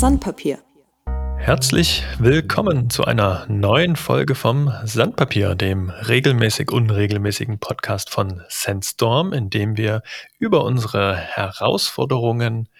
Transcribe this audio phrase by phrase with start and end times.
[0.00, 0.60] Sandpapier.
[1.36, 9.50] Herzlich willkommen zu einer neuen Folge vom Sandpapier, dem regelmäßig unregelmäßigen Podcast von Sandstorm, in
[9.50, 10.02] dem wir
[10.38, 12.70] über unsere Herausforderungen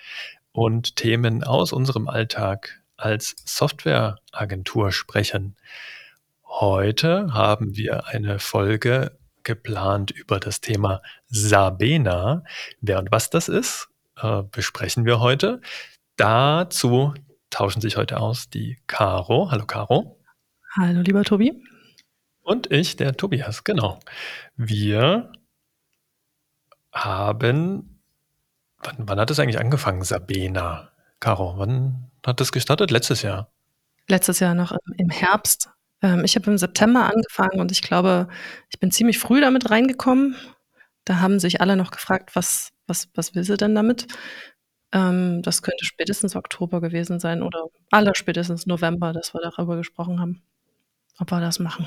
[0.52, 5.56] und Themen aus unserem Alltag als Softwareagentur sprechen.
[6.46, 12.44] Heute haben wir eine Folge geplant über das Thema Sabena.
[12.80, 15.60] Wer und was das ist, äh, besprechen wir heute.
[16.20, 17.14] Dazu
[17.48, 19.50] tauschen sich heute aus die Caro.
[19.50, 20.20] Hallo Caro.
[20.76, 21.64] Hallo lieber Tobi.
[22.42, 23.98] Und ich, der Tobias, genau.
[24.54, 25.32] Wir
[26.92, 28.02] haben,
[28.82, 30.90] wann, wann hat es eigentlich angefangen, Sabena?
[31.20, 32.90] Caro, wann hat das gestartet?
[32.90, 33.50] Letztes Jahr.
[34.06, 35.70] Letztes Jahr noch im Herbst.
[36.02, 38.28] Ähm, ich habe im September angefangen und ich glaube,
[38.68, 40.36] ich bin ziemlich früh damit reingekommen.
[41.06, 44.06] Da haben sich alle noch gefragt, was, was, was will sie denn damit?
[44.92, 50.20] Ähm, das könnte spätestens Oktober gewesen sein oder aller spätestens November, dass wir darüber gesprochen
[50.20, 50.42] haben,
[51.18, 51.86] ob wir das machen.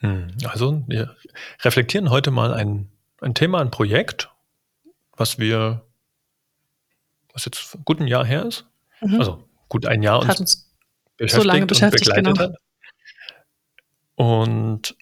[0.00, 1.16] Hm, also wir
[1.62, 4.30] reflektieren heute mal ein, ein Thema, ein Projekt,
[5.16, 5.84] was wir,
[7.32, 8.66] was jetzt gut ein Jahr her ist.
[9.00, 9.18] Mhm.
[9.18, 10.74] Also gut ein Jahr uns, uns
[11.16, 12.52] beschäftigt so lange beschäftigt, und begleitet genau.
[12.52, 12.60] hat.
[14.14, 14.96] Und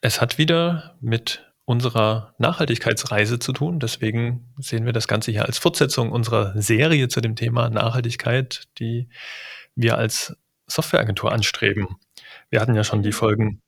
[0.00, 3.78] es hat wieder mit unserer Nachhaltigkeitsreise zu tun.
[3.78, 9.10] Deswegen sehen wir das Ganze hier als Fortsetzung unserer Serie zu dem Thema Nachhaltigkeit, die
[9.74, 10.34] wir als
[10.66, 11.98] Softwareagentur anstreben.
[12.48, 13.60] Wir hatten ja schon die Folgen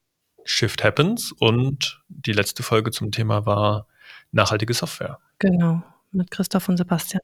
[0.45, 3.87] Shift Happens und die letzte Folge zum Thema war
[4.33, 5.19] nachhaltige Software.
[5.39, 7.21] Genau, mit Christoph und Sebastian.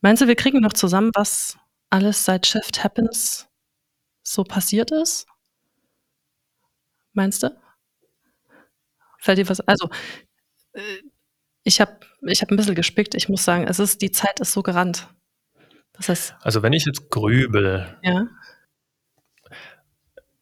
[0.00, 1.58] Meinst du, wir kriegen noch zusammen, was
[1.90, 3.48] alles seit Shift Happens
[4.22, 5.26] so passiert ist?
[7.12, 7.50] Meinst du?
[9.26, 9.58] Fällt dir was?
[9.58, 9.90] Also,
[10.72, 10.80] äh,
[11.64, 13.16] ich habe ich hab ein bisschen gespickt.
[13.16, 15.08] Ich muss sagen, es ist, die Zeit ist so gerannt.
[15.94, 18.28] Das heißt, also, wenn ich jetzt grübel, ja.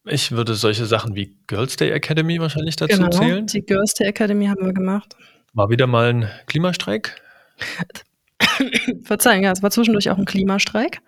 [0.05, 3.47] ich würde solche Sachen wie Girls Day Academy wahrscheinlich dazu genau, zählen.
[3.47, 5.17] Die Girls Day Academy haben wir gemacht.
[5.55, 7.23] War wieder mal ein Klimastreik?
[9.05, 11.01] Verzeihen, ja, es war zwischendurch auch ein Klimastreik.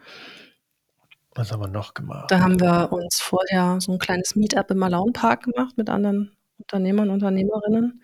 [1.34, 2.30] Was haben wir noch gemacht?
[2.30, 6.35] Da haben wir uns vorher so ein kleines Meetup im Malaun Park gemacht mit anderen
[6.58, 8.02] Unternehmern, Unternehmerinnen.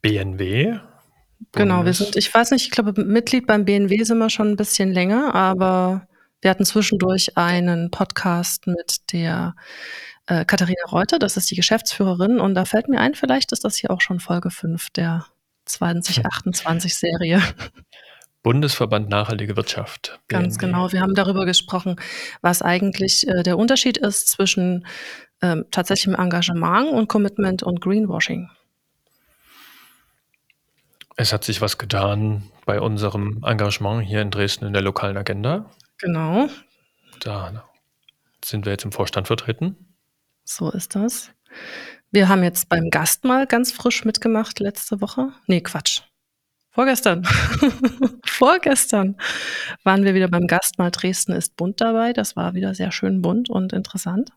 [0.00, 0.78] BNW?
[1.52, 4.56] Genau, wir sind, ich weiß nicht, ich glaube, Mitglied beim BNW sind wir schon ein
[4.56, 6.06] bisschen länger, aber
[6.40, 9.54] wir hatten zwischendurch einen Podcast mit der
[10.26, 13.76] äh, Katharina Reuter, das ist die Geschäftsführerin, und da fällt mir ein, vielleicht ist das
[13.76, 15.26] hier auch schon Folge 5 der
[15.68, 17.42] 2028-Serie.
[18.42, 20.20] Bundesverband Nachhaltige Wirtschaft.
[20.26, 20.42] BNW.
[20.42, 20.90] Ganz genau.
[20.92, 21.96] Wir haben darüber gesprochen,
[22.40, 24.84] was eigentlich äh, der Unterschied ist zwischen
[25.42, 28.48] ähm, tatsächlichem Engagement und Commitment und Greenwashing.
[31.16, 35.70] Es hat sich was getan bei unserem Engagement hier in Dresden in der lokalen Agenda.
[35.98, 36.48] Genau.
[37.20, 37.64] Da
[38.44, 39.94] sind wir jetzt im Vorstand vertreten.
[40.44, 41.30] So ist das.
[42.10, 45.32] Wir haben jetzt beim Gast mal ganz frisch mitgemacht letzte Woche.
[45.46, 46.02] Nee, Quatsch.
[46.70, 47.24] Vorgestern.
[48.24, 49.16] Vorgestern
[49.84, 52.12] waren wir wieder beim Gast mal Dresden ist bunt dabei.
[52.12, 54.30] Das war wieder sehr schön bunt und interessant.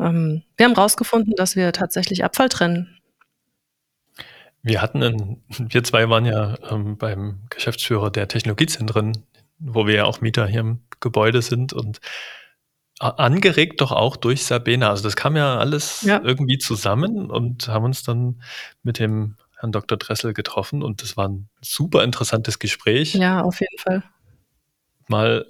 [0.00, 2.96] Ähm, wir haben herausgefunden, dass wir tatsächlich Abfall trennen.
[4.62, 9.24] Wir hatten, einen, wir zwei waren ja ähm, beim Geschäftsführer der Technologiezentren,
[9.58, 12.00] wo wir ja auch Mieter hier im Gebäude sind und
[12.98, 14.90] angeregt doch auch durch Sabena.
[14.90, 16.20] Also das kam ja alles ja.
[16.22, 18.42] irgendwie zusammen und haben uns dann
[18.82, 19.96] mit dem Herrn Dr.
[19.96, 23.14] Dressel getroffen und das war ein super interessantes Gespräch.
[23.14, 24.02] Ja, auf jeden Fall.
[25.08, 25.46] Mal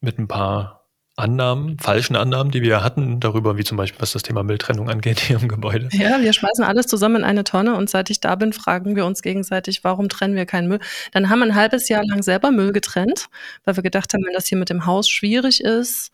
[0.00, 0.83] mit ein paar
[1.16, 5.20] Annahmen, falschen Annahmen, die wir hatten, darüber, wie zum Beispiel, was das Thema Mülltrennung angeht
[5.20, 5.88] hier im Gebäude.
[5.92, 9.06] Ja, wir schmeißen alles zusammen in eine Tonne und seit ich da bin, fragen wir
[9.06, 10.80] uns gegenseitig, warum trennen wir keinen Müll?
[11.12, 13.28] Dann haben wir ein halbes Jahr lang selber Müll getrennt,
[13.64, 16.10] weil wir gedacht haben, wenn das hier mit dem Haus schwierig ist,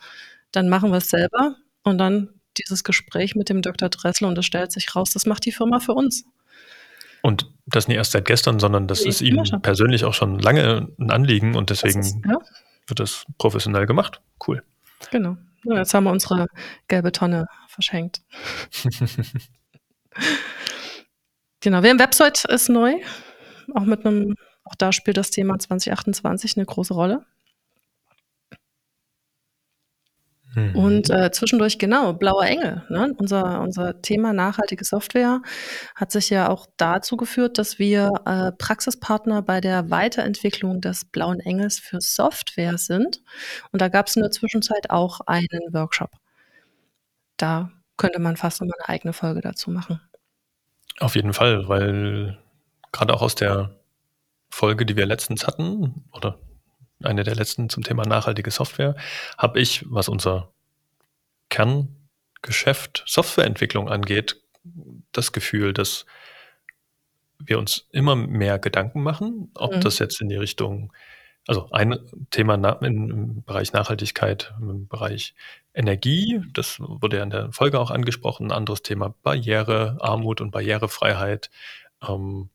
[0.52, 1.56] dann machen wir es selber.
[1.82, 3.88] Und dann dieses Gespräch mit dem Dr.
[3.88, 6.24] Dressel und es stellt sich raus, das macht die Firma für uns.
[7.22, 10.88] Und das nicht erst seit gestern, sondern das nee, ist ihm persönlich auch schon lange
[10.98, 12.38] ein Anliegen und deswegen das ist, ja.
[12.86, 14.20] wird das professionell gemacht.
[14.46, 14.62] Cool.
[15.10, 15.36] Genau.
[15.64, 16.46] Ja, jetzt haben wir unsere
[16.88, 18.22] gelbe Tonne verschenkt.
[21.60, 22.94] genau, wir haben Website ist neu.
[23.74, 27.24] Auch mit einem, auch da spielt das Thema 2028 eine große Rolle.
[30.60, 30.76] Mhm.
[30.76, 32.82] Und äh, zwischendurch, genau, Blauer Engel.
[32.88, 33.14] Ne?
[33.16, 35.42] Unser, unser Thema nachhaltige Software
[35.94, 41.40] hat sich ja auch dazu geführt, dass wir äh, Praxispartner bei der Weiterentwicklung des Blauen
[41.40, 43.22] Engels für Software sind.
[43.72, 46.10] Und da gab es in der Zwischenzeit auch einen Workshop.
[47.36, 50.00] Da könnte man fast nochmal eine eigene Folge dazu machen.
[50.98, 52.38] Auf jeden Fall, weil
[52.92, 53.76] gerade auch aus der
[54.50, 56.38] Folge, die wir letztens hatten, oder
[57.02, 58.94] eine der letzten zum Thema nachhaltige Software,
[59.38, 60.52] habe ich, was unser
[61.48, 64.40] Kerngeschäft Softwareentwicklung angeht,
[65.12, 66.06] das Gefühl, dass
[67.38, 69.80] wir uns immer mehr Gedanken machen, ob mhm.
[69.80, 70.92] das jetzt in die Richtung,
[71.46, 71.98] also ein
[72.30, 75.34] Thema im Bereich Nachhaltigkeit, im Bereich
[75.72, 80.50] Energie, das wurde ja in der Folge auch angesprochen, ein anderes Thema Barriere, Armut und
[80.50, 81.50] Barrierefreiheit.
[82.06, 82.50] Ähm,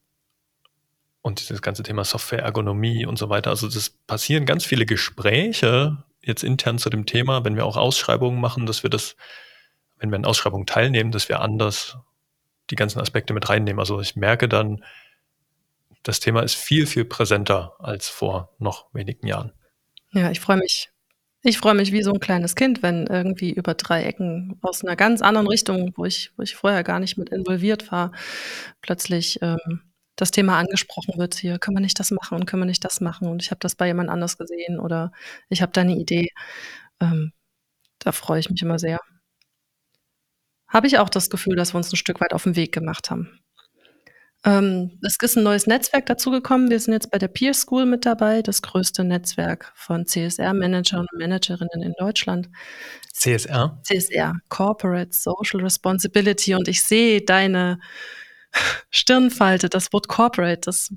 [1.25, 3.49] und dieses ganze Thema Software-Ergonomie und so weiter.
[3.49, 8.39] Also es passieren ganz viele Gespräche jetzt intern zu dem Thema, wenn wir auch Ausschreibungen
[8.39, 9.15] machen, dass wir das,
[9.97, 11.97] wenn wir an Ausschreibungen teilnehmen, dass wir anders
[12.69, 13.79] die ganzen Aspekte mit reinnehmen.
[13.79, 14.83] Also ich merke dann,
[16.03, 19.51] das Thema ist viel, viel präsenter als vor noch wenigen Jahren.
[20.11, 20.91] Ja, ich freue mich.
[21.41, 24.95] Ich freue mich wie so ein kleines Kind, wenn irgendwie über drei Ecken aus einer
[24.95, 28.11] ganz anderen Richtung, wo ich, wo ich vorher gar nicht mit involviert war,
[28.83, 29.81] plötzlich ähm,
[30.15, 33.01] das Thema angesprochen wird, hier können wir nicht das machen und können wir nicht das
[33.01, 35.11] machen und ich habe das bei jemand anders gesehen oder
[35.49, 36.29] ich habe da eine Idee.
[37.01, 37.33] Ähm,
[37.99, 38.99] da freue ich mich immer sehr.
[40.67, 43.09] Habe ich auch das Gefühl, dass wir uns ein Stück weit auf den Weg gemacht
[43.09, 43.39] haben.
[44.45, 46.69] Ähm, es ist ein neues Netzwerk dazugekommen.
[46.69, 51.19] Wir sind jetzt bei der Peer School mit dabei, das größte Netzwerk von CSR-Managern und
[51.19, 52.49] Managerinnen in Deutschland.
[53.11, 53.81] CSR?
[53.83, 56.53] CSR, Corporate Social Responsibility.
[56.53, 57.79] Und ich sehe deine
[58.89, 60.93] Stirnfalte, das Wort Corporate, das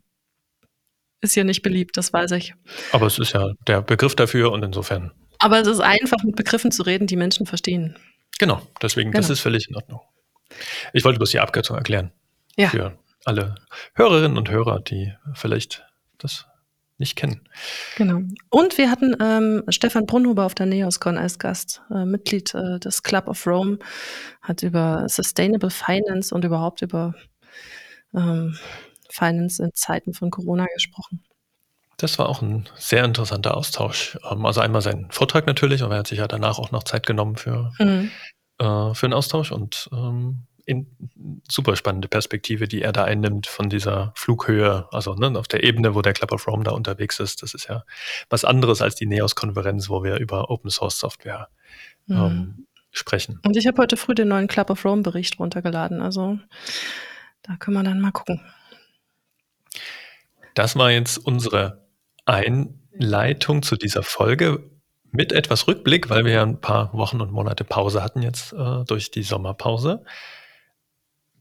[1.20, 2.54] ist hier nicht beliebt, das weiß ich.
[2.92, 5.12] Aber es ist ja der Begriff dafür und insofern.
[5.38, 7.96] Aber es ist einfach, mit Begriffen zu reden, die Menschen verstehen.
[8.38, 9.20] Genau, deswegen, genau.
[9.20, 10.00] das ist völlig in Ordnung.
[10.92, 12.12] Ich wollte bloß die Abkürzung erklären.
[12.56, 12.68] Ja.
[12.68, 13.56] Für alle
[13.94, 15.84] Hörerinnen und Hörer, die vielleicht
[16.18, 16.46] das
[16.98, 17.48] nicht kennen.
[17.96, 18.22] Genau.
[18.50, 23.04] Und wir hatten ähm, Stefan Brunhuber auf der NeosCon als Gast, äh, Mitglied äh, des
[23.04, 23.78] Club of Rome,
[24.42, 27.14] hat über Sustainable Finance und überhaupt über
[28.14, 28.56] ähm,
[29.10, 31.24] Finance in Zeiten von Corona gesprochen.
[31.96, 34.18] Das war auch ein sehr interessanter Austausch.
[34.30, 37.06] Ähm, also einmal sein Vortrag natürlich, aber er hat sich ja danach auch noch Zeit
[37.06, 38.10] genommen für, mhm.
[38.58, 40.86] äh, für einen Austausch und ähm, in,
[41.50, 45.94] super spannende Perspektive, die er da einnimmt von dieser Flughöhe, also ne, auf der Ebene,
[45.94, 47.42] wo der Club of Rome da unterwegs ist.
[47.42, 47.84] Das ist ja
[48.28, 51.48] was anderes als die NEOS-Konferenz, wo wir über Open Source Software
[52.06, 52.16] mhm.
[52.16, 53.40] ähm, sprechen.
[53.44, 56.02] Und ich habe heute früh den neuen Club of Rome Bericht runtergeladen.
[56.02, 56.38] Also
[57.42, 58.40] da können wir dann mal gucken.
[60.54, 61.86] Das war jetzt unsere
[62.24, 64.70] Einleitung zu dieser Folge
[65.10, 68.84] mit etwas Rückblick, weil wir ja ein paar Wochen und Monate Pause hatten jetzt äh,
[68.84, 70.04] durch die Sommerpause.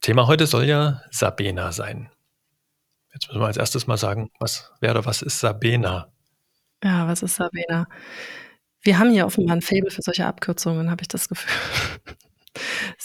[0.01, 2.09] Thema heute soll ja Sabena sein.
[3.13, 6.11] Jetzt müssen wir als erstes mal sagen, was wäre, was ist Sabena?
[6.83, 7.87] Ja, was ist Sabena?
[8.81, 11.51] Wir haben hier offenbar ein Faible für solche Abkürzungen, habe ich das Gefühl.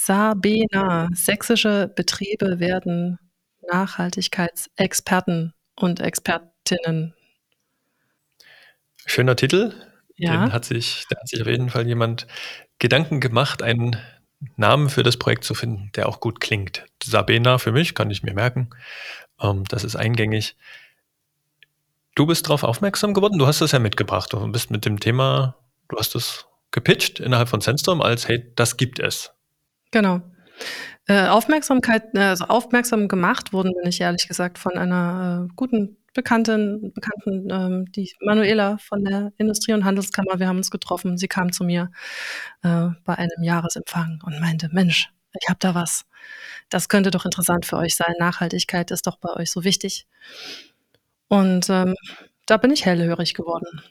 [0.05, 1.09] Sabena.
[1.15, 3.21] Sächsische Betriebe werden
[3.71, 7.15] Nachhaltigkeitsexperten und Expertinnen.
[9.07, 9.73] Schöner Titel.
[10.17, 10.33] Ja.
[10.33, 12.27] Den hat sich, da hat sich auf jeden Fall jemand
[12.81, 13.97] Gedanken gemacht, einen
[14.57, 16.85] Namen für das Projekt zu finden, der auch gut klingt.
[17.03, 18.71] Sabena für mich, kann ich mir merken.
[19.41, 20.57] Ähm, das ist eingängig.
[22.17, 24.33] Du bist darauf aufmerksam geworden, du hast das ja mitgebracht.
[24.33, 25.57] Du bist mit dem Thema,
[25.89, 29.33] du hast es gepitcht innerhalb von Sandstorm als, hey, das gibt es.
[29.93, 30.23] Genau.
[31.07, 35.97] Äh, Aufmerksamkeit, äh, also aufmerksam gemacht wurden, bin ich ehrlich gesagt, von einer äh, guten
[36.15, 40.39] Bekannten, Bekannten ähm, die Manuela von der Industrie- und Handelskammer.
[40.39, 41.17] Wir haben uns getroffen.
[41.17, 41.91] Sie kam zu mir
[42.63, 46.05] bei einem Jahresempfang und meinte, Mensch, ich habe da was.
[46.69, 48.15] Das könnte doch interessant für euch sein.
[48.19, 50.07] Nachhaltigkeit ist doch bei euch so wichtig.
[51.29, 51.95] Und ähm,
[52.47, 53.83] da bin ich hellhörig geworden.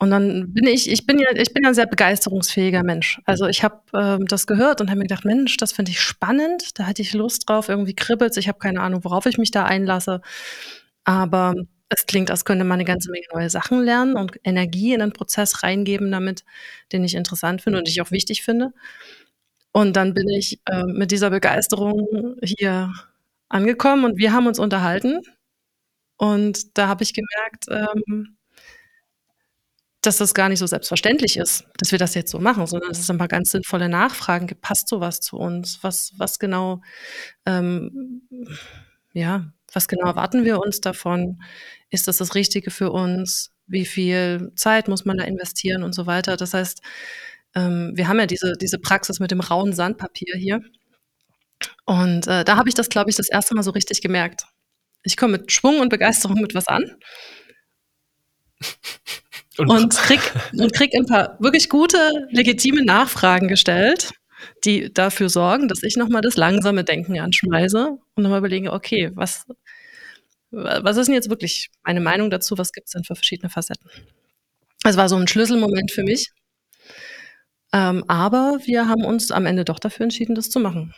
[0.00, 3.20] Und dann bin ich, ich bin ja, ich bin ja ein sehr begeisterungsfähiger Mensch.
[3.24, 6.78] Also ich habe ähm, das gehört und habe mir gedacht, Mensch, das finde ich spannend,
[6.78, 9.64] da hatte ich Lust drauf, irgendwie kribbelt ich habe keine Ahnung, worauf ich mich da
[9.64, 10.20] einlasse.
[11.04, 11.54] Aber
[11.88, 15.12] es klingt, als könnte man eine ganze Menge neue Sachen lernen und Energie in einen
[15.12, 16.44] Prozess reingeben damit,
[16.92, 18.72] den ich interessant finde und ich auch wichtig finde.
[19.72, 22.92] Und dann bin ich äh, mit dieser Begeisterung hier
[23.48, 25.20] angekommen und wir haben uns unterhalten.
[26.16, 28.37] Und da habe ich gemerkt, ähm,
[30.02, 33.00] dass das gar nicht so selbstverständlich ist, dass wir das jetzt so machen, sondern dass
[33.00, 34.62] es ein paar ganz sinnvolle Nachfragen gibt.
[34.62, 35.80] Passt sowas zu uns?
[35.82, 36.80] Was, was genau,
[37.44, 38.22] ähm,
[39.12, 41.42] ja, was genau erwarten wir uns davon?
[41.90, 43.52] Ist das das Richtige für uns?
[43.66, 46.36] Wie viel Zeit muss man da investieren und so weiter?
[46.36, 46.80] Das heißt,
[47.54, 50.62] ähm, wir haben ja diese, diese Praxis mit dem rauen Sandpapier hier.
[51.86, 54.46] Und äh, da habe ich das, glaube ich, das erste Mal so richtig gemerkt.
[55.02, 56.96] Ich komme mit Schwung und Begeisterung mit was an
[59.58, 60.20] und, und, krieg,
[60.52, 61.98] und krieg ein paar wirklich gute,
[62.30, 64.10] legitime Nachfragen gestellt,
[64.64, 69.46] die dafür sorgen, dass ich nochmal das langsame Denken anschmeiße und nochmal überlege, okay, was,
[70.50, 72.56] was ist denn jetzt wirklich meine Meinung dazu?
[72.56, 73.90] Was gibt es denn für verschiedene Facetten?
[74.84, 76.30] Es war so ein Schlüsselmoment für mich.
[77.72, 80.94] Ähm, aber wir haben uns am Ende doch dafür entschieden, das zu machen.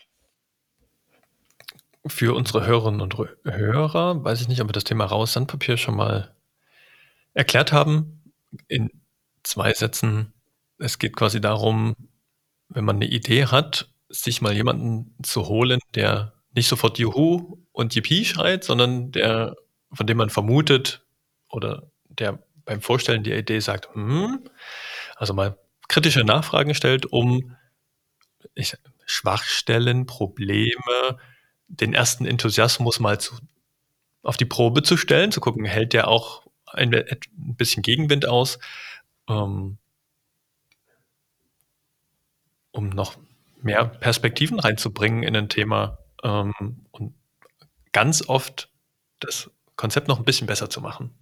[2.06, 5.96] Für unsere Hörerinnen und Hörer weiß ich nicht, ob wir das Thema Raues Sandpapier schon
[5.96, 6.34] mal
[7.34, 8.19] erklärt haben.
[8.68, 8.90] In
[9.42, 10.32] zwei Sätzen.
[10.78, 11.94] Es geht quasi darum,
[12.68, 17.94] wenn man eine Idee hat, sich mal jemanden zu holen, der nicht sofort Juhu und
[17.94, 19.56] Yippie schreit, sondern der,
[19.92, 21.04] von dem man vermutet
[21.48, 24.44] oder der beim Vorstellen der Idee sagt, hm,
[25.16, 27.56] also mal kritische Nachfragen stellt, um
[28.54, 28.76] ich,
[29.06, 31.18] Schwachstellen, Probleme,
[31.66, 33.34] den ersten Enthusiasmus mal zu,
[34.22, 38.58] auf die Probe zu stellen, zu gucken, hält der auch ein, ein bisschen Gegenwind aus,
[39.28, 39.78] ähm,
[42.72, 43.16] um noch
[43.62, 47.14] mehr Perspektiven reinzubringen in ein Thema ähm, und
[47.92, 48.70] ganz oft
[49.20, 51.14] das Konzept noch ein bisschen besser zu machen.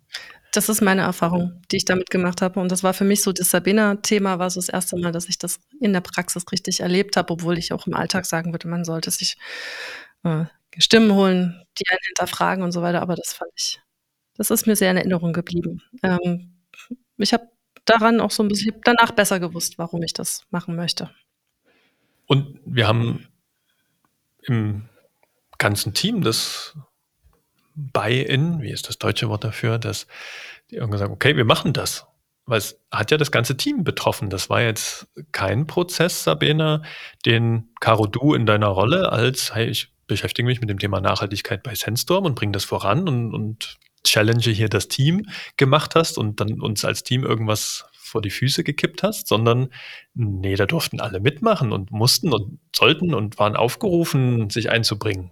[0.52, 2.58] Das ist meine Erfahrung, die ich damit gemacht habe.
[2.58, 5.38] Und das war für mich so, das Sabina-Thema war so das erste Mal, dass ich
[5.38, 8.84] das in der Praxis richtig erlebt habe, obwohl ich auch im Alltag sagen würde, man
[8.84, 9.36] sollte sich
[10.24, 10.46] äh,
[10.78, 13.02] Stimmen holen, die einen hinterfragen und so weiter.
[13.02, 13.80] Aber das fand ich,
[14.38, 15.82] das ist mir sehr in Erinnerung geblieben.
[16.02, 16.54] Ähm,
[17.18, 17.48] ich habe
[17.84, 21.10] daran auch so ein bisschen danach besser gewusst, warum ich das machen möchte.
[22.26, 23.26] Und wir haben
[24.42, 24.88] im
[25.58, 26.76] ganzen Team das
[27.74, 30.06] Buy-in, wie ist das deutsche Wort dafür, dass
[30.70, 32.06] die irgendwie sagen, okay, wir machen das.
[32.44, 34.30] Weil es hat ja das ganze Team betroffen.
[34.30, 36.82] Das war jetzt kein Prozess, Sabina,
[37.26, 41.62] den Caro du in deiner Rolle als, hey, ich beschäftige mich mit dem Thema Nachhaltigkeit
[41.62, 45.26] bei Sandstorm und bringe das voran und, und challenge hier das Team
[45.56, 49.68] gemacht hast und dann uns als Team irgendwas vor die Füße gekippt hast, sondern
[50.14, 55.30] nee, da durften alle mitmachen und mussten und sollten und waren aufgerufen, sich einzubringen.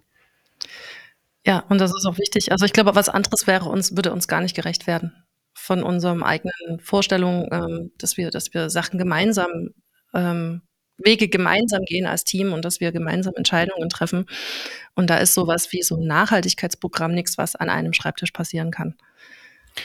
[1.45, 2.53] Ja, und das ist auch wichtig.
[2.53, 5.13] Also ich glaube, was anderes wäre uns, würde uns gar nicht gerecht werden
[5.55, 9.71] von unserem eigenen Vorstellungen, ähm, dass wir, dass wir Sachen gemeinsam,
[10.13, 10.63] ähm,
[10.99, 14.27] Wege gemeinsam gehen als Team und dass wir gemeinsam Entscheidungen treffen.
[14.95, 18.95] Und da ist sowas wie so ein Nachhaltigkeitsprogramm nichts, was an einem Schreibtisch passieren kann.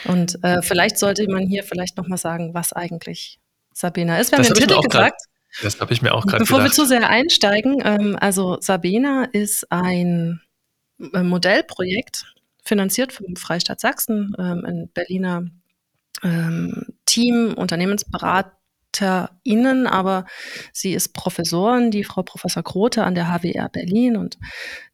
[0.04, 3.38] Und äh, vielleicht sollte man hier vielleicht nochmal sagen, was eigentlich
[3.74, 4.32] Sabina ist.
[4.32, 4.90] Wir das haben den Titel gesagt.
[4.90, 6.78] Grad, das habe ich mir auch gerade Bevor gedacht.
[6.78, 10.40] wir zu sehr einsteigen, ähm, also Sabina ist ein
[11.12, 15.44] äh, Modellprojekt, finanziert vom Freistaat Sachsen, ähm, ein Berliner
[16.22, 17.54] ähm, Team,
[18.92, 20.26] UnternehmensberaterInnen, aber
[20.72, 24.38] sie ist Professorin, die Frau Professor Grote an der HWR Berlin und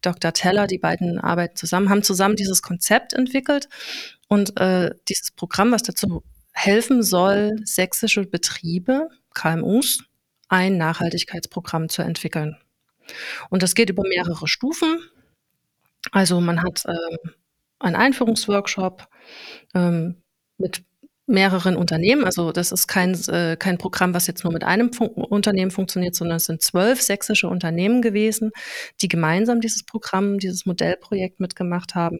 [0.01, 0.33] Dr.
[0.33, 3.69] Teller, die beiden arbeiten zusammen, haben zusammen dieses Konzept entwickelt
[4.27, 10.03] und äh, dieses Programm, was dazu helfen soll, sächsische Betriebe, KMUs,
[10.47, 12.57] ein Nachhaltigkeitsprogramm zu entwickeln.
[13.49, 14.99] Und das geht über mehrere Stufen.
[16.11, 17.31] Also man hat ähm,
[17.79, 19.07] einen Einführungsworkshop
[19.73, 20.21] ähm,
[20.57, 20.83] mit
[21.29, 22.25] mehreren Unternehmen.
[22.25, 26.15] Also das ist kein, äh, kein Programm, was jetzt nur mit einem Fun Unternehmen funktioniert,
[26.15, 28.51] sondern es sind zwölf sächsische Unternehmen gewesen,
[29.01, 32.19] die gemeinsam dieses Programm, dieses Modellprojekt mitgemacht haben.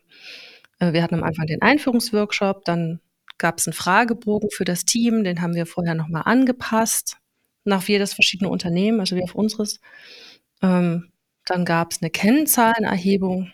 [0.79, 2.99] Äh, wir hatten am Anfang den Einführungsworkshop, dann
[3.37, 7.17] gab es einen Fragebogen für das Team, den haben wir vorher nochmal angepasst,
[7.63, 9.79] nach jedes verschiedene Unternehmen, also wie auf unseres.
[10.61, 11.11] Ähm,
[11.45, 13.51] dann gab es eine Kennzahlenerhebung,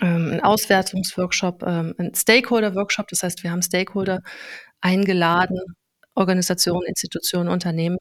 [0.00, 3.08] ähm, einen Auswertungsworkshop, ähm, einen Stakeholder-Workshop.
[3.08, 4.22] Das heißt, wir haben Stakeholder
[4.80, 5.58] eingeladen,
[6.14, 7.98] Organisationen, Institutionen, Unternehmen,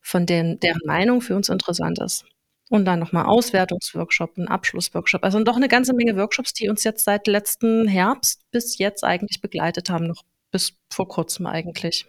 [0.00, 2.24] von denen deren Meinung für uns interessant ist.
[2.70, 5.24] Und dann nochmal Auswertungsworkshop, ein Abschlussworkshop.
[5.24, 9.40] Also doch eine ganze Menge Workshops, die uns jetzt seit letzten Herbst bis jetzt eigentlich
[9.40, 12.06] begleitet haben, noch bis vor kurzem eigentlich.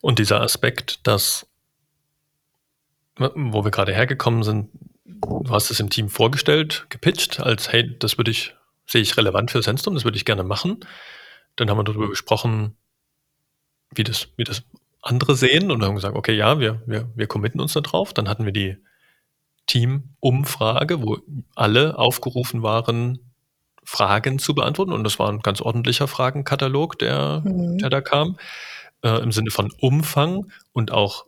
[0.00, 1.46] Und dieser Aspekt, dass,
[3.16, 4.70] wo wir gerade hergekommen sind,
[5.06, 8.54] du hast es im Team vorgestellt, gepitcht, als hey, das würde ich,
[8.86, 10.80] sehe ich relevant für Sandstorm, das würde ich gerne machen.
[11.56, 12.76] Dann haben wir darüber gesprochen,
[13.94, 14.62] wie das, wie das
[15.02, 18.12] andere sehen und haben gesagt, okay, ja, wir, wir, wir committen uns da drauf.
[18.12, 18.76] Dann hatten wir die
[19.66, 21.18] Team-Umfrage, wo
[21.54, 23.18] alle aufgerufen waren,
[23.84, 24.92] Fragen zu beantworten.
[24.92, 27.78] Und das war ein ganz ordentlicher Fragenkatalog, der, mhm.
[27.78, 28.38] der da kam,
[29.02, 31.26] äh, im Sinne von Umfang und auch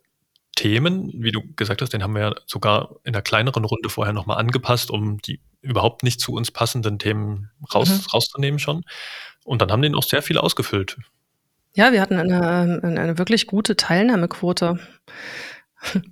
[0.59, 4.13] Themen, wie du gesagt hast, den haben wir ja sogar in einer kleineren Runde vorher
[4.13, 8.11] nochmal angepasst, um die überhaupt nicht zu uns passenden Themen raus, mhm.
[8.13, 8.83] rauszunehmen schon.
[9.45, 10.97] Und dann haben den auch sehr viel ausgefüllt.
[11.75, 14.81] Ja, wir hatten eine, eine wirklich gute Teilnahmequote.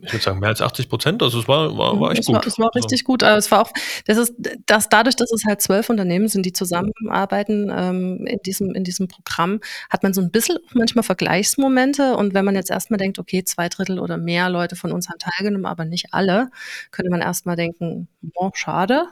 [0.01, 1.23] Ich würde sagen, mehr als 80 Prozent.
[1.23, 2.37] Also es war, war, war echt es gut.
[2.37, 3.23] War, es war richtig gut.
[3.23, 3.73] Aber es war auch,
[4.07, 4.35] das ist,
[4.67, 9.09] dass dadurch, dass es halt zwölf Unternehmen sind, die zusammenarbeiten ähm, in, diesem, in diesem
[9.09, 12.17] Programm, hat man so ein bisschen manchmal Vergleichsmomente.
[12.17, 15.19] Und wenn man jetzt erstmal denkt, okay, zwei Drittel oder mehr Leute von uns haben
[15.19, 16.49] teilgenommen, aber nicht alle,
[16.93, 19.09] könnte man erstmal denken, oh, schade.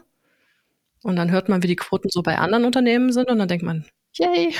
[1.02, 3.64] Und dann hört man, wie die Quoten so bei anderen Unternehmen sind und dann denkt
[3.64, 3.84] man,
[4.14, 4.54] yay.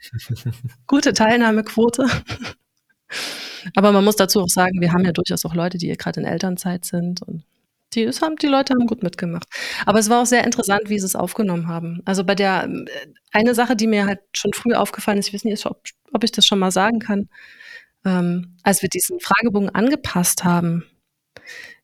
[0.86, 2.06] gute Teilnahmequote.
[3.74, 6.26] Aber man muss dazu auch sagen, wir haben ja durchaus auch Leute, die gerade in
[6.26, 7.44] Elternzeit sind und
[7.94, 9.46] die, haben, die Leute haben gut mitgemacht.
[9.86, 12.00] Aber es war auch sehr interessant, wie sie es aufgenommen haben.
[12.04, 12.86] Also bei der, äh,
[13.32, 15.82] eine Sache, die mir halt schon früh aufgefallen ist, ich weiß nicht, ob,
[16.12, 17.28] ob ich das schon mal sagen kann,
[18.04, 20.84] ähm, als wir diesen Fragebogen angepasst haben,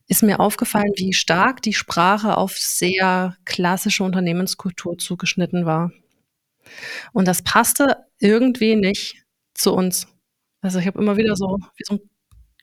[0.07, 5.91] ist mir aufgefallen, wie stark die Sprache auf sehr klassische Unternehmenskultur zugeschnitten war.
[7.13, 9.23] Und das passte irgendwie nicht
[9.53, 10.07] zu uns.
[10.61, 12.01] Also ich habe immer wieder so wie so ein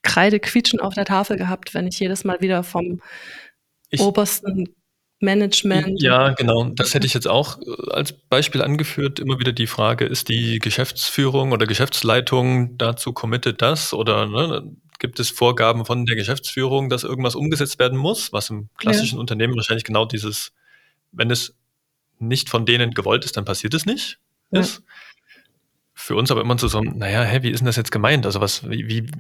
[0.03, 3.01] Kreidequietschen auf der Tafel gehabt, wenn ich jedes Mal wieder vom
[3.91, 4.69] ich, obersten
[5.21, 6.01] Management.
[6.01, 6.65] Ja, genau.
[6.65, 9.19] Das hätte ich jetzt auch äh, als Beispiel angeführt.
[9.19, 15.19] Immer wieder die Frage, ist die Geschäftsführung oder Geschäftsleitung dazu committed, das oder ne, gibt
[15.19, 19.21] es Vorgaben von der Geschäftsführung, dass irgendwas umgesetzt werden muss, was im klassischen ja.
[19.21, 20.53] Unternehmen wahrscheinlich genau dieses,
[21.13, 21.55] wenn es
[22.19, 24.19] nicht von denen gewollt ist, dann passiert es nicht,
[24.51, 24.61] ja.
[24.61, 24.83] ist.
[26.09, 28.25] Für uns aber immer so, so, naja, hä, wie ist denn das jetzt gemeint?
[28.25, 29.11] Also was, wie,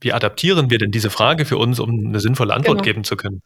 [0.00, 2.84] wie, adaptieren wir denn diese Frage für uns, um eine sinnvolle Antwort genau.
[2.84, 3.42] geben zu können?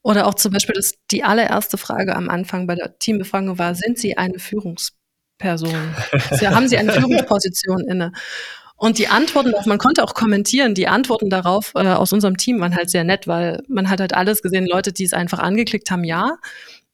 [0.00, 3.98] Oder auch zum Beispiel, dass die allererste Frage am Anfang bei der Teambefragung war, sind
[3.98, 5.94] Sie eine Führungsperson?
[6.38, 8.12] Sie, haben Sie eine Führungsposition inne?
[8.76, 12.74] Und die Antworten, man konnte auch kommentieren, die Antworten darauf äh, aus unserem Team waren
[12.74, 16.04] halt sehr nett, weil man hat halt alles gesehen, Leute, die es einfach angeklickt haben,
[16.04, 16.38] ja,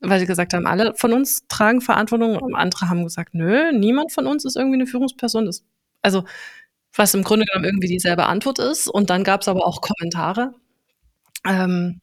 [0.01, 2.37] weil sie gesagt haben, alle von uns tragen Verantwortung.
[2.37, 5.47] Und andere haben gesagt, nö, niemand von uns ist irgendwie eine Führungsperson.
[5.47, 5.65] Das,
[6.03, 6.25] also
[6.95, 8.89] was im Grunde genommen irgendwie dieselbe Antwort ist.
[8.89, 10.55] Und dann gab es aber auch Kommentare.
[11.47, 12.01] Ähm,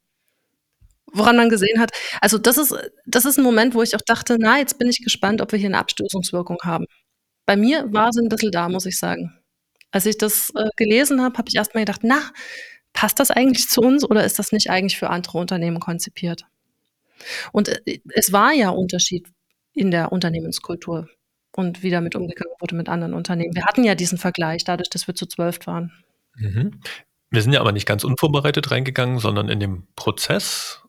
[1.14, 4.38] woran man gesehen hat, also das ist, das ist ein Moment, wo ich auch dachte,
[4.40, 6.86] na, jetzt bin ich gespannt, ob wir hier eine Abstößungswirkung haben.
[7.46, 9.38] Bei mir war sie ein bisschen da, muss ich sagen.
[9.92, 12.20] Als ich das äh, gelesen habe, habe ich erstmal gedacht, na,
[12.94, 16.46] passt das eigentlich zu uns oder ist das nicht eigentlich für andere Unternehmen konzipiert?
[17.52, 19.28] Und äh, es war ja Unterschied
[19.74, 21.10] in der Unternehmenskultur
[21.56, 23.56] und wie damit umgegangen wurde mit anderen Unternehmen.
[23.56, 25.92] Wir hatten ja diesen Vergleich, dadurch, dass wir zu zwölf waren.
[26.36, 26.80] Mhm.
[27.30, 30.82] Wir sind ja aber nicht ganz unvorbereitet reingegangen, sondern in dem Prozess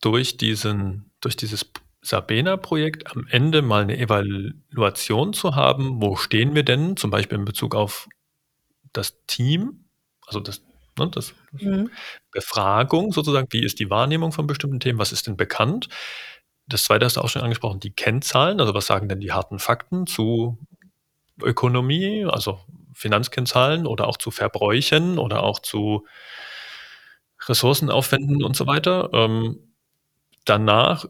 [0.00, 1.70] durch diesen, durch dieses
[2.02, 7.44] Sabena-Projekt am Ende mal eine Evaluation zu haben, wo stehen wir denn, zum Beispiel in
[7.44, 8.08] Bezug auf
[8.92, 9.84] das Team,
[10.26, 10.62] also das,
[10.98, 11.90] ne, das mhm.
[12.32, 15.88] Befragung sozusagen, wie ist die Wahrnehmung von bestimmten Themen, was ist denn bekannt?
[16.66, 19.58] Das zweite hast du auch schon angesprochen, die Kennzahlen, also was sagen denn die harten
[19.58, 20.58] Fakten zu
[21.42, 22.60] Ökonomie, also
[22.94, 26.06] Finanzkennzahlen oder auch zu Verbräuchen oder auch zu
[27.48, 29.10] Ressourcenaufwänden und so weiter.
[29.12, 29.74] Ähm,
[30.44, 31.06] danach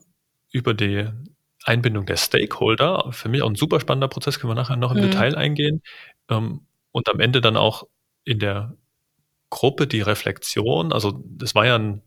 [0.52, 1.08] über die
[1.64, 4.98] Einbindung der Stakeholder, für mich auch ein super spannender Prozess, können wir nachher noch im
[4.98, 5.10] mhm.
[5.10, 5.82] Detail eingehen.
[6.28, 7.84] Ähm, und am Ende dann auch
[8.24, 8.76] in der
[9.50, 12.02] Gruppe die Reflexion, also das war ja ein,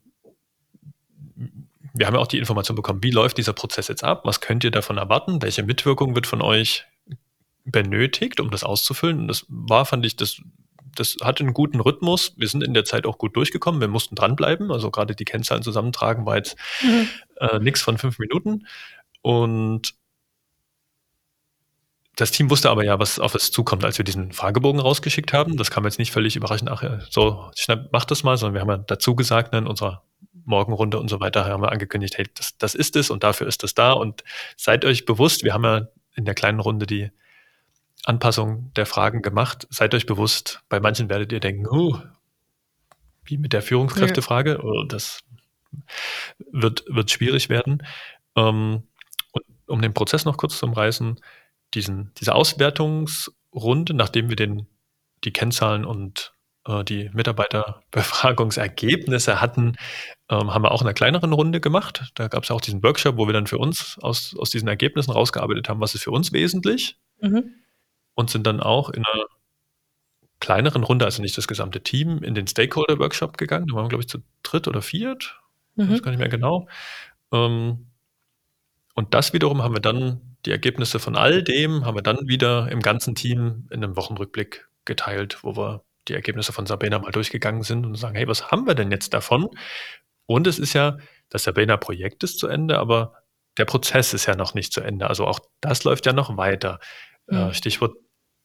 [1.93, 4.63] wir haben ja auch die Information bekommen, wie läuft dieser Prozess jetzt ab, was könnt
[4.63, 6.85] ihr davon erwarten, welche Mitwirkung wird von euch
[7.65, 9.19] benötigt, um das auszufüllen.
[9.19, 10.41] Und das war, fand ich, das
[10.95, 12.33] das hatte einen guten Rhythmus.
[12.37, 13.81] Wir sind in der Zeit auch gut durchgekommen.
[13.81, 14.71] Wir mussten dranbleiben.
[14.71, 17.07] Also gerade die Kennzahlen zusammentragen war jetzt mhm.
[17.37, 18.67] äh, nichts von fünf Minuten.
[19.21, 19.95] Und
[22.15, 25.57] das Team wusste aber ja, was auf es zukommt, als wir diesen Fragebogen rausgeschickt haben.
[25.57, 28.69] Das kam jetzt nicht völlig überraschend, ach so, schnell, mach das mal, sondern wir haben
[28.69, 30.03] ja dazu gesagt, ne, in unserer
[30.45, 33.63] Morgenrunde und so weiter haben wir angekündigt, hey, das, das ist es und dafür ist
[33.63, 33.93] es da.
[33.93, 34.23] Und
[34.57, 37.11] seid euch bewusst, wir haben ja in der kleinen Runde die
[38.03, 39.65] Anpassung der Fragen gemacht.
[39.69, 41.97] Seid euch bewusst, bei manchen werdet ihr denken, oh,
[43.23, 45.21] wie mit der Führungskräftefrage, oh, das
[46.51, 47.83] wird, wird schwierig werden.
[48.35, 48.83] Ähm,
[49.31, 51.19] und um den Prozess noch kurz zu umreißen,
[51.73, 54.67] diesen, diese Auswertungsrunde, nachdem wir den,
[55.23, 56.33] die Kennzahlen und
[56.65, 59.77] äh, die Mitarbeiterbefragungsergebnisse hatten,
[60.29, 62.11] ähm, haben wir auch in einer kleineren Runde gemacht.
[62.15, 65.11] Da gab es auch diesen Workshop, wo wir dann für uns aus, aus diesen Ergebnissen
[65.11, 66.97] rausgearbeitet haben, was ist für uns wesentlich.
[67.19, 67.55] Mhm
[68.15, 69.25] und sind dann auch in einer
[70.39, 73.67] kleineren Runde, also nicht das gesamte Team, in den Stakeholder-Workshop gegangen.
[73.67, 75.39] Da waren wir, glaube ich, zu dritt oder viert.
[75.75, 75.85] Mhm.
[75.85, 76.67] Ich weiß gar nicht mehr genau.
[77.31, 77.87] Ähm,
[78.93, 82.69] und das wiederum haben wir dann, die Ergebnisse von all dem, haben wir dann wieder
[82.71, 87.63] im ganzen Team in einem Wochenrückblick geteilt, wo wir die Ergebnisse von Sabena mal durchgegangen
[87.63, 89.49] sind und sagen, hey, was haben wir denn jetzt davon?
[90.25, 90.97] Und es ist ja,
[91.29, 93.13] das Sabena-Projekt ist zu Ende, aber
[93.57, 95.07] der Prozess ist ja noch nicht zu Ende.
[95.07, 96.79] Also auch das läuft ja noch weiter.
[97.27, 97.53] Mhm.
[97.53, 97.95] Stichwort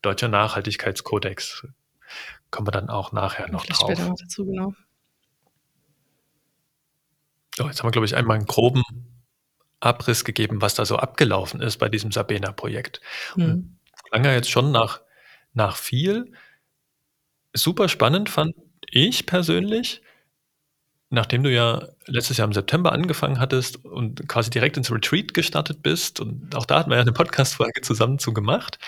[0.02, 1.66] Deutscher Nachhaltigkeitskodex.
[2.50, 3.90] Kommen wir dann auch nachher noch Vielleicht drauf.
[3.90, 4.72] Später noch dazu, genau.
[7.56, 8.84] So, jetzt haben wir, glaube ich, einmal einen groben
[9.80, 13.00] Abriss gegeben, was da so abgelaufen ist bei diesem Sabena-Projekt.
[13.36, 13.78] Mhm.
[14.10, 15.00] Lange jetzt schon nach,
[15.52, 16.32] nach viel.
[17.54, 18.54] Super spannend fand
[18.90, 20.02] ich persönlich,
[21.10, 25.82] nachdem du ja letztes Jahr im September angefangen hattest und quasi direkt ins Retreat gestartet
[25.82, 28.78] bist, und auch da hatten wir ja eine Podcast-Folge zusammen zu gemacht,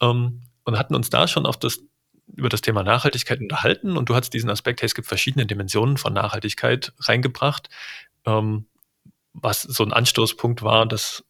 [0.00, 1.80] ähm, und hatten uns da schon auf das,
[2.26, 5.96] über das Thema Nachhaltigkeit unterhalten und du hast diesen Aspekt, hey, es gibt verschiedene Dimensionen
[5.96, 7.68] von Nachhaltigkeit reingebracht,
[8.26, 8.66] ähm,
[9.42, 11.24] was so ein Anstoßpunkt war, dass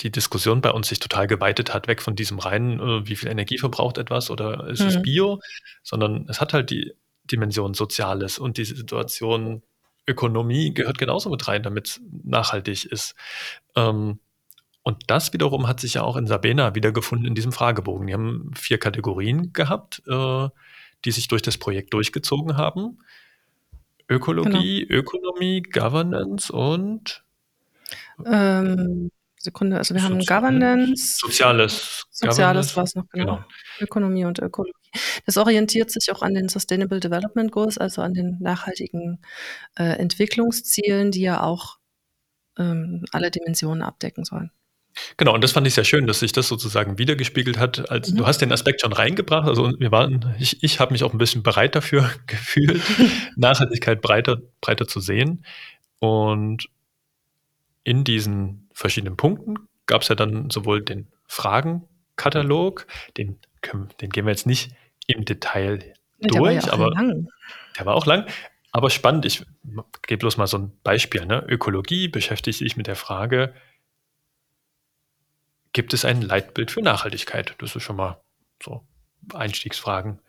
[0.00, 3.28] die Diskussion bei uns sich total geweitet hat, weg von diesem reinen, äh, wie viel
[3.28, 5.02] Energie verbraucht etwas oder ist es Mhm.
[5.02, 5.40] Bio,
[5.82, 6.92] sondern es hat halt die
[7.24, 9.62] Dimension Soziales und diese Situation
[10.06, 13.14] Ökonomie gehört genauso mit rein, damit es nachhaltig ist.
[13.76, 14.18] Ähm,
[14.82, 18.08] und das wiederum hat sich ja auch in Sabena wiedergefunden in diesem Fragebogen.
[18.08, 20.48] Die haben vier Kategorien gehabt, äh,
[21.04, 22.98] die sich durch das Projekt durchgezogen haben.
[24.14, 27.24] Ökologie, Ökonomie, Governance und
[28.24, 32.04] Ähm, Sekunde, also wir haben Sozial- Governance, Soziales.
[32.10, 33.36] Soziales war es noch, genau.
[33.36, 33.44] Genau.
[33.80, 34.76] Ökonomie und Ökologie.
[35.26, 39.18] Das orientiert sich auch an den Sustainable Development Goals, also an den nachhaltigen
[39.76, 41.78] äh, Entwicklungszielen, die ja auch
[42.56, 44.52] ähm, alle Dimensionen abdecken sollen.
[45.16, 47.90] Genau, und das fand ich sehr schön, dass sich das sozusagen wiedergespiegelt hat.
[47.90, 48.16] Als Mhm.
[48.18, 49.48] du hast den Aspekt schon reingebracht.
[49.48, 52.82] Also wir waren, ich, ich habe mich auch ein bisschen bereit dafür gefühlt,
[53.36, 55.44] Nachhaltigkeit breiter, breiter zu sehen.
[55.98, 56.68] Und
[57.84, 59.54] in diesen verschiedenen Punkten
[59.86, 63.38] gab es ja dann sowohl den Fragenkatalog, den,
[64.00, 64.70] den gehen wir jetzt nicht
[65.06, 67.28] im Detail der war ja durch, aber lang.
[67.78, 68.26] der war auch lang,
[68.70, 69.24] aber spannend.
[69.26, 69.44] Ich
[70.06, 71.26] gebe bloß mal so ein Beispiel.
[71.26, 71.44] Ne?
[71.48, 73.54] Ökologie beschäftigt sich mit der Frage,
[75.72, 77.54] gibt es ein Leitbild für Nachhaltigkeit?
[77.58, 78.20] Das ist schon mal
[78.62, 78.86] so
[79.32, 80.20] Einstiegsfragen.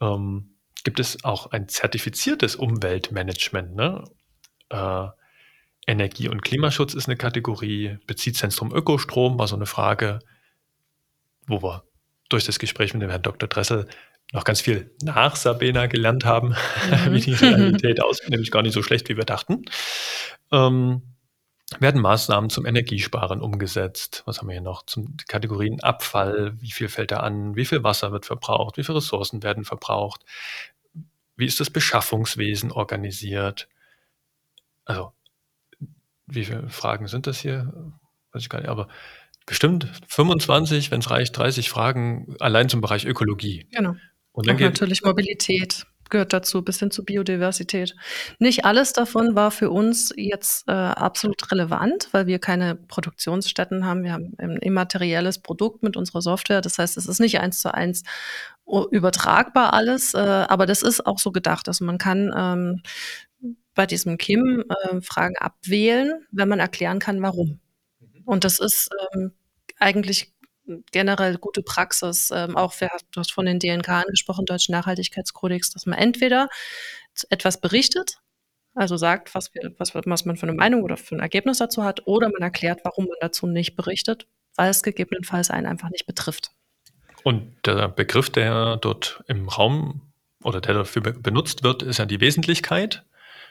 [0.00, 3.74] Ähm, gibt es auch ein zertifiziertes Umweltmanagement?
[3.74, 4.04] Ne?
[4.70, 5.08] Äh,
[5.86, 7.98] Energie- und Klimaschutz ist eine Kategorie.
[8.06, 10.18] Beziehtszentrum Ökostrom war so eine Frage,
[11.46, 11.84] wo wir
[12.28, 13.48] durch das Gespräch mit dem Herrn Dr.
[13.48, 13.86] Dressel
[14.32, 16.56] noch ganz viel nach Sabena gelernt haben, Mhm.
[17.12, 19.62] wie die Realität aussieht, nämlich gar nicht so schlecht, wie wir dachten.
[20.50, 21.02] Ähm,
[21.80, 24.22] werden Maßnahmen zum Energiesparen umgesetzt?
[24.26, 24.86] Was haben wir hier noch?
[24.86, 27.56] Zum Kategorien Abfall, wie viel fällt da an?
[27.56, 28.76] Wie viel Wasser wird verbraucht?
[28.76, 30.24] Wie viele Ressourcen werden verbraucht?
[31.36, 33.68] Wie ist das Beschaffungswesen organisiert?
[34.84, 35.12] Also,
[36.26, 37.72] wie viele Fragen sind das hier?
[38.32, 38.88] Weiß ich gar nicht, aber
[39.44, 43.66] bestimmt 25, wenn es reicht, 30 Fragen allein zum Bereich Ökologie.
[43.72, 43.96] Genau.
[44.32, 47.94] Und dann Auch geht, natürlich Mobilität gehört dazu, bis hin zu Biodiversität.
[48.38, 54.02] Nicht alles davon war für uns jetzt äh, absolut relevant, weil wir keine Produktionsstätten haben.
[54.04, 56.60] Wir haben ein immaterielles Produkt mit unserer Software.
[56.60, 58.02] Das heißt, es ist nicht eins zu eins
[58.90, 61.68] übertragbar alles, äh, aber das ist auch so gedacht.
[61.68, 62.82] Also man kann ähm,
[63.74, 67.60] bei diesem KIM äh, Fragen abwählen, wenn man erklären kann, warum.
[68.24, 69.32] Und das ist ähm,
[69.78, 70.32] eigentlich
[70.92, 75.98] generell gute Praxis, ähm, auch wer, du von den DNK angesprochen, Deutschen Nachhaltigkeitskodex, dass man
[75.98, 76.48] entweder
[77.30, 78.18] etwas berichtet,
[78.74, 81.84] also sagt, was, wir, was, was man für eine Meinung oder für ein Ergebnis dazu
[81.84, 86.06] hat, oder man erklärt, warum man dazu nicht berichtet, weil es gegebenenfalls einen einfach nicht
[86.06, 86.50] betrifft.
[87.22, 90.02] Und der Begriff, der dort im Raum
[90.44, 93.04] oder der dafür be benutzt wird, ist ja die Wesentlichkeit.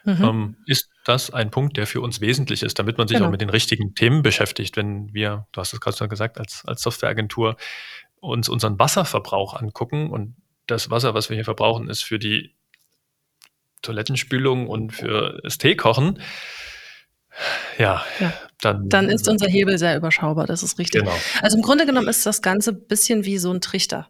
[0.06, 0.24] Mhm.
[0.24, 3.28] Ähm, ist das ein Punkt, der für uns wesentlich ist, damit man sich Genau.
[3.28, 6.64] auch mit den richtigen Themen beschäftigt, wenn wir, du hast es gerade schon gesagt, als,
[6.66, 7.58] als Softwareagentur
[8.20, 10.36] uns unseren Wasserverbrauch angucken und
[10.68, 12.54] das Wasser, was wir hier verbrauchen, ist für die
[13.82, 16.20] Toilettenspülung und für das Teekochen.
[17.78, 18.34] Ja, Ja.
[18.62, 21.02] dann, Dann ist unser Hebel sehr überschaubar, das ist richtig.
[21.02, 21.14] genau.
[21.42, 24.10] Also im Grunde genommen ist das Ganze ein bisschen wie so ein Trichter.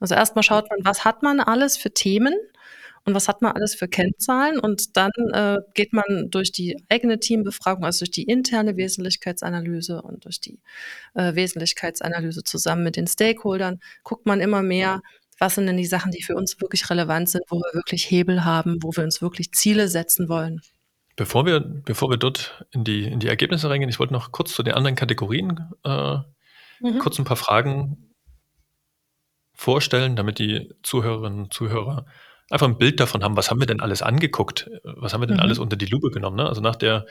[0.00, 2.34] Also erstmal schaut man, was hat man alles für Themen
[3.06, 7.18] und was hat man alles für Kennzahlen und dann äh, geht man durch die eigene
[7.18, 10.60] Teambefragung, also durch die interne Wesentlichkeitsanalyse und durch die
[11.14, 15.00] äh, Wesentlichkeitsanalyse zusammen mit den Stakeholdern, guckt man immer mehr,
[15.38, 18.44] was sind denn die Sachen, die für uns wirklich relevant sind, wo wir wirklich Hebel
[18.44, 20.60] haben, wo wir uns wirklich Ziele setzen wollen.
[21.16, 24.52] Bevor wir, bevor wir dort in die, in die Ergebnisse reingehen, ich wollte noch kurz
[24.52, 26.18] zu den anderen Kategorien äh,
[26.80, 26.98] Mhm.
[26.98, 28.14] kurz ein paar Fragen
[29.54, 32.06] vorstellen, damit die Zuhörerinnen und Zuhörer
[32.50, 35.36] einfach ein Bild davon haben, was haben wir denn alles angeguckt, was haben wir denn
[35.36, 35.42] Mhm.
[35.42, 36.36] alles unter die Lupe genommen.
[36.36, 36.46] Ne?
[36.46, 37.06] Also nach der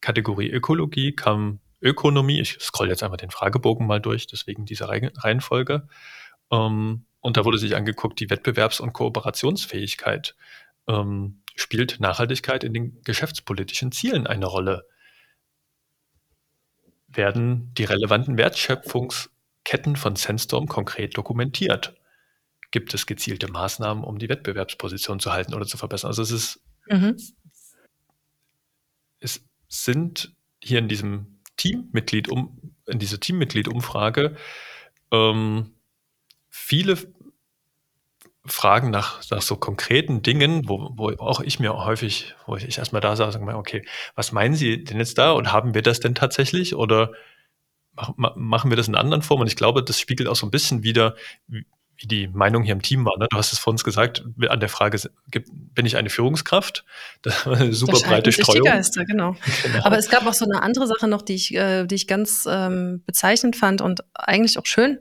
[0.00, 2.40] Kategorie Ökologie kam Ökonomie.
[2.40, 5.88] Ich scroll jetzt einfach den Fragebogen mal durch, deswegen diese Reihe- Reihenfolge.
[6.50, 10.34] Ähm, und da wurde sich angeguckt, die Wettbewerbs- und Kooperationsfähigkeit.
[10.88, 14.86] Ähm, spielt Nachhaltigkeit in den geschäftspolitischen Zielen eine Rolle?
[17.08, 21.94] Werden die relevanten Wertschöpfungsketten von Sandstorm konkret dokumentiert?
[22.70, 26.08] Gibt es gezielte Maßnahmen, um die Wettbewerbsposition zu halten oder zu verbessern?
[26.08, 27.16] Also es ist, Mhm.
[29.20, 34.36] es sind hier in diesem Teammitglied um, in dieser Teammitglied-Umfrage
[35.12, 35.74] ähm,
[36.48, 36.96] viele
[38.46, 43.02] fragen nach, nach so konkreten Dingen, wo, wo auch ich mir häufig, wo ich erstmal
[43.02, 46.00] da saß und sage, okay, was meinen Sie denn jetzt da und haben wir das
[46.00, 47.12] denn tatsächlich oder
[47.92, 49.42] mach, machen wir das in anderen Formen?
[49.42, 51.16] Und ich glaube, das spiegelt auch so ein bisschen wieder,
[52.00, 53.18] wie, die Meinung hier im Team war.
[53.18, 53.26] Ne?
[53.30, 54.98] Du hast es vor uns gesagt, an der Frage,
[55.30, 56.84] bin ich eine Führungskraft?
[57.22, 58.64] Das war eine super breite Streuung.
[58.64, 59.36] Die Geister, genau.
[59.62, 59.84] genau.
[59.84, 62.46] Aber es gab auch so eine andere Sache noch, die ich, äh, die ich ganz
[62.50, 64.98] ähm, bezeichnend fand und eigentlich auch schön.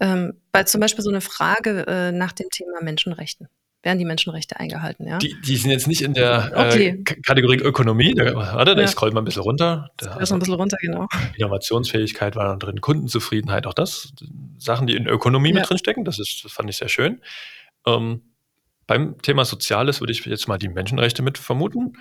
[0.00, 3.48] Ähm, bei zum Beispiel so eine Frage äh, nach dem Thema Menschenrechten
[3.82, 5.06] werden die Menschenrechte eingehalten.
[5.06, 5.18] Ja?
[5.18, 6.88] Die, die sind jetzt nicht in der äh, okay.
[6.88, 8.14] äh, Kategorie Ökonomie.
[8.14, 8.86] Da, warte, da ja.
[8.86, 9.90] scrollt mal ein bisschen runter.
[9.96, 11.08] Da, also, ein bisschen runter, genau.
[11.36, 14.12] Innovationsfähigkeit war da drin, Kundenzufriedenheit, auch das.
[14.58, 15.56] Sachen, die in Ökonomie ja.
[15.56, 16.04] mit drin stecken.
[16.04, 17.20] Das, ist, das fand ich sehr schön.
[17.86, 18.22] Ähm,
[18.86, 21.94] beim Thema Soziales würde ich jetzt mal die Menschenrechte mit vermuten.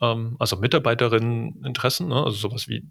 [0.00, 2.16] Ähm, also Mitarbeiterinnen-Interessen, ne?
[2.16, 2.84] also sowas wie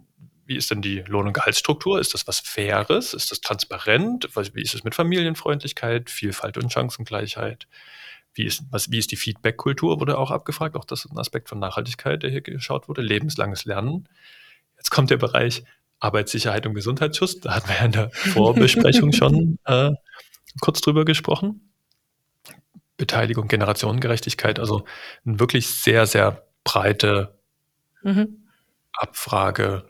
[0.47, 1.99] wie ist denn die Lohn- und Gehaltsstruktur?
[1.99, 3.13] Ist das was Faires?
[3.13, 4.29] Ist das transparent?
[4.53, 7.67] Wie ist es mit Familienfreundlichkeit, Vielfalt und Chancengleichheit?
[8.37, 10.75] Wie ist, was, wie ist die Feedback-Kultur, wurde auch abgefragt.
[10.75, 13.01] Auch das ist ein Aspekt von Nachhaltigkeit, der hier geschaut wurde.
[13.01, 14.07] Lebenslanges Lernen.
[14.77, 15.63] Jetzt kommt der Bereich
[15.99, 17.39] Arbeitssicherheit und Gesundheitsschutz.
[17.39, 19.91] Da hatten wir ja in der Vorbesprechung schon äh,
[20.61, 21.71] kurz drüber gesprochen.
[22.97, 24.85] Beteiligung, Generationengerechtigkeit, also
[25.25, 27.37] eine wirklich sehr, sehr breite
[28.03, 28.47] mhm.
[28.93, 29.87] Abfrage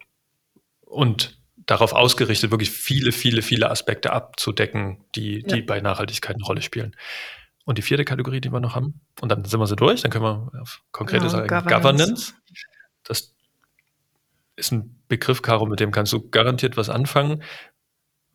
[0.81, 5.55] und darauf ausgerichtet, wirklich viele, viele, viele Aspekte abzudecken, die, ja.
[5.55, 6.95] die bei Nachhaltigkeit eine Rolle spielen.
[7.67, 10.09] Und die vierte Kategorie, die wir noch haben, und dann sind wir so durch, dann
[10.09, 11.81] können wir auf konkrete ja, sagen, Governance.
[11.81, 12.33] Governance.
[13.03, 13.35] Das
[14.55, 17.43] ist ein Begriff, Caro, mit dem kannst du garantiert was anfangen.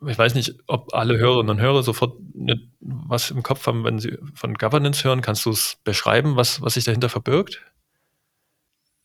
[0.06, 2.18] Ich weiß nicht, ob alle Hörerinnen und Hörer sofort
[2.80, 5.22] was im Kopf haben, wenn sie von Governance hören.
[5.22, 7.62] Kannst du es beschreiben, was, was sich dahinter verbirgt?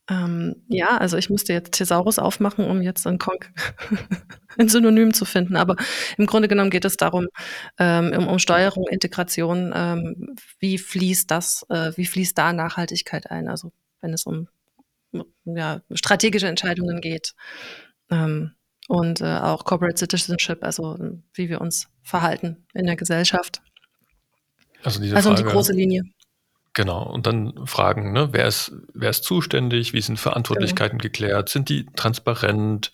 [0.10, 3.20] Ähm, ja, also ich musste jetzt Thesaurus aufmachen, um jetzt ein,
[4.58, 5.58] ein, Synonym zu finden.
[5.58, 5.76] Aber
[6.18, 7.28] im Grunde genommen geht es darum,
[7.78, 13.50] ähm, um, um, Steuerung, Integration, ähm, wie fließt das, äh, wie fließt da Nachhaltigkeit ein?
[13.50, 14.48] Also wenn es um
[15.46, 17.34] ja, strategische Entscheidungen geht.
[18.10, 18.52] Ähm,
[18.88, 20.98] und äh, auch Corporate Citizenship, also
[21.34, 23.62] wie wir uns verhalten in der Gesellschaft.
[24.84, 26.04] Also, diese also um die große Linie.
[26.78, 31.10] Genau, und dann fragen, ne, wer, ist, wer ist zuständig, wie sind Verantwortlichkeiten genau.
[31.10, 32.92] geklärt, sind die transparent,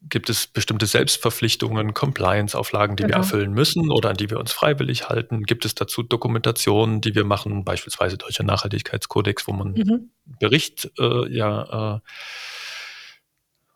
[0.00, 3.14] gibt es bestimmte Selbstverpflichtungen, Compliance-Auflagen, die genau.
[3.14, 7.16] wir erfüllen müssen oder an die wir uns freiwillig halten, gibt es dazu Dokumentationen, die
[7.16, 10.10] wir machen, beispielsweise Deutscher Nachhaltigkeitskodex, wo man mhm.
[10.38, 12.00] Bericht äh, ja äh,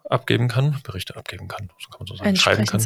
[0.08, 2.80] abgeben kann, Berichte abgeben kann, so kann man so sagen, schreiben kann.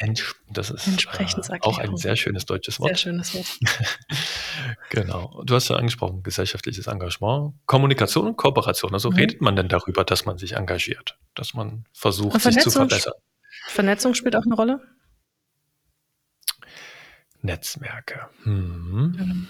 [0.00, 2.90] Entsch das ist äh, auch ein sehr schönes deutsches Wort.
[2.90, 3.58] Sehr schönes Wort.
[4.90, 5.42] genau.
[5.44, 8.94] Du hast ja angesprochen, gesellschaftliches Engagement, Kommunikation und Kooperation.
[8.94, 9.16] Also mhm.
[9.16, 13.14] redet man denn darüber, dass man sich engagiert, dass man versucht, sich zu verbessern?
[13.66, 14.80] Vernetzung spielt auch eine Rolle?
[17.42, 18.28] Netzwerke.
[18.44, 19.48] Mhm.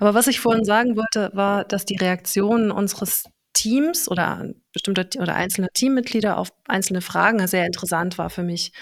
[0.00, 3.24] Aber was ich vorhin sagen wollte, war, dass die Reaktionen unseres
[3.62, 8.72] Teams oder bestimmte oder einzelne Teammitglieder auf einzelne Fragen sehr interessant war für mich.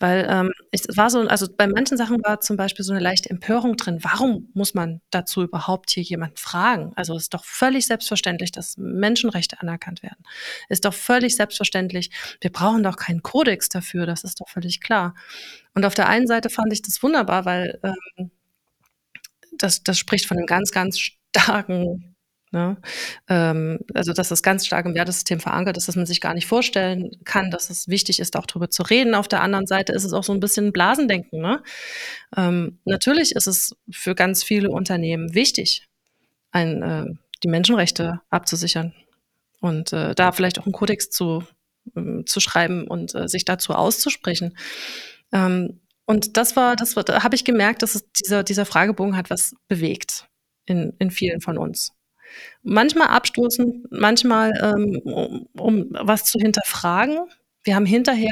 [0.00, 3.30] Weil ähm, es war so, also bei manchen Sachen war zum Beispiel so eine leichte
[3.30, 3.98] Empörung drin.
[4.02, 6.92] Warum muss man dazu überhaupt hier jemanden fragen?
[6.96, 10.24] Also es ist doch völlig selbstverständlich, dass Menschenrechte anerkannt werden.
[10.68, 12.10] Ist doch völlig selbstverständlich.
[12.40, 15.14] Wir brauchen doch keinen Kodex dafür, das ist doch völlig klar.
[15.72, 18.32] Und auf der einen Seite fand ich das wunderbar, weil ähm,
[19.52, 22.15] das, das spricht von einem ganz, ganz starken
[22.52, 22.76] Ne?
[23.28, 26.46] Ähm, also, dass das ganz stark im Wertesystem verankert ist, dass man sich gar nicht
[26.46, 29.14] vorstellen kann, dass es wichtig ist, auch darüber zu reden.
[29.14, 31.40] Auf der anderen Seite ist es auch so ein bisschen Blasendenken.
[31.40, 31.62] Ne?
[32.36, 35.88] Ähm, natürlich ist es für ganz viele Unternehmen wichtig,
[36.52, 37.06] ein, äh,
[37.42, 38.94] die Menschenrechte abzusichern
[39.60, 41.42] und äh, da vielleicht auch einen Kodex zu,
[41.96, 44.56] äh, zu schreiben und äh, sich dazu auszusprechen.
[45.32, 49.16] Ähm, und das war, das war, da habe ich gemerkt, dass es dieser, dieser Fragebogen
[49.16, 50.28] hat was bewegt
[50.64, 51.95] in, in vielen von uns
[52.62, 57.18] manchmal abstoßend, manchmal ähm, um, um was zu hinterfragen.
[57.62, 58.30] Wir haben hinterher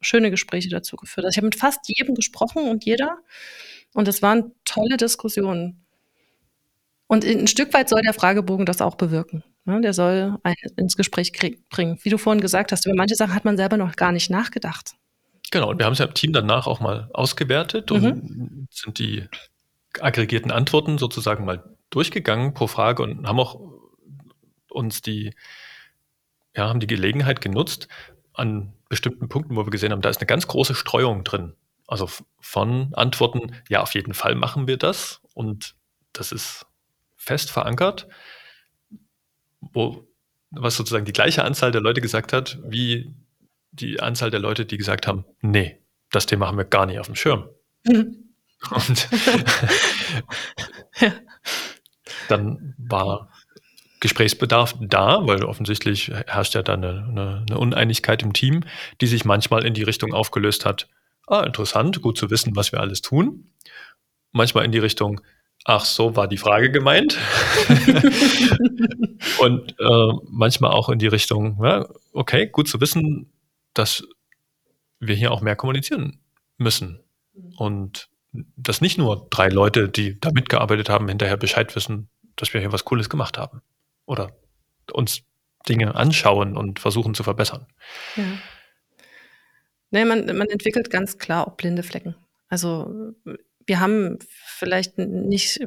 [0.00, 1.24] schöne Gespräche dazu geführt.
[1.24, 3.18] Also ich habe mit fast jedem gesprochen und jeder.
[3.94, 5.84] Und es waren tolle Diskussionen.
[7.06, 9.44] Und ein Stück weit soll der Fragebogen das auch bewirken.
[9.64, 9.80] Ne?
[9.80, 11.32] Der soll einen ins Gespräch
[11.68, 11.98] bringen.
[12.02, 14.92] Wie du vorhin gesagt hast, über manche Sachen hat man selber noch gar nicht nachgedacht.
[15.50, 18.68] Genau, und wir haben es ja im Team danach auch mal ausgewertet und mhm.
[18.70, 19.28] sind die
[20.00, 21.62] aggregierten Antworten sozusagen mal
[21.94, 23.60] durchgegangen pro Frage und haben auch
[24.68, 25.34] uns die,
[26.54, 27.88] ja, haben die Gelegenheit genutzt,
[28.32, 31.54] an bestimmten Punkten, wo wir gesehen haben, da ist eine ganz große Streuung drin.
[31.86, 32.08] Also
[32.40, 35.76] von Antworten, ja, auf jeden Fall machen wir das und
[36.12, 36.66] das ist
[37.16, 38.08] fest verankert,
[39.60, 40.08] wo,
[40.50, 43.14] was sozusagen die gleiche Anzahl der Leute gesagt hat, wie
[43.70, 45.80] die Anzahl der Leute, die gesagt haben, nee,
[46.10, 47.48] das Thema haben wir gar nicht auf dem Schirm.
[47.84, 48.34] Mhm.
[48.70, 49.08] Und
[51.00, 51.12] ja.
[52.28, 53.28] Dann war
[54.04, 58.64] Gesprächsbedarf da, weil offensichtlich herrscht ja da eine, eine, eine, Uneinigkeit im Team,
[59.00, 60.88] die sich manchmal in die Richtung aufgelöst hat.
[61.26, 63.50] Ah, interessant, gut zu wissen, was wir alles tun.
[64.30, 65.22] Manchmal in die Richtung,
[65.64, 67.16] ach, so war die Frage gemeint.
[69.38, 73.32] Und äh, manchmal auch in die Richtung, ja, okay, gut zu wissen,
[73.72, 74.06] dass
[75.00, 76.20] wir hier auch mehr kommunizieren
[76.58, 77.00] müssen.
[77.56, 78.10] Und
[78.56, 82.72] dass nicht nur drei Leute, die da mitgearbeitet haben, hinterher Bescheid wissen, dass wir hier
[82.72, 83.62] was Cooles gemacht haben.
[84.06, 84.32] Oder
[84.92, 85.22] uns
[85.68, 87.66] Dinge anschauen und versuchen zu verbessern.
[88.16, 88.24] Ja.
[89.90, 92.16] Nee, man, man entwickelt ganz klar auch blinde Flecken.
[92.48, 93.14] Also
[93.66, 95.60] wir haben vielleicht nicht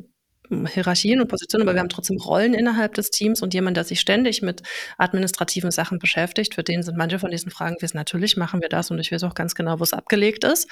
[0.50, 4.00] Hierarchien und Positionen, aber wir haben trotzdem Rollen innerhalb des Teams und jemand, der sich
[4.00, 4.62] ständig mit
[4.98, 8.92] administrativen Sachen beschäftigt, für den sind manche von diesen Fragen wissen, natürlich machen wir das
[8.92, 10.70] und ich weiß auch ganz genau, wo es abgelegt ist.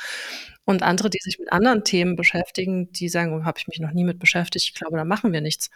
[0.65, 3.91] Und andere, die sich mit anderen Themen beschäftigen, die sagen, oh, habe ich mich noch
[3.91, 5.69] nie mit beschäftigt, ich glaube, da machen wir nichts.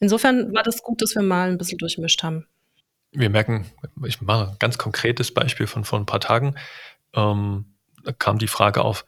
[0.00, 2.46] Insofern war das gut, dass wir mal ein bisschen durchmischt haben.
[3.12, 3.66] Wir merken,
[4.06, 6.56] ich mache ein ganz konkretes Beispiel von vor ein paar Tagen,
[7.14, 9.04] ähm, da kam die Frage auf,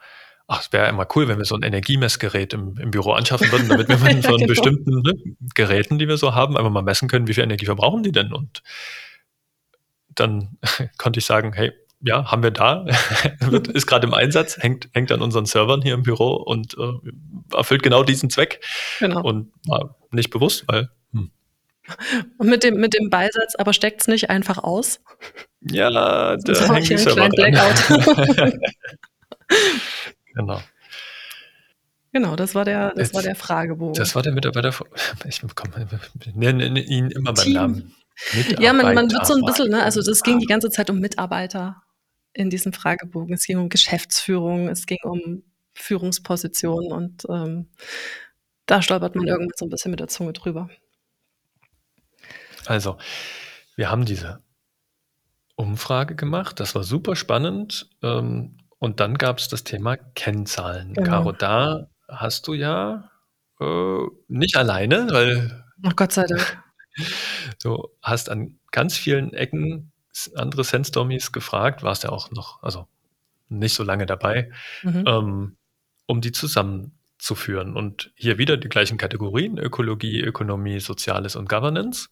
[0.48, 3.68] ach, es wäre immer cool, wenn wir so ein Energiemessgerät im, im Büro anschaffen würden,
[3.68, 4.46] damit wir von genau.
[4.46, 5.14] bestimmten ne,
[5.54, 8.32] Geräten, die wir so haben, einfach mal messen können, wie viel Energie verbrauchen die denn?
[8.32, 8.62] Und
[10.14, 10.58] dann
[10.98, 12.86] konnte ich sagen, hey, ja, haben wir da,
[13.72, 16.92] ist gerade im Einsatz, hängt, hängt an unseren Servern hier im Büro und äh,
[17.56, 18.64] erfüllt genau diesen Zweck.
[19.00, 19.22] Genau.
[19.22, 20.90] Und war nicht bewusst, weil.
[21.12, 21.30] Hm.
[22.38, 25.00] Und mit dem, mit dem Beisatz, aber steckt es nicht einfach aus?
[25.62, 26.36] Ja, da
[26.74, 28.52] hängt die Server Blackout.
[30.36, 30.60] Genau.
[32.12, 33.94] Genau, das war der, das Jetzt, war der Fragebogen.
[33.94, 34.72] Das war der Mitarbeiter.
[35.28, 35.42] Ich
[36.34, 37.52] nenne ihn immer beim.
[37.52, 37.94] Namen.
[38.58, 41.00] Ja, man, man wird so ein bisschen, ne, also das ging die ganze Zeit um
[41.00, 41.82] Mitarbeiter
[42.32, 43.34] in diesem Fragebogen.
[43.34, 45.42] Es ging um Geschäftsführung, es ging um
[45.74, 47.68] Führungspositionen und ähm,
[48.64, 50.70] da stolpert man irgendwann so ein bisschen mit der Zunge drüber.
[52.64, 52.96] Also,
[53.76, 54.40] wir haben diese
[55.54, 56.60] Umfrage gemacht.
[56.60, 57.90] Das war super spannend.
[58.02, 60.94] Ähm, und dann gab es das Thema Kennzahlen.
[60.94, 61.08] Genau.
[61.08, 63.10] Caro, da hast du ja
[63.60, 66.62] äh, nicht alleine, weil Ach Gott sei Dank.
[67.62, 69.92] du hast an ganz vielen Ecken
[70.34, 72.88] andere Sense-Dummies gefragt, warst ja auch noch, also
[73.48, 74.50] nicht so lange dabei,
[74.82, 75.04] mhm.
[75.06, 75.56] ähm,
[76.06, 77.76] um die zusammenzuführen.
[77.76, 82.08] Und hier wieder die gleichen Kategorien, Ökologie, Ökonomie, Soziales und Governance,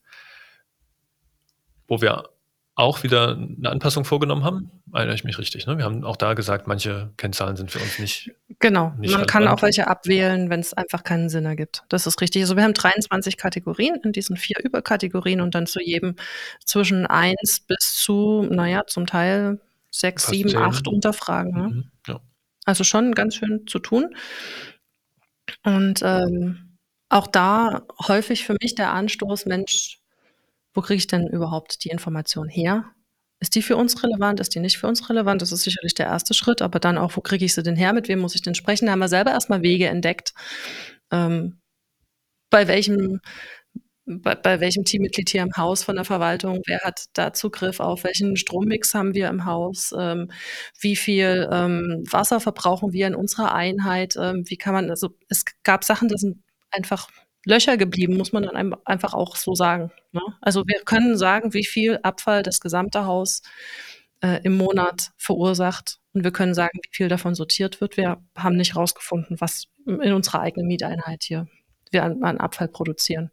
[1.88, 2.28] wo wir
[2.76, 4.70] auch wieder eine Anpassung vorgenommen haben.
[4.92, 5.66] Erinnere ich mich richtig.
[5.66, 5.78] Ne?
[5.78, 8.32] Wir haben auch da gesagt, manche Kennzahlen sind für uns nicht.
[8.58, 9.30] Genau, nicht man relevant.
[9.30, 11.84] kann auch welche abwählen, wenn es einfach keinen Sinn ergibt.
[11.88, 12.42] Das ist richtig.
[12.42, 16.16] Also wir haben 23 Kategorien in diesen vier Überkategorien und dann zu jedem
[16.64, 19.60] zwischen 1 bis zu, naja, zum Teil
[19.90, 21.52] 6, 7, 8 Unterfragen.
[21.52, 21.68] Ne?
[21.68, 22.20] Mhm, ja.
[22.64, 24.16] Also schon ganz schön zu tun.
[25.62, 30.00] Und ähm, auch da häufig für mich der Anstoß, Mensch,
[30.74, 32.84] wo kriege ich denn überhaupt die Information her?
[33.40, 34.40] Ist die für uns relevant?
[34.40, 35.42] Ist die nicht für uns relevant?
[35.42, 37.92] Das ist sicherlich der erste Schritt, aber dann auch, wo kriege ich sie denn her?
[37.92, 38.86] Mit wem muss ich denn sprechen?
[38.86, 40.34] Da haben wir selber erstmal Wege entdeckt.
[41.10, 41.60] Ähm,
[42.50, 43.20] bei welchem
[44.06, 48.04] bei, bei, welchem Teammitglied hier im Haus von der Verwaltung, wer hat da Zugriff auf,
[48.04, 50.30] welchen Strommix haben wir im Haus, ähm,
[50.78, 55.44] wie viel ähm, Wasser verbrauchen wir in unserer Einheit, ähm, wie kann man, also es
[55.62, 57.08] gab Sachen, das sind einfach
[57.44, 59.90] Löcher geblieben, muss man dann einfach auch so sagen.
[60.12, 60.22] Ne?
[60.40, 63.42] Also wir können sagen, wie viel Abfall das gesamte Haus
[64.22, 67.96] äh, im Monat verursacht und wir können sagen, wie viel davon sortiert wird.
[67.96, 71.46] Wir haben nicht herausgefunden, was in unserer eigenen Mieteinheit hier
[71.90, 73.30] wir an, an, Abfall produzieren.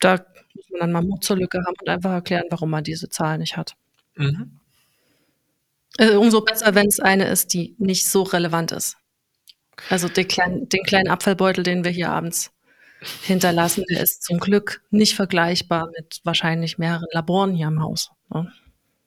[0.00, 3.08] Da muss man dann mal Mut zur Lücke haben und einfach erklären, warum man diese
[3.08, 3.76] Zahl nicht hat.
[4.16, 4.60] Mhm.
[5.98, 8.96] Also umso besser, wenn es eine ist, die nicht so relevant ist.
[9.88, 12.52] Also den kleinen, den kleinen Abfallbeutel, den wir hier abends
[13.22, 13.84] hinterlassen.
[13.90, 18.10] Der ist zum Glück nicht vergleichbar mit wahrscheinlich mehreren Laboren hier im Haus.
[18.32, 18.52] Ne?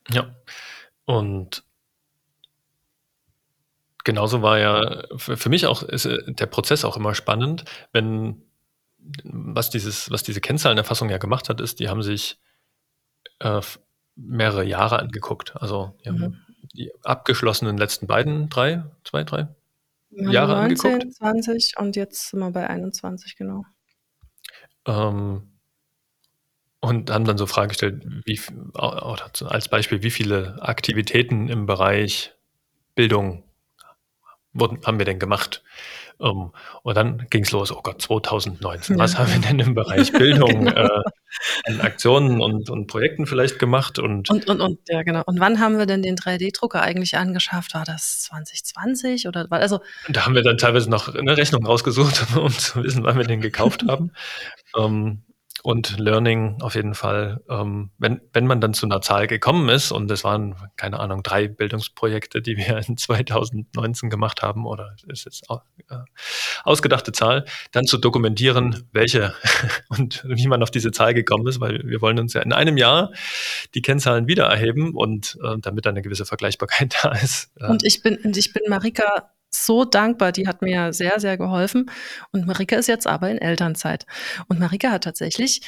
[0.10, 0.34] Ja,
[1.06, 1.64] und
[4.04, 8.42] genauso war ja für, mich auch ist äh, der Prozess auch immer spannend, wenn
[9.24, 12.40] was dieses, was diese Kennzahlenerfassung ja gemacht hat, ist, die haben sich
[13.40, 13.62] äh,
[14.16, 15.54] mehrere Jahre angeguckt.
[15.62, 16.38] Also die, mhm.
[16.74, 19.48] die abgeschlossenen letzten beiden, drei, zwei, drei
[20.12, 21.16] Jahre 19, angeguckt.
[21.16, 23.66] 20 und jetzt sind wir bei 21, genau.
[24.88, 25.50] Ähm,
[26.80, 28.40] und haben dann so Fragen gestellt, wie,
[28.74, 32.34] als Beispiel, wie viele Aktivitäten im Bereich
[32.94, 33.44] Bildung
[34.52, 35.64] wurden, haben wir denn gemacht?
[36.20, 36.52] Ähm,
[36.84, 40.66] und dann ging es los, oh Gott, 2019, was haben wir denn im Bereich Bildung
[40.66, 40.72] genau.
[40.72, 41.02] äh,
[41.66, 44.00] an Aktionen und, und Projekten vielleicht gemacht?
[44.00, 45.24] Und, und, und, und, ja, genau.
[45.26, 47.74] Und wann haben wir denn den 3D-Drucker eigentlich angeschafft?
[47.74, 49.82] War das 2020 oder also?
[50.10, 53.42] Da haben wir dann teilweise noch eine Rechnung rausgesucht, um zu wissen, wann wir den
[53.42, 54.12] gekauft haben.
[54.78, 55.24] ähm,
[55.64, 59.94] und Learning auf jeden Fall, ähm, wenn, wenn man dann zu einer Zahl gekommen ist,
[59.94, 65.24] und es waren, keine Ahnung, drei Bildungsprojekte, die wir in 2019 gemacht haben, oder ist
[65.24, 65.96] jetzt äh,
[66.66, 69.34] ausgedachte Zahl, dann zu dokumentieren, welche
[69.88, 72.76] und wie man auf diese Zahl gekommen ist, weil wir wollen uns ja in einem
[72.76, 73.14] Jahr
[73.74, 77.52] die Kennzahlen wieder erheben und äh, damit eine gewisse Vergleichbarkeit da ist.
[77.58, 77.68] Äh.
[77.68, 80.32] Und ich bin, und ich bin Marika so dankbar.
[80.32, 81.90] Die hat mir sehr, sehr geholfen.
[82.32, 84.06] Und Marika ist jetzt aber in Elternzeit.
[84.48, 85.62] Und Marika hat tatsächlich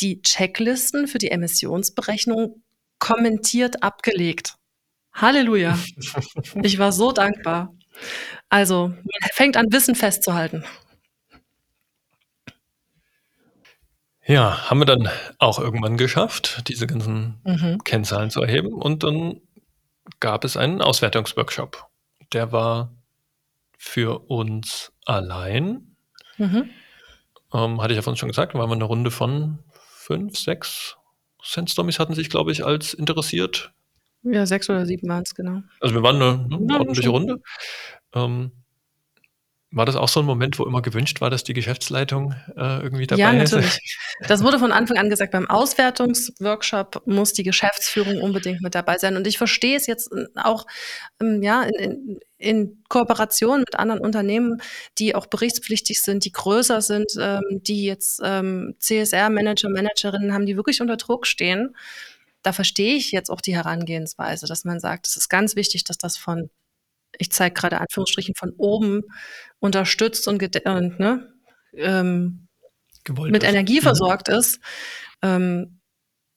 [0.00, 2.62] die Checklisten für die Emissionsberechnung
[2.98, 4.54] kommentiert abgelegt.
[5.12, 5.78] Halleluja.
[6.62, 7.74] Ich war so dankbar.
[8.48, 10.64] Also, man fängt an, Wissen festzuhalten.
[14.24, 15.08] Ja, haben wir dann
[15.38, 17.82] auch irgendwann geschafft, diese ganzen mhm.
[17.82, 18.74] Kennzahlen zu erheben.
[18.74, 19.40] Und dann
[20.20, 21.86] gab es einen Auswertungsworkshop.
[22.32, 22.92] Der war
[23.78, 25.96] für uns allein.
[26.36, 26.68] Mhm.
[27.54, 30.98] Ähm, hatte ich ja vorhin schon gesagt, waren wir eine Runde von fünf, sechs
[31.42, 33.72] Sandstormies hatten sich, glaube ich, als interessiert.
[34.22, 35.62] Ja, sechs oder sieben waren es, genau.
[35.80, 37.40] Also wir waren eine, eine ordentliche Runde.
[38.12, 38.52] Ähm,
[39.70, 43.06] war das auch so ein Moment, wo immer gewünscht war, dass die Geschäftsleitung äh, irgendwie
[43.06, 43.52] dabei ist?
[43.52, 43.98] Ja, natürlich.
[44.26, 49.16] Das wurde von Anfang an gesagt, beim Auswertungsworkshop muss die Geschäftsführung unbedingt mit dabei sein.
[49.16, 50.66] Und ich verstehe es jetzt äh, auch
[51.20, 54.60] ähm, ja, in, in, in, Kooperation mit anderen Unternehmen,
[54.98, 60.56] die auch berichtspflichtig sind, die größer sind, ähm, die jetzt ähm, CSR-Manager, Managerinnen haben, die
[60.56, 61.76] wirklich unter Druck stehen.
[62.42, 65.98] Da verstehe ich jetzt auch die Herangehensweise, dass man sagt, es ist ganz wichtig, dass
[65.98, 66.50] das von
[67.18, 69.02] ich zeige gerade Anführungsstrichen von oben
[69.58, 71.32] unterstützt und, und ne,
[71.74, 72.48] ähm,
[73.08, 73.48] mit ist.
[73.48, 73.82] Energie mhm.
[73.82, 74.60] versorgt ist.
[75.22, 75.80] Ähm,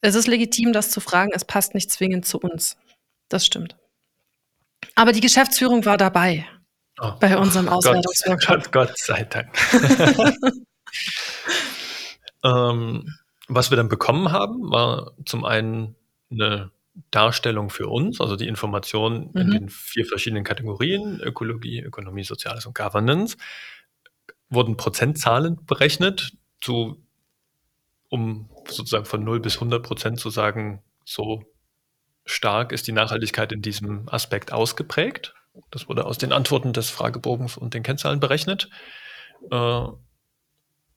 [0.00, 1.30] es ist legitim, das zu fragen.
[1.32, 2.76] Es passt nicht zwingend zu uns.
[3.28, 3.76] Das stimmt.
[4.96, 6.46] Aber die Geschäftsführung war dabei
[7.00, 8.72] oh, bei unserem Auswertungsworkshop.
[8.72, 9.56] Gott, Gott sei Dank.
[12.44, 13.14] ähm,
[13.48, 15.94] was wir dann bekommen haben, war zum einen
[16.30, 16.70] eine
[17.10, 19.40] Darstellung für uns, also die Informationen mhm.
[19.40, 23.36] in den vier verschiedenen Kategorien, Ökologie, Ökonomie, Soziales und Governance,
[24.50, 27.02] wurden Prozentzahlen berechnet, zu,
[28.08, 31.44] um sozusagen von 0 bis 100 Prozent zu sagen, so
[32.24, 35.34] stark ist die Nachhaltigkeit in diesem Aspekt ausgeprägt.
[35.70, 38.68] Das wurde aus den Antworten des Fragebogens und den Kennzahlen berechnet.
[39.50, 39.86] Äh,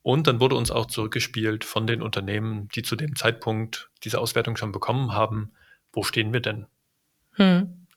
[0.01, 4.55] und dann wurde uns auch zurückgespielt von den Unternehmen, die zu dem Zeitpunkt diese Auswertung
[4.55, 5.53] schon bekommen haben,
[5.95, 6.67] wo stehen wir denn?
[7.33, 7.87] Hm.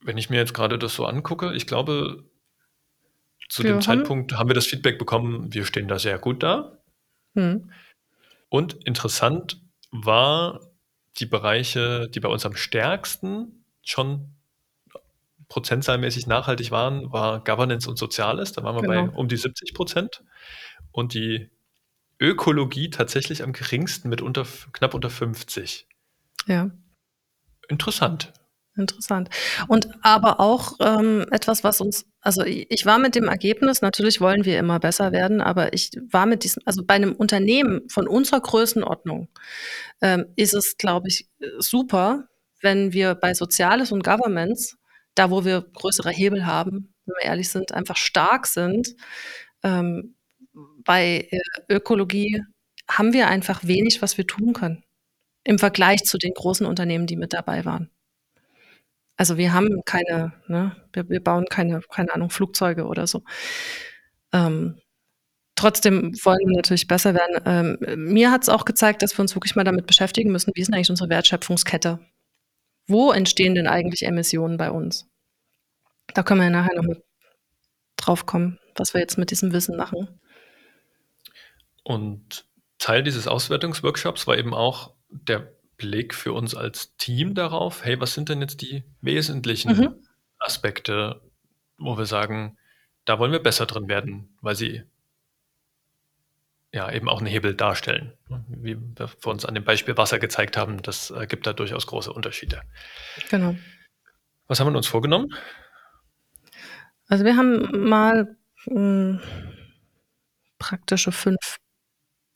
[0.00, 2.24] Wenn ich mir jetzt gerade das so angucke, ich glaube,
[3.48, 6.42] zu wir dem haben Zeitpunkt haben wir das Feedback bekommen, wir stehen da sehr gut
[6.42, 6.78] da.
[7.34, 7.70] Hm.
[8.48, 10.60] Und interessant war
[11.18, 14.34] die Bereiche, die bei uns am stärksten schon
[15.48, 18.52] prozentzahlmäßig nachhaltig waren, war Governance und Soziales.
[18.52, 19.10] Da waren wir genau.
[19.12, 20.22] bei um die 70 Prozent.
[20.92, 21.50] Und die
[22.20, 25.86] Ökologie tatsächlich am geringsten mit unter, knapp unter 50.
[26.46, 26.70] Ja.
[27.68, 28.32] Interessant.
[28.78, 29.28] Interessant.
[29.66, 34.44] Und aber auch ähm, etwas, was uns, also ich war mit dem Ergebnis, natürlich wollen
[34.44, 38.40] wir immer besser werden, aber ich war mit diesem, also bei einem Unternehmen von unserer
[38.40, 39.28] Größenordnung
[40.00, 42.28] ähm, ist es, glaube ich, super,
[42.60, 44.78] wenn wir bei Soziales und Governments,
[45.14, 48.94] da wo wir größere Hebel haben, wenn wir ehrlich sind, einfach stark sind,
[49.64, 50.14] ähm,
[50.84, 52.42] bei äh, Ökologie
[52.88, 54.84] haben wir einfach wenig, was wir tun können
[55.44, 57.90] im Vergleich zu den großen Unternehmen, die mit dabei waren.
[59.16, 63.24] Also wir haben keine, ne, wir, wir bauen keine, keine Ahnung, Flugzeuge oder so.
[64.32, 64.78] Ähm,
[65.56, 67.78] trotzdem wollen wir natürlich besser werden.
[67.80, 70.60] Ähm, mir hat es auch gezeigt, dass wir uns wirklich mal damit beschäftigen müssen, wie
[70.60, 71.98] ist denn eigentlich unsere Wertschöpfungskette?
[72.86, 75.08] Wo entstehen denn eigentlich Emissionen bei uns?
[76.14, 76.94] Da können wir ja nachher noch
[77.96, 80.20] drauf kommen, was wir jetzt mit diesem Wissen machen.
[81.88, 82.44] Und
[82.76, 88.12] Teil dieses Auswertungsworkshops war eben auch der Blick für uns als Team darauf, hey, was
[88.12, 89.94] sind denn jetzt die wesentlichen mhm.
[90.38, 91.22] Aspekte,
[91.78, 92.58] wo wir sagen,
[93.06, 94.82] da wollen wir besser drin werden, weil sie
[96.74, 98.12] ja eben auch einen Hebel darstellen.
[98.48, 101.86] Wie wir vor uns an dem Beispiel Wasser gezeigt haben, das äh, gibt da durchaus
[101.86, 102.60] große Unterschiede.
[103.30, 103.56] Genau.
[104.46, 105.34] Was haben wir uns vorgenommen?
[107.06, 108.36] Also wir haben mal
[108.66, 109.20] mh, hm,
[110.58, 111.56] praktische fünf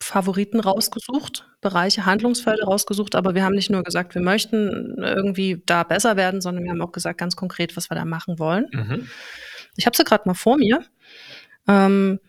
[0.03, 5.83] Favoriten rausgesucht, Bereiche, Handlungsfelder rausgesucht, aber wir haben nicht nur gesagt, wir möchten irgendwie da
[5.83, 8.67] besser werden, sondern wir haben auch gesagt ganz konkret, was wir da machen wollen.
[8.71, 9.07] Mhm.
[9.75, 10.83] Ich habe sie gerade mal vor mir.
[11.67, 12.19] Ähm,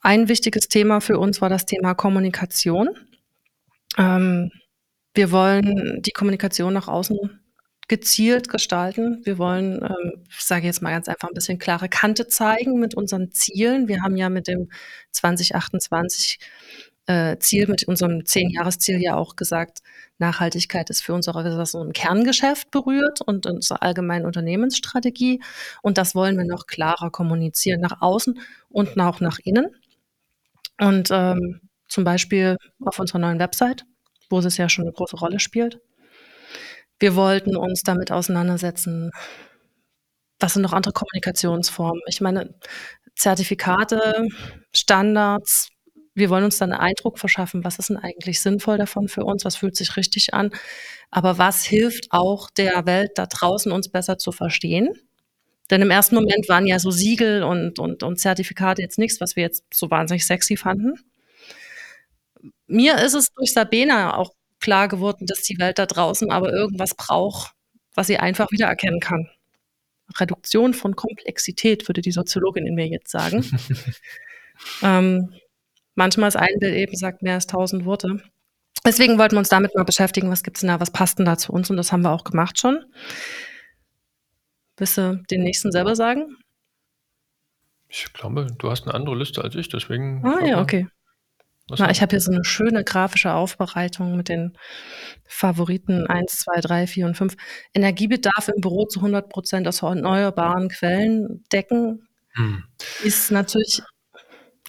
[0.00, 2.90] ein wichtiges Thema für uns war das Thema Kommunikation.
[3.98, 4.50] Ähm,
[5.14, 7.18] wir wollen die Kommunikation nach außen
[7.90, 9.20] gezielt gestalten.
[9.24, 12.94] Wir wollen, ähm, ich sage jetzt mal ganz einfach ein bisschen klare Kante zeigen mit
[12.94, 13.88] unseren Zielen.
[13.88, 14.70] Wir haben ja mit dem
[15.10, 16.38] 2028
[17.06, 17.36] äh,
[17.66, 19.80] mit unserem Zehn-Jahres-Ziel ja auch gesagt,
[20.18, 25.42] Nachhaltigkeit ist für unsere Organisation Kerngeschäft berührt und unsere allgemeine Unternehmensstrategie.
[25.82, 28.38] Und das wollen wir noch klarer kommunizieren nach außen
[28.68, 29.66] und auch nach innen.
[30.80, 33.84] Und ähm, zum Beispiel auf unserer neuen Website,
[34.28, 35.80] wo es ja schon eine große Rolle spielt.
[37.00, 39.10] Wir wollten uns damit auseinandersetzen,
[40.38, 42.02] was sind noch andere Kommunikationsformen?
[42.06, 42.54] Ich meine,
[43.16, 44.28] Zertifikate,
[44.72, 45.70] Standards,
[46.14, 49.44] wir wollen uns dann einen Eindruck verschaffen, was ist denn eigentlich sinnvoll davon für uns,
[49.44, 50.50] was fühlt sich richtig an,
[51.10, 54.90] aber was hilft auch der Welt da draußen, uns besser zu verstehen.
[55.70, 59.36] Denn im ersten Moment waren ja so Siegel und, und, und Zertifikate jetzt nichts, was
[59.36, 60.94] wir jetzt so wahnsinnig sexy fanden.
[62.66, 66.94] Mir ist es durch Sabena auch klar geworden, dass die Welt da draußen aber irgendwas
[66.94, 67.52] braucht,
[67.94, 69.28] was sie einfach wiedererkennen kann.
[70.18, 73.44] Reduktion von Komplexität, würde die Soziologin in mir jetzt sagen.
[74.82, 75.32] ähm,
[75.94, 78.22] manchmal ist ein Bild eben sagt mehr als tausend Worte.
[78.84, 81.26] Deswegen wollten wir uns damit mal beschäftigen, was gibt es denn da, was passt denn
[81.26, 82.84] da zu uns und das haben wir auch gemacht schon.
[84.76, 86.36] Willst du den nächsten selber sagen?
[87.88, 90.24] Ich glaube, du hast eine andere Liste als ich, deswegen.
[90.24, 90.86] Ah ja, okay.
[91.78, 94.56] Na, ich habe hier so eine schöne grafische Aufbereitung mit den
[95.26, 97.36] Favoriten 1, 2, 3, 4 und 5.
[97.74, 102.64] Energiebedarf im Büro zu 100 Prozent aus erneuerbaren Quellen decken, hm.
[103.02, 103.82] ist natürlich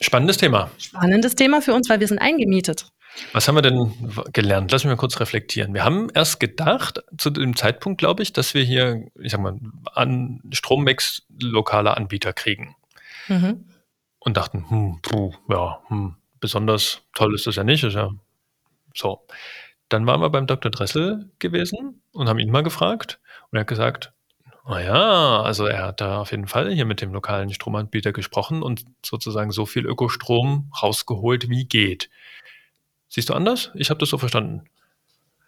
[0.02, 0.72] Spannendes Thema.
[0.80, 2.88] Spannendes Thema für uns, weil wir sind eingemietet.
[3.34, 3.94] Was haben wir denn
[4.34, 4.72] gelernt?
[4.72, 5.74] Lass mich mal kurz reflektieren.
[5.74, 9.60] Wir haben erst gedacht, zu dem Zeitpunkt, glaube ich, dass wir hier, ich sag mal,
[9.94, 12.76] an Strommix lokale Anbieter kriegen.
[13.28, 13.66] Mhm.
[14.20, 17.84] Und dachten, hm, puh, ja, hm, besonders toll ist das ja nicht.
[17.84, 18.10] Ist ja
[18.94, 19.26] so.
[19.88, 20.72] Dann waren wir beim Dr.
[20.72, 23.20] Dressel gewesen und haben ihn mal gefragt.
[23.50, 24.14] Und er hat gesagt,
[24.68, 28.86] naja, also er hat da auf jeden Fall hier mit dem lokalen Stromanbieter gesprochen und
[29.06, 32.10] sozusagen so viel Ökostrom rausgeholt, wie geht.
[33.10, 33.72] Siehst du anders?
[33.76, 34.64] Ich habe das so verstanden.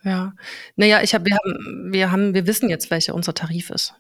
[0.04, 0.34] Ja,
[0.76, 3.94] naja, ich hab, wir, haben, wir, haben, wir wissen jetzt, welcher unser Tarif ist.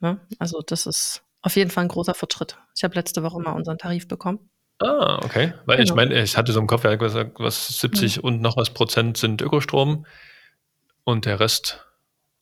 [0.00, 0.20] Ne?
[0.38, 2.58] Also das ist auf jeden Fall ein großer Fortschritt.
[2.76, 4.50] Ich habe letzte Woche mal unseren Tarif bekommen.
[4.78, 5.54] Ah, okay.
[5.64, 5.90] Weil genau.
[5.90, 8.24] ich meine, ich hatte so im Kopf ja gesagt, was 70 mhm.
[8.24, 10.06] und noch was Prozent sind Ökostrom
[11.04, 11.86] und der Rest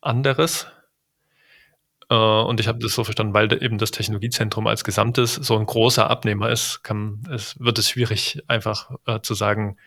[0.01, 0.67] anderes.
[2.09, 5.65] Äh, und ich habe das so verstanden, weil eben das Technologiezentrum als Gesamtes so ein
[5.65, 9.77] großer Abnehmer ist, kann, es, wird es schwierig, einfach äh, zu sagen,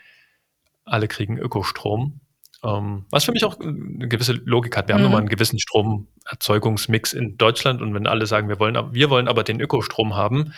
[0.84, 2.20] alle kriegen Ökostrom.
[2.64, 4.88] Ähm, was für mich auch eine gewisse Logik hat.
[4.88, 4.98] Wir mhm.
[4.98, 9.10] haben nun mal einen gewissen Stromerzeugungsmix in Deutschland und wenn alle sagen, wir wollen, wir
[9.10, 10.54] wollen aber den Ökostrom haben,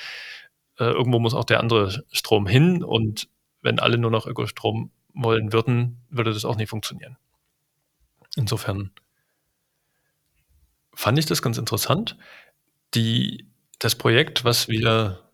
[0.81, 3.29] äh, irgendwo muss auch der andere Strom hin und
[3.63, 7.19] wenn alle nur noch Ökostrom wollen würden, würde das auch nicht funktionieren.
[8.37, 8.91] Insofern
[10.95, 12.17] fand ich das ganz interessant.
[12.95, 13.47] Die,
[13.79, 15.31] das Projekt, was wir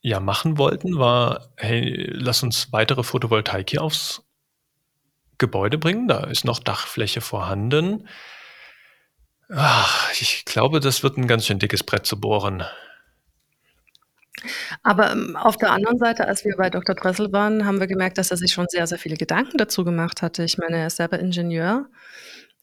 [0.00, 4.22] ja machen wollten, war, hey, lass uns weitere Photovoltaik hier aufs
[5.36, 6.08] Gebäude bringen.
[6.08, 8.08] Da ist noch Dachfläche vorhanden.
[9.50, 12.64] Ach, ich glaube, das wird ein ganz schön dickes Brett zu bohren.
[14.82, 16.94] Aber ähm, auf der anderen Seite, als wir bei Dr.
[16.94, 20.22] Dressel waren, haben wir gemerkt, dass er sich schon sehr, sehr viele Gedanken dazu gemacht
[20.22, 20.44] hatte.
[20.44, 21.88] Ich meine, er ist selber Ingenieur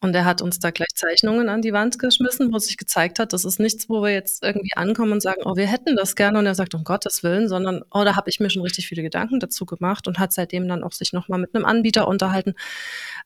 [0.02, 3.34] und er hat uns da gleich Zeichnungen an die Wand geschmissen, wo sich gezeigt hat,
[3.34, 6.38] das ist nichts, wo wir jetzt irgendwie ankommen und sagen, oh, wir hätten das gerne.
[6.40, 9.04] Und er sagt, um Gottes Willen, sondern, oh, da habe ich mir schon richtig viele
[9.04, 12.54] Gedanken dazu gemacht und hat seitdem dann auch sich nochmal mit einem Anbieter unterhalten.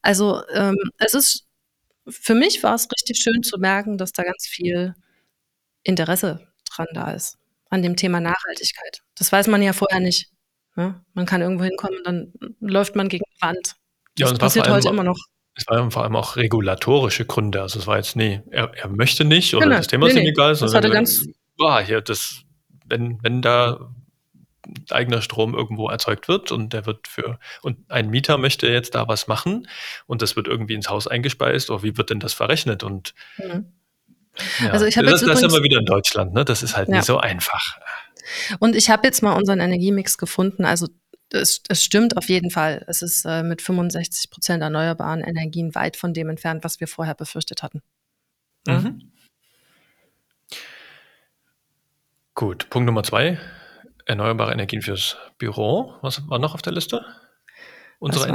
[0.01, 1.47] Also ähm, es ist,
[2.07, 4.95] für mich war es richtig schön zu merken, dass da ganz viel
[5.83, 7.38] Interesse dran da ist
[7.69, 9.01] an dem Thema Nachhaltigkeit.
[9.17, 10.29] Das weiß man ja vorher nicht.
[10.75, 11.03] Ja?
[11.13, 13.75] Man kann irgendwo hinkommen und dann läuft man gegen die Wand.
[14.17, 15.17] Das ja, passiert heute immer noch.
[15.55, 17.61] Es waren vor allem auch regulatorische Gründe.
[17.61, 19.77] Also es war jetzt, nee, er, er möchte nicht oder genau.
[19.77, 20.29] das Thema nee, ist ihm nee.
[20.29, 21.25] egal, sondern das ganz
[21.57, 22.43] boah, hier, das,
[22.85, 23.91] wenn, wenn da
[24.89, 29.07] eigener Strom irgendwo erzeugt wird und der wird für und ein Mieter möchte jetzt da
[29.07, 29.67] was machen
[30.05, 32.83] und das wird irgendwie ins Haus eingespeist, oder oh, wie wird denn das verrechnet?
[32.83, 33.73] Und mhm.
[34.59, 34.71] Ja.
[34.71, 36.45] Also ich habe das, das ist immer wieder in Deutschland, ne?
[36.45, 36.95] Das ist halt ja.
[36.95, 37.77] nicht so einfach.
[38.59, 40.65] Und ich habe jetzt mal unseren Energiemix gefunden.
[40.65, 40.87] Also
[41.31, 42.83] es, es stimmt auf jeden Fall.
[42.87, 47.15] Es ist äh, mit 65 Prozent erneuerbaren Energien weit von dem entfernt, was wir vorher
[47.15, 47.81] befürchtet hatten.
[48.67, 49.11] Mhm.
[52.33, 53.39] Gut, Punkt Nummer zwei.
[54.05, 55.93] Erneuerbare Energien fürs Büro.
[56.01, 57.05] Was war noch auf der Liste?
[57.99, 58.33] Unsere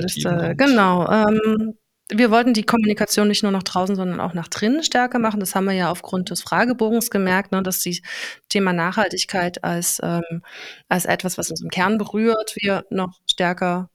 [0.00, 0.54] Liste?
[0.56, 1.08] Genau.
[1.08, 1.78] Ähm,
[2.10, 5.40] wir wollten die Kommunikation nicht nur nach draußen, sondern auch nach drinnen stärker machen.
[5.40, 8.00] Das haben wir ja aufgrund des Fragebogens gemerkt, ne, dass das
[8.48, 10.42] Thema Nachhaltigkeit als, ähm,
[10.88, 13.88] als etwas, was uns im Kern berührt, wir noch stärker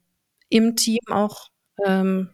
[0.50, 1.50] im Team auch
[1.86, 2.32] ähm,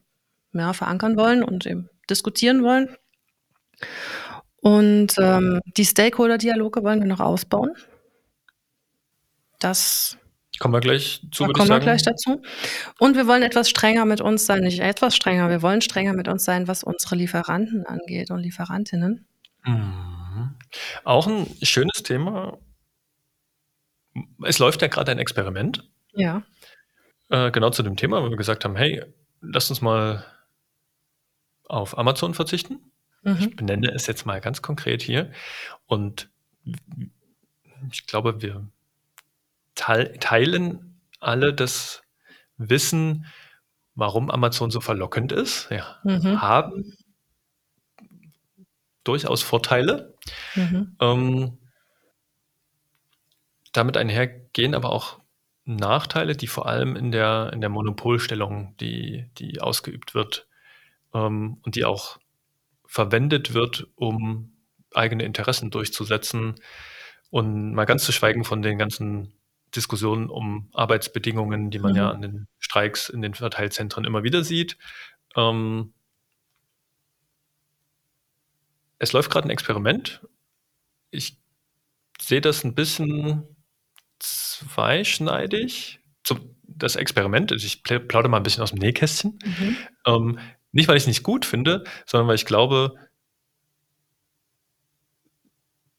[0.54, 2.96] ja, verankern wollen und eben diskutieren wollen.
[4.62, 7.72] Und ähm, die Stakeholder-Dialoge wollen wir noch ausbauen.
[9.60, 10.18] Das
[10.60, 12.42] Kommen wir gleich zu, da kommen wir gleich dazu.
[13.00, 16.28] Und wir wollen etwas strenger mit uns sein, nicht etwas strenger, wir wollen strenger mit
[16.28, 19.28] uns sein, was unsere Lieferanten angeht und Lieferantinnen.
[19.66, 20.56] Mhm.
[21.04, 22.58] Auch ein schönes Thema.
[24.44, 25.84] Es läuft ja gerade ein Experiment.
[26.14, 26.44] Ja.
[27.30, 29.04] Äh, genau zu dem Thema, wo wir gesagt haben, hey,
[29.42, 30.26] lass uns mal
[31.66, 32.92] auf Amazon verzichten.
[33.24, 33.38] Mhm.
[33.40, 35.32] Ich benenne es jetzt mal ganz konkret hier.
[35.86, 36.30] Und
[37.92, 38.68] ich glaube, wir
[39.76, 42.02] teilen alle das
[42.58, 43.26] Wissen,
[43.96, 46.42] warum Amazon so verlockend ist, ja, mhm.
[46.42, 46.98] haben
[49.04, 50.16] durchaus Vorteile.
[50.56, 50.96] Mhm.
[51.00, 51.58] Ähm,
[53.72, 55.20] damit einhergehen aber auch
[55.66, 60.48] Nachteile, die vor allem in der, in der Monopolstellung, die, die ausgeübt wird
[61.14, 62.20] ähm, und die auch
[62.86, 64.54] verwendet wird, um
[64.94, 66.56] eigene Interessen durchzusetzen.
[67.32, 69.34] Und mal ganz zu schweigen von den ganzen
[69.74, 71.98] Diskussionen um Arbeitsbedingungen, die man mhm.
[71.98, 74.78] ja an den Streiks in den Verteilzentren immer wieder sieht.
[75.36, 75.94] Ähm,
[79.00, 80.22] es läuft gerade ein Experiment.
[81.12, 81.38] Ich
[82.20, 83.44] sehe das ein bisschen
[84.20, 86.00] zweischneidig.
[86.24, 89.40] Zum, das Experiment, also ich plaudere mal ein bisschen aus dem Nähkästchen.
[89.44, 89.78] Mhm.
[90.06, 90.40] Ähm,
[90.72, 92.96] nicht, weil ich es nicht gut finde, sondern weil ich glaube,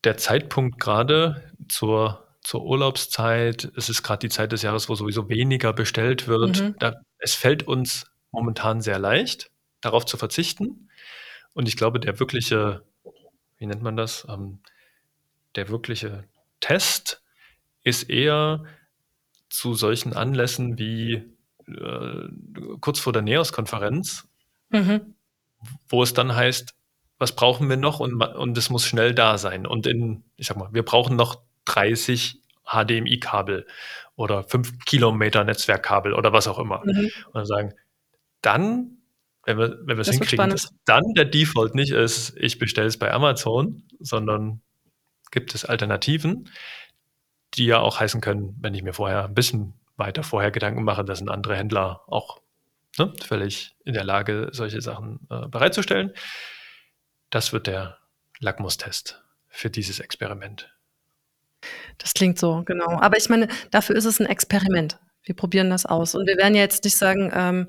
[0.04, 3.72] der Zeitpunkt gerade zur zur Urlaubszeit.
[3.74, 6.62] Es ist gerade die Zeit des Jahres, wo sowieso weniger bestellt wird.
[6.62, 6.76] Mhm.
[6.78, 10.88] Da, es fällt uns momentan sehr leicht, darauf zu verzichten.
[11.54, 12.84] Und ich glaube, der wirkliche,
[13.58, 14.28] wie nennt man das?
[14.30, 14.60] Ähm,
[15.56, 16.22] der wirkliche
[16.60, 17.20] Test
[17.82, 18.62] ist eher
[19.48, 21.24] zu solchen Anlässen wie
[21.66, 22.28] äh,
[22.80, 24.28] kurz vor der NEOS-Konferenz,
[24.68, 25.14] mhm.
[25.88, 26.74] wo es dann heißt,
[27.18, 29.66] was brauchen wir noch und, und es muss schnell da sein.
[29.66, 33.66] Und in, ich sag mal, wir brauchen noch 30 HDMI-Kabel
[34.16, 36.82] oder 5 Kilometer Netzwerkkabel oder was auch immer.
[36.84, 37.10] Mhm.
[37.26, 37.74] Und dann sagen,
[38.42, 38.98] dann,
[39.44, 42.98] wenn wir, wenn wir es hinkriegen, dass dann der Default nicht ist, ich bestelle es
[42.98, 44.62] bei Amazon, sondern
[45.30, 46.50] gibt es Alternativen,
[47.54, 51.04] die ja auch heißen können, wenn ich mir vorher ein bisschen weiter vorher Gedanken mache,
[51.04, 52.40] dass ein anderer Händler auch
[52.98, 56.12] ne, völlig in der Lage, solche Sachen äh, bereitzustellen.
[57.30, 57.98] Das wird der
[58.40, 60.75] Lackmustest für dieses Experiment.
[61.98, 62.98] Das klingt so, genau.
[63.00, 64.98] Aber ich meine, dafür ist es ein Experiment.
[65.24, 66.14] Wir probieren das aus.
[66.14, 67.68] Und wir werden jetzt nicht sagen, ähm,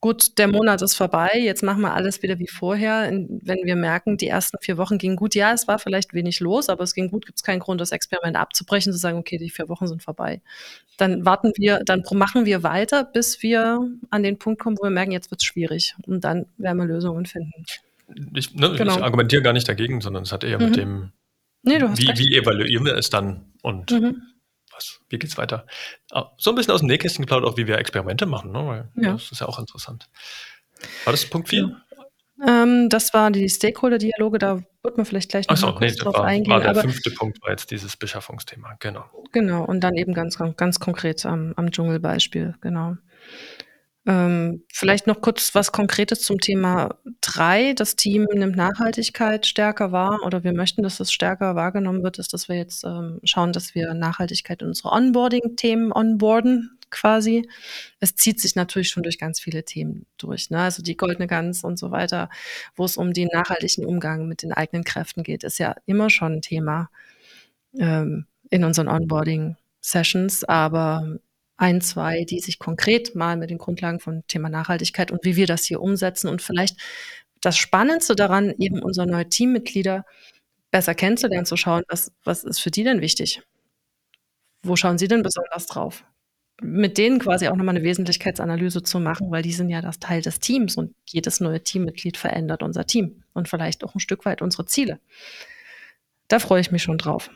[0.00, 3.08] gut, der Monat ist vorbei, jetzt machen wir alles wieder wie vorher.
[3.10, 6.68] Wenn wir merken, die ersten vier Wochen gingen gut, ja, es war vielleicht wenig los,
[6.68, 9.50] aber es ging gut, gibt es keinen Grund, das Experiment abzubrechen, zu sagen, okay, die
[9.50, 10.40] vier Wochen sind vorbei.
[10.96, 13.80] Dann warten wir, dann machen wir weiter, bis wir
[14.10, 15.94] an den Punkt kommen, wo wir merken, jetzt wird es schwierig.
[16.06, 17.64] Und dann werden wir Lösungen finden.
[18.34, 18.96] Ich, ne, genau.
[18.96, 20.64] ich argumentiere gar nicht dagegen, sondern es hat eher mhm.
[20.66, 21.12] mit dem
[21.62, 22.18] Nee, du hast wie, recht.
[22.18, 24.22] wie evaluieren wir es dann und mhm.
[24.72, 25.66] was, wie es weiter?
[26.10, 28.66] Ah, so ein bisschen aus dem Nähkästchen geplaudert, auch wie wir Experimente machen, ne?
[28.66, 29.12] Weil ja.
[29.12, 30.08] das ist ja auch interessant.
[31.04, 31.60] War das Punkt 4?
[31.60, 31.82] Ja.
[32.44, 36.24] Ähm, das war die Stakeholder-Dialoge, da wird man vielleicht gleich noch so, nee, drauf war,
[36.24, 36.50] eingehen.
[36.50, 39.04] War der fünfte Punkt, war jetzt dieses Beschaffungsthema, genau.
[39.30, 42.96] Genau, und dann eben ganz, ganz konkret am, am Dschungelbeispiel, genau.
[44.04, 47.74] Ähm, vielleicht noch kurz was Konkretes zum Thema 3.
[47.74, 52.32] Das Team nimmt Nachhaltigkeit stärker wahr oder wir möchten, dass das stärker wahrgenommen wird, ist,
[52.32, 57.48] dass wir jetzt ähm, schauen, dass wir Nachhaltigkeit in unsere Onboarding-Themen onboarden quasi.
[58.00, 60.58] Es zieht sich natürlich schon durch ganz viele Themen durch, ne?
[60.58, 62.28] also die goldene Gans und so weiter,
[62.74, 66.34] wo es um den nachhaltigen Umgang mit den eigenen Kräften geht, ist ja immer schon
[66.34, 66.90] ein Thema
[67.78, 71.18] ähm, in unseren Onboarding-Sessions, aber
[71.62, 75.46] ein, zwei, die sich konkret mal mit den Grundlagen von Thema Nachhaltigkeit und wie wir
[75.46, 76.76] das hier umsetzen und vielleicht
[77.40, 80.04] das Spannendste daran, eben unsere neue Teammitglieder
[80.72, 83.42] besser kennenzulernen, zu schauen, was, was ist für die denn wichtig?
[84.64, 86.04] Wo schauen sie denn besonders drauf?
[86.60, 90.20] Mit denen quasi auch nochmal eine Wesentlichkeitsanalyse zu machen, weil die sind ja das Teil
[90.20, 94.42] des Teams und jedes neue Teammitglied verändert unser Team und vielleicht auch ein Stück weit
[94.42, 94.98] unsere Ziele.
[96.26, 97.30] Da freue ich mich schon drauf.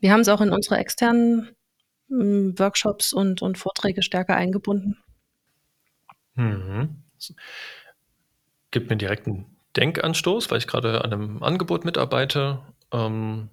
[0.00, 1.50] Wir haben es auch in unsere externen
[2.10, 4.96] Workshops und, und Vorträge stärker eingebunden?
[6.34, 7.02] Mhm.
[8.70, 12.60] Gibt mir direkt einen Denkanstoß, weil ich gerade an einem Angebot mitarbeite,
[12.92, 13.50] ähm,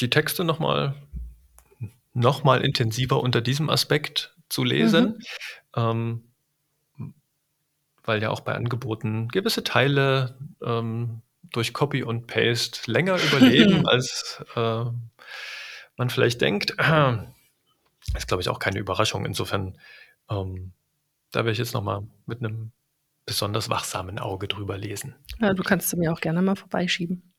[0.00, 0.94] die Texte nochmal
[2.12, 5.18] noch mal intensiver unter diesem Aspekt zu lesen.
[5.76, 6.22] Mhm.
[7.02, 7.14] Ähm,
[8.04, 11.22] weil ja auch bei Angeboten gewisse Teile ähm,
[11.52, 14.84] durch Copy und Paste länger überleben, als äh,
[15.96, 16.76] man vielleicht denkt.
[18.14, 19.24] Ist, glaube ich, auch keine Überraschung.
[19.24, 19.78] Insofern,
[20.28, 20.72] ähm,
[21.30, 22.72] da werde ich jetzt nochmal mit einem
[23.26, 25.14] besonders wachsamen Auge drüber lesen.
[25.40, 27.34] Ja, du kannst mir auch gerne mal vorbeischieben.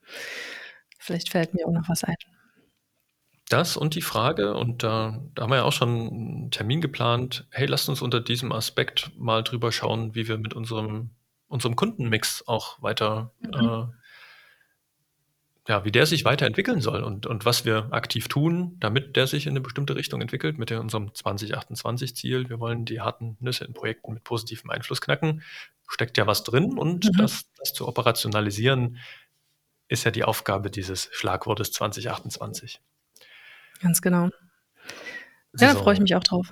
[0.98, 2.16] Vielleicht fällt mir auch noch was ein.
[3.50, 7.48] Das und die Frage, und da, da haben wir ja auch schon einen Termin geplant,
[7.52, 11.12] hey, lasst uns unter diesem Aspekt mal drüber schauen, wie wir mit unserem,
[11.48, 13.54] unserem Kundenmix auch weiter mhm.
[13.54, 13.86] äh,
[15.68, 19.48] ja, wie der sich weiterentwickeln soll und, und was wir aktiv tun, damit der sich
[19.48, 22.50] in eine bestimmte Richtung entwickelt mit unserem 2028-Ziel.
[22.50, 25.42] Wir wollen die harten Nüsse in Projekten mit positivem Einfluss knacken.
[25.88, 27.18] Steckt ja was drin und mhm.
[27.18, 28.98] das, das zu operationalisieren
[29.88, 32.82] ist ja die Aufgabe dieses Schlagwortes 2028.
[33.82, 34.30] Ganz genau.
[35.58, 35.74] Ja, so.
[35.74, 36.52] da freue ich mich auch drauf.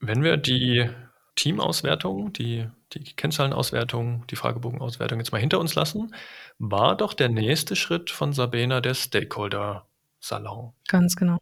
[0.00, 0.88] Wenn wir die
[1.36, 6.14] Teamauswertung, die, die Kennzahlenauswertung, die Fragebogenauswertung jetzt mal hinter uns lassen,
[6.58, 10.72] war doch der nächste Schritt von Sabena der Stakeholder-Salon.
[10.88, 11.38] Ganz genau.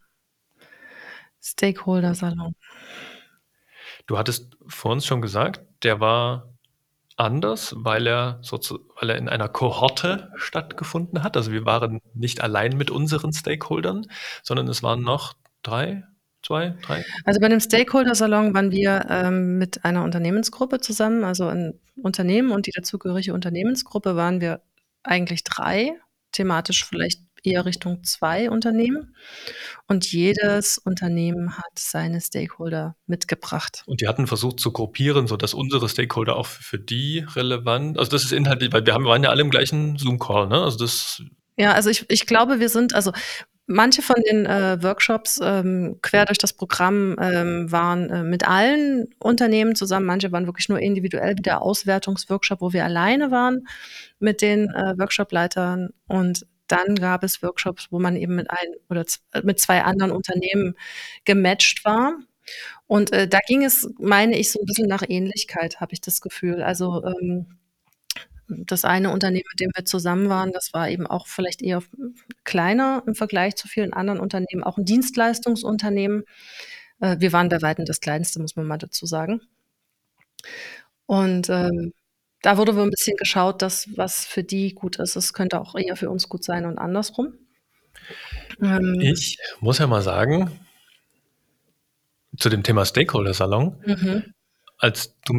[1.41, 2.55] Stakeholder-Salon.
[4.07, 6.49] Du hattest vor uns schon gesagt, der war
[7.15, 8.41] anders, weil er,
[8.99, 11.37] weil er in einer Kohorte stattgefunden hat.
[11.37, 14.07] Also wir waren nicht allein mit unseren Stakeholdern,
[14.41, 16.03] sondern es waren noch drei,
[16.43, 17.03] zwei, drei?
[17.25, 22.67] Also bei dem Stakeholder-Salon waren wir ähm, mit einer Unternehmensgruppe zusammen, also ein Unternehmen und
[22.67, 24.61] die dazugehörige Unternehmensgruppe waren wir
[25.03, 25.93] eigentlich drei,
[26.31, 29.15] thematisch vielleicht eher Richtung zwei Unternehmen.
[29.87, 33.83] Und jedes Unternehmen hat seine Stakeholder mitgebracht.
[33.85, 38.23] Und die hatten versucht zu gruppieren, sodass unsere Stakeholder auch für die relevant, also das
[38.23, 40.61] ist inhaltlich, weil wir haben, waren ja alle im gleichen Zoom-Call, ne?
[40.61, 41.21] Also das
[41.55, 43.11] ja, also ich, ich glaube, wir sind, also
[43.65, 49.07] Manche von den äh, Workshops ähm, quer durch das Programm ähm, waren äh, mit allen
[49.19, 50.05] Unternehmen zusammen.
[50.05, 53.65] Manche waren wirklich nur individuell, wie der Auswertungsworkshop, wo wir alleine waren
[54.19, 55.91] mit den äh, Workshopleitern.
[56.07, 59.05] Und dann gab es Workshops, wo man eben mit ein oder
[59.43, 60.75] mit zwei anderen Unternehmen
[61.23, 62.17] gematcht war.
[62.87, 66.19] Und äh, da ging es, meine ich, so ein bisschen nach Ähnlichkeit, habe ich das
[66.19, 66.61] Gefühl.
[66.61, 67.57] Also ähm,
[68.65, 71.81] das eine Unternehmen, mit dem wir zusammen waren, das war eben auch vielleicht eher
[72.43, 76.23] kleiner im Vergleich zu vielen anderen Unternehmen, auch ein Dienstleistungsunternehmen.
[76.99, 79.41] Äh, wir waren bei weitem das kleinste, muss man mal dazu sagen.
[81.05, 81.93] Und ähm,
[82.41, 85.95] da wurde ein bisschen geschaut, dass was für die gut ist, es könnte auch eher
[85.95, 87.33] für uns gut sein und andersrum.
[88.61, 90.51] Ähm, ich muss ja mal sagen,
[92.37, 94.33] zu dem Thema Stakeholder-Salon, mhm.
[94.77, 95.33] als du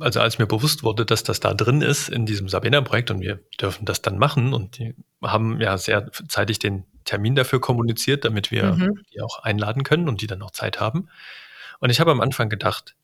[0.00, 3.40] also als mir bewusst wurde, dass das da drin ist in diesem Sabena-Projekt und wir
[3.60, 8.50] dürfen das dann machen und die haben ja sehr zeitig den Termin dafür kommuniziert, damit
[8.50, 9.00] wir mhm.
[9.12, 11.08] die auch einladen können und die dann auch Zeit haben.
[11.78, 12.96] Und ich habe am Anfang gedacht,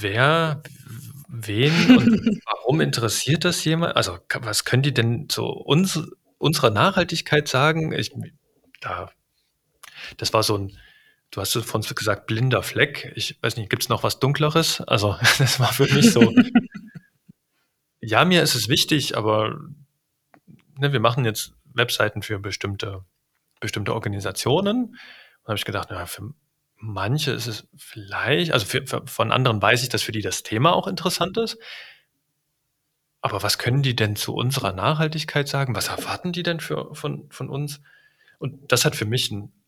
[0.00, 0.62] wer,
[1.28, 3.96] wen und warum interessiert das jemand?
[3.96, 6.00] Also was können die denn zu uns,
[6.38, 7.92] unserer Nachhaltigkeit sagen?
[7.92, 8.12] Ich,
[8.80, 9.10] da,
[10.16, 10.78] das war so ein
[11.34, 13.12] Du hast von uns gesagt, blinder Fleck.
[13.16, 14.80] Ich weiß nicht, gibt es noch was Dunkleres?
[14.82, 16.32] Also, das war für mich so.
[18.00, 19.58] ja, mir ist es wichtig, aber
[20.78, 23.04] ne, wir machen jetzt Webseiten für bestimmte,
[23.58, 24.96] bestimmte Organisationen.
[25.42, 26.32] Da habe ich gedacht, na, für
[26.76, 30.44] manche ist es vielleicht, also für, für, von anderen weiß ich, dass für die das
[30.44, 31.58] Thema auch interessant ist.
[33.22, 35.74] Aber was können die denn zu unserer Nachhaltigkeit sagen?
[35.74, 37.80] Was erwarten die denn für, von, von uns?
[38.38, 39.63] Und das hat für mich einen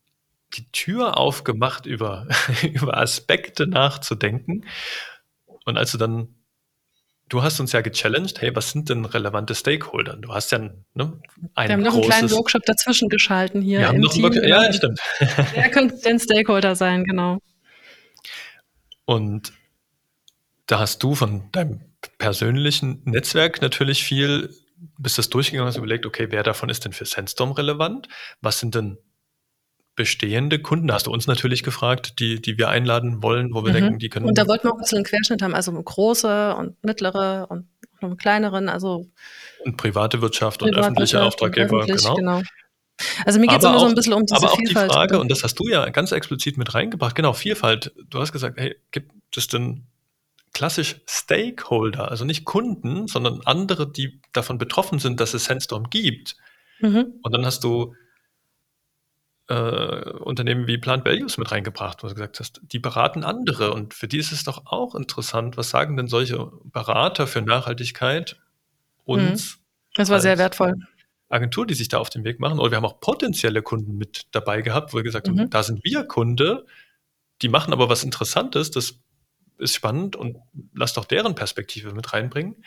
[0.54, 2.26] die Tür aufgemacht, über,
[2.62, 4.64] über Aspekte nachzudenken.
[5.64, 6.34] Und als du dann,
[7.28, 10.16] du hast uns ja gechallenged, hey, was sind denn relevante Stakeholder?
[10.16, 11.20] Du hast ja ne,
[11.54, 13.80] ein Wir haben noch einen kleinen Workshop dazwischen geschalten hier.
[13.80, 15.00] Wir haben noch Team, ja, stimmt.
[15.54, 17.38] Wer könnte denn Stakeholder sein, genau.
[19.04, 19.52] Und
[20.66, 21.80] da hast du von deinem
[22.18, 24.54] persönlichen Netzwerk natürlich viel,
[24.98, 28.08] bist das durchgegangen, hast überlegt, okay, wer davon ist denn für Sandstorm relevant?
[28.40, 28.98] Was sind denn
[29.96, 33.74] bestehende Kunden, hast du uns natürlich gefragt, die, die wir einladen wollen, wo wir mhm.
[33.74, 34.26] denken, die können.
[34.26, 37.66] Und da wollten wir auch ein bisschen einen Querschnitt haben, also große und mittlere und
[38.00, 39.06] noch einen kleineren, also.
[39.64, 42.14] Und private Wirtschaft und öffentliche Auftraggeber, öffentlich, genau.
[42.14, 42.42] genau.
[43.24, 44.90] Also mir geht es immer auch, so ein bisschen um diese aber auch Vielfalt.
[44.90, 47.92] Die Frage, und das hast du ja ganz explizit mit reingebracht, genau, Vielfalt.
[48.08, 49.86] Du hast gesagt, hey, gibt es denn
[50.52, 56.36] klassisch Stakeholder, also nicht Kunden, sondern andere, die davon betroffen sind, dass es Sandstorm gibt.
[56.80, 57.14] Mhm.
[57.22, 57.94] Und dann hast du
[59.48, 63.94] äh, Unternehmen wie Plant Values mit reingebracht, wo du gesagt hast, die beraten andere und
[63.94, 65.56] für die ist es doch auch interessant.
[65.56, 68.36] Was sagen denn solche Berater für Nachhaltigkeit
[69.04, 69.56] uns?
[69.56, 69.60] Mhm.
[69.94, 70.74] Das war sehr wertvoll.
[71.28, 72.58] Agentur, die sich da auf den Weg machen.
[72.58, 75.50] Oder wir haben auch potenzielle Kunden mit dabei gehabt, wo wir gesagt haben, mhm.
[75.50, 76.66] da sind wir Kunde,
[77.42, 79.00] die machen aber was Interessantes, das
[79.58, 80.36] ist spannend und
[80.74, 82.64] lass doch deren Perspektive mit reinbringen.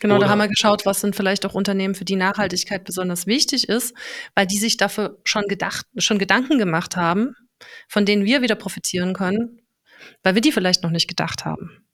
[0.00, 3.26] Genau, Oder da haben wir geschaut, was sind vielleicht auch Unternehmen, für die Nachhaltigkeit besonders
[3.26, 3.94] wichtig ist,
[4.34, 7.34] weil die sich dafür schon gedacht, schon Gedanken gemacht haben,
[7.88, 9.60] von denen wir wieder profitieren können,
[10.22, 11.84] weil wir die vielleicht noch nicht gedacht haben.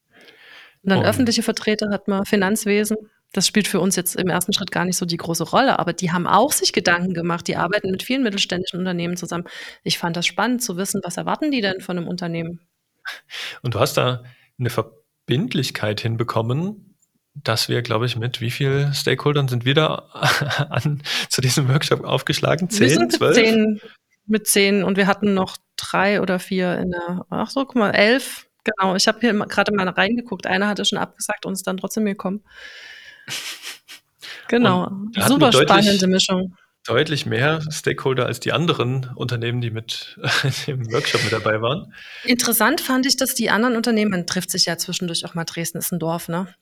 [0.82, 1.06] Und dann und.
[1.06, 2.96] öffentliche Vertreter hat man, Finanzwesen,
[3.32, 5.92] das spielt für uns jetzt im ersten Schritt gar nicht so die große Rolle, aber
[5.92, 7.48] die haben auch sich Gedanken gemacht.
[7.48, 9.44] Die arbeiten mit vielen mittelständischen Unternehmen zusammen.
[9.82, 12.60] Ich fand das spannend zu wissen, was erwarten die denn von einem Unternehmen?
[13.62, 14.22] Und du hast da
[14.58, 16.96] eine Verbindlichkeit hinbekommen,
[17.34, 19.94] dass wir, glaube ich, mit wie vielen Stakeholdern sind wir da
[20.70, 22.70] an, zu diesem Workshop aufgeschlagen?
[22.70, 23.34] Zehn, wir sind zwölf?
[23.34, 23.80] Zehn,
[24.26, 27.90] mit zehn und wir hatten noch drei oder vier in der, ach so, guck mal,
[27.90, 28.46] elf.
[28.64, 30.46] Genau, ich habe hier gerade mal reingeguckt.
[30.46, 32.42] Einer hatte schon abgesagt und ist dann trotzdem gekommen.
[34.48, 34.88] Genau,
[35.26, 36.56] super spannende Mischung.
[36.86, 40.18] Deutlich mehr Stakeholder als die anderen Unternehmen, die mit
[40.66, 41.92] im Workshop mit dabei waren.
[42.24, 45.78] Interessant fand ich, dass die anderen Unternehmen, man trifft sich ja zwischendurch auch mal, Dresden
[45.78, 46.54] ist ein Dorf, ne?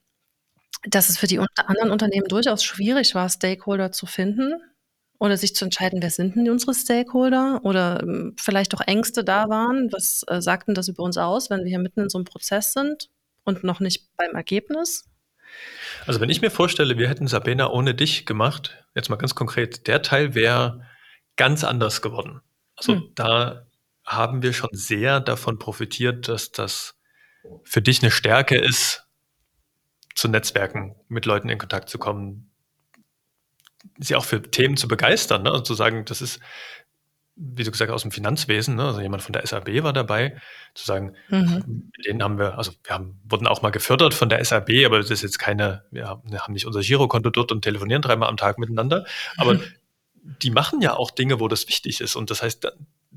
[0.86, 4.54] Dass es für die anderen Unternehmen durchaus schwierig war, Stakeholder zu finden
[5.18, 9.48] oder sich zu entscheiden, wer sind denn unsere Stakeholder oder ähm, vielleicht auch Ängste da
[9.48, 9.90] waren.
[9.92, 12.72] Was äh, sagten das über uns aus, wenn wir hier mitten in so einem Prozess
[12.72, 13.08] sind
[13.44, 15.04] und noch nicht beim Ergebnis?
[16.06, 19.86] Also wenn ich mir vorstelle, wir hätten Sabena ohne dich gemacht, jetzt mal ganz konkret,
[19.86, 20.86] der Teil wäre
[21.36, 22.40] ganz anders geworden.
[22.76, 23.12] Also hm.
[23.14, 23.66] da
[24.04, 26.96] haben wir schon sehr davon profitiert, dass das
[27.62, 29.06] für dich eine Stärke ist,
[30.14, 32.50] zu Netzwerken, mit Leuten in Kontakt zu kommen,
[33.98, 35.50] sie auch für Themen zu begeistern, ne?
[35.50, 36.40] also zu sagen, das ist
[37.36, 38.84] wie du gesagt aus dem Finanzwesen, ne?
[38.84, 40.40] also jemand von der SAB war dabei,
[40.74, 41.90] zu sagen, mhm.
[41.96, 44.98] mit denen haben wir, also wir haben, wurden auch mal gefördert von der SAB, aber
[44.98, 48.58] das ist jetzt keine, wir haben, nicht unser Girokonto dort und telefonieren dreimal am Tag
[48.58, 49.04] miteinander,
[49.36, 49.62] aber mhm.
[50.42, 52.68] die machen ja auch Dinge, wo das wichtig ist und das heißt,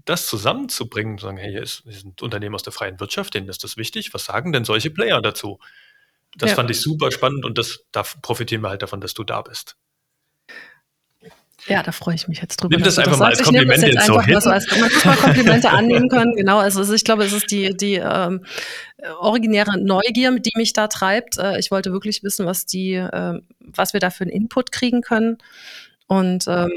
[0.06, 3.50] das zusammenzubringen, zu sagen, hey, hier ist, hier sind Unternehmen aus der freien Wirtschaft, denen
[3.50, 5.60] ist das wichtig, was sagen denn solche Player dazu?
[6.36, 6.56] Das ja.
[6.56, 9.76] fand ich super spannend und das, da profitieren wir halt davon, dass du da bist.
[11.68, 12.76] Ja, da freue ich mich jetzt drüber.
[12.76, 14.40] Nimm das einfach das mal als Kompliment jetzt, jetzt so hin.
[14.40, 16.34] So als, man muss mal Komplimente annehmen können.
[16.38, 18.46] Genau, also ich glaube, es ist die, die ähm,
[19.20, 21.38] originäre Neugier, die mich da treibt.
[21.38, 25.02] Äh, ich wollte wirklich wissen, was die, äh, was wir da für einen Input kriegen
[25.02, 25.38] können.
[26.08, 26.72] Und ähm,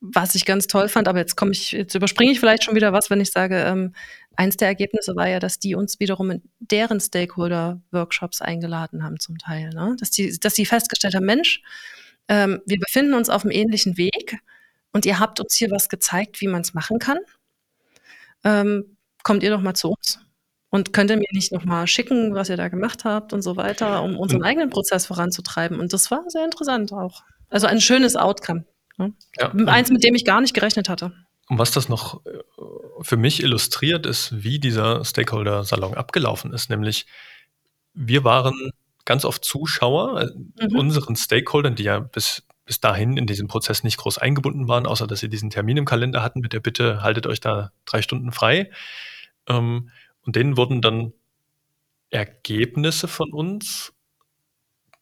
[0.00, 2.92] was ich ganz toll fand, aber jetzt komme ich, jetzt überspringe ich vielleicht schon wieder
[2.92, 3.94] was, wenn ich sage, ähm,
[4.36, 9.38] eins der Ergebnisse war ja, dass die uns wiederum in deren Stakeholder-Workshops eingeladen haben zum
[9.38, 9.70] Teil.
[9.70, 9.96] Ne?
[9.98, 11.62] Dass die, dass die festgestellt haben, Mensch,
[12.28, 14.38] ähm, wir befinden uns auf einem ähnlichen Weg
[14.92, 17.18] und ihr habt uns hier was gezeigt, wie man es machen kann.
[18.44, 20.20] Ähm, kommt ihr doch mal zu uns
[20.70, 23.56] und könnt ihr mir nicht noch mal schicken, was ihr da gemacht habt und so
[23.56, 24.46] weiter, um unseren mhm.
[24.46, 25.78] eigenen Prozess voranzutreiben.
[25.80, 27.22] Und das war sehr interessant auch.
[27.48, 28.64] Also ein schönes Outcome.
[28.96, 29.12] Ne?
[29.38, 29.52] Ja.
[29.66, 31.12] Eins, mit dem ich gar nicht gerechnet hatte.
[31.48, 32.30] Und was das noch äh,
[33.02, 36.70] für mich illustriert, ist, wie dieser Stakeholder-Salon abgelaufen ist.
[36.70, 37.06] Nämlich,
[37.92, 38.72] wir waren
[39.04, 40.78] ganz oft Zuschauer, äh, mhm.
[40.78, 45.06] unseren Stakeholdern, die ja bis, bis dahin in diesem Prozess nicht groß eingebunden waren, außer
[45.06, 48.32] dass sie diesen Termin im Kalender hatten mit der Bitte, haltet euch da drei Stunden
[48.32, 48.70] frei.
[49.48, 49.90] Ähm,
[50.22, 51.12] und denen wurden dann
[52.10, 53.92] Ergebnisse von uns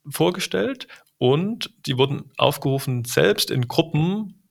[0.09, 0.89] vorgestellt
[1.19, 4.49] und die wurden aufgerufen, selbst in Gruppen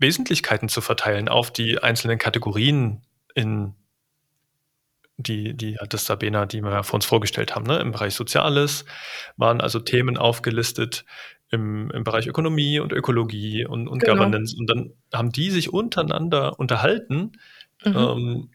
[0.00, 3.02] Wesentlichkeiten zu verteilen auf die einzelnen Kategorien
[3.34, 3.74] in
[5.18, 7.66] die, die hat das Sabena, die wir vor uns vorgestellt haben.
[7.66, 7.78] Ne?
[7.80, 8.84] Im Bereich Soziales
[9.36, 11.04] waren also Themen aufgelistet,
[11.50, 14.14] im, im Bereich Ökonomie und Ökologie und, und genau.
[14.14, 14.56] Governance.
[14.56, 17.32] Und dann haben die sich untereinander unterhalten.
[17.84, 17.96] Mhm.
[17.96, 18.50] Ähm,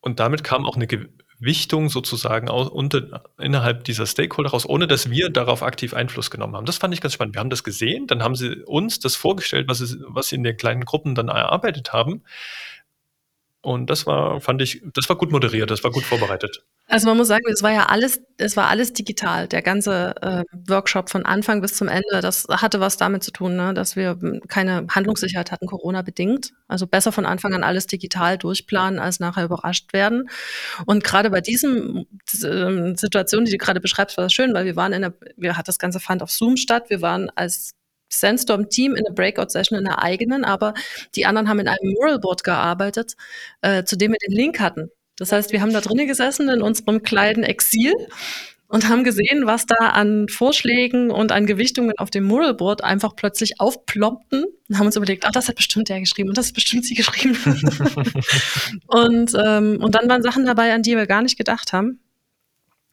[0.00, 5.10] und damit kam auch eine Gewichtung sozusagen aus, unter, innerhalb dieser Stakeholder raus, ohne dass
[5.10, 6.66] wir darauf aktiv Einfluss genommen haben.
[6.66, 7.36] Das fand ich ganz spannend.
[7.36, 10.42] Wir haben das gesehen, dann haben sie uns das vorgestellt, was, es, was sie in
[10.42, 12.24] den kleinen Gruppen dann erarbeitet haben.
[13.62, 16.64] Und das war, fand ich, das war gut moderiert, das war gut vorbereitet.
[16.88, 19.46] Also man muss sagen, es war ja alles, es war alles digital.
[19.46, 23.54] Der ganze äh, Workshop von Anfang bis zum Ende, das hatte was damit zu tun,
[23.54, 26.50] ne, dass wir keine Handlungssicherheit hatten, Corona bedingt.
[26.66, 30.28] Also besser von Anfang an alles digital durchplanen, als nachher überrascht werden.
[30.84, 32.04] Und gerade bei diesem
[32.42, 35.56] äh, Situation, die du gerade beschreibst, war das schön, weil wir waren in der, wir
[35.56, 36.90] hat das ganze fand auf Zoom statt.
[36.90, 37.74] Wir waren als
[38.12, 40.74] Sandstorm-Team in der Breakout-Session in der eigenen, aber
[41.14, 43.14] die anderen haben in einem Muralboard gearbeitet,
[43.60, 44.90] äh, zu dem wir den Link hatten.
[45.16, 47.94] Das heißt, wir haben da drinnen gesessen in unserem kleinen Exil
[48.72, 53.60] und haben gesehen, was da an Vorschlägen und an Gewichtungen auf dem Muralboard einfach plötzlich
[53.60, 56.86] aufploppten und haben uns überlegt, ach, das hat bestimmt der geschrieben und das hat bestimmt
[56.86, 57.36] sie geschrieben.
[58.86, 62.00] und, ähm, und dann waren Sachen dabei, an die wir gar nicht gedacht haben.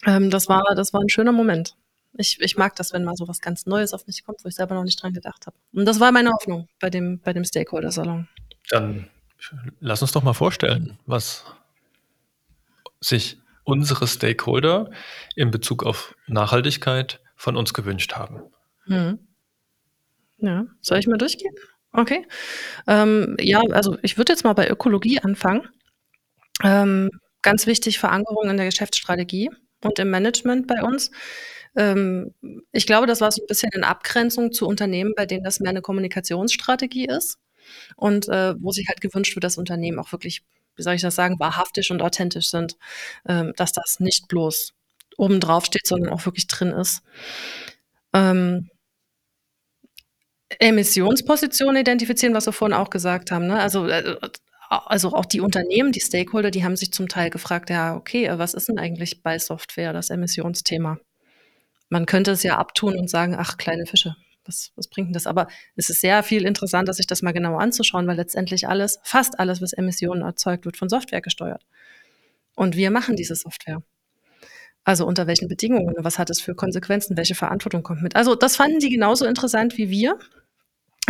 [0.05, 1.75] Ähm, das, war, das war ein schöner Moment.
[2.13, 4.55] Ich, ich mag das, wenn mal so was ganz Neues auf mich kommt, wo ich
[4.55, 5.55] selber noch nicht dran gedacht habe.
[5.73, 8.27] Und das war meine Hoffnung bei dem, bei dem Stakeholder-Salon.
[8.69, 9.07] Dann
[9.79, 11.45] lass uns doch mal vorstellen, was
[12.99, 14.89] sich unsere Stakeholder
[15.35, 18.41] in Bezug auf Nachhaltigkeit von uns gewünscht haben.
[18.85, 19.19] Mhm.
[20.37, 21.53] Ja, soll ich mal durchgehen?
[21.91, 22.27] Okay.
[22.87, 25.67] Ähm, ja, also ich würde jetzt mal bei Ökologie anfangen.
[26.63, 27.09] Ähm,
[27.41, 29.49] ganz wichtig Verankerung in der Geschäftsstrategie
[29.83, 31.11] und im Management bei uns.
[31.75, 32.33] Ähm,
[32.71, 35.69] ich glaube, das war so ein bisschen in Abgrenzung zu Unternehmen, bei denen das mehr
[35.69, 37.37] eine Kommunikationsstrategie ist
[37.95, 40.43] und äh, wo sich halt gewünscht wird, dass Unternehmen auch wirklich,
[40.75, 42.77] wie soll ich das sagen, wahrhaftig und authentisch sind,
[43.27, 44.73] ähm, dass das nicht bloß
[45.17, 47.01] oben drauf steht, sondern auch wirklich drin ist.
[48.13, 48.69] Ähm,
[50.57, 53.47] Emissionspositionen identifizieren, was wir vorhin auch gesagt haben.
[53.47, 53.59] Ne?
[53.59, 54.17] Also, äh,
[54.69, 58.53] also auch die Unternehmen, die Stakeholder, die haben sich zum Teil gefragt, ja, okay, was
[58.53, 60.99] ist denn eigentlich bei Software das Emissionsthema?
[61.89, 64.15] Man könnte es ja abtun und sagen, ach, kleine Fische,
[64.45, 65.27] was, was bringt denn das?
[65.27, 69.39] Aber es ist sehr viel interessanter, sich das mal genauer anzuschauen, weil letztendlich alles, fast
[69.39, 71.65] alles, was Emissionen erzeugt, wird von Software gesteuert.
[72.55, 73.81] Und wir machen diese Software.
[74.83, 75.93] Also unter welchen Bedingungen?
[75.97, 77.17] Was hat es für Konsequenzen?
[77.17, 78.15] Welche Verantwortung kommt mit?
[78.15, 80.17] Also das fanden die genauso interessant wie wir.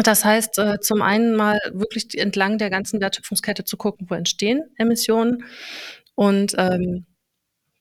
[0.04, 4.64] Das heißt, äh, zum einen mal wirklich entlang der ganzen Wertschöpfungskette zu gucken, wo entstehen
[4.78, 5.44] Emissionen
[6.16, 7.06] und ähm,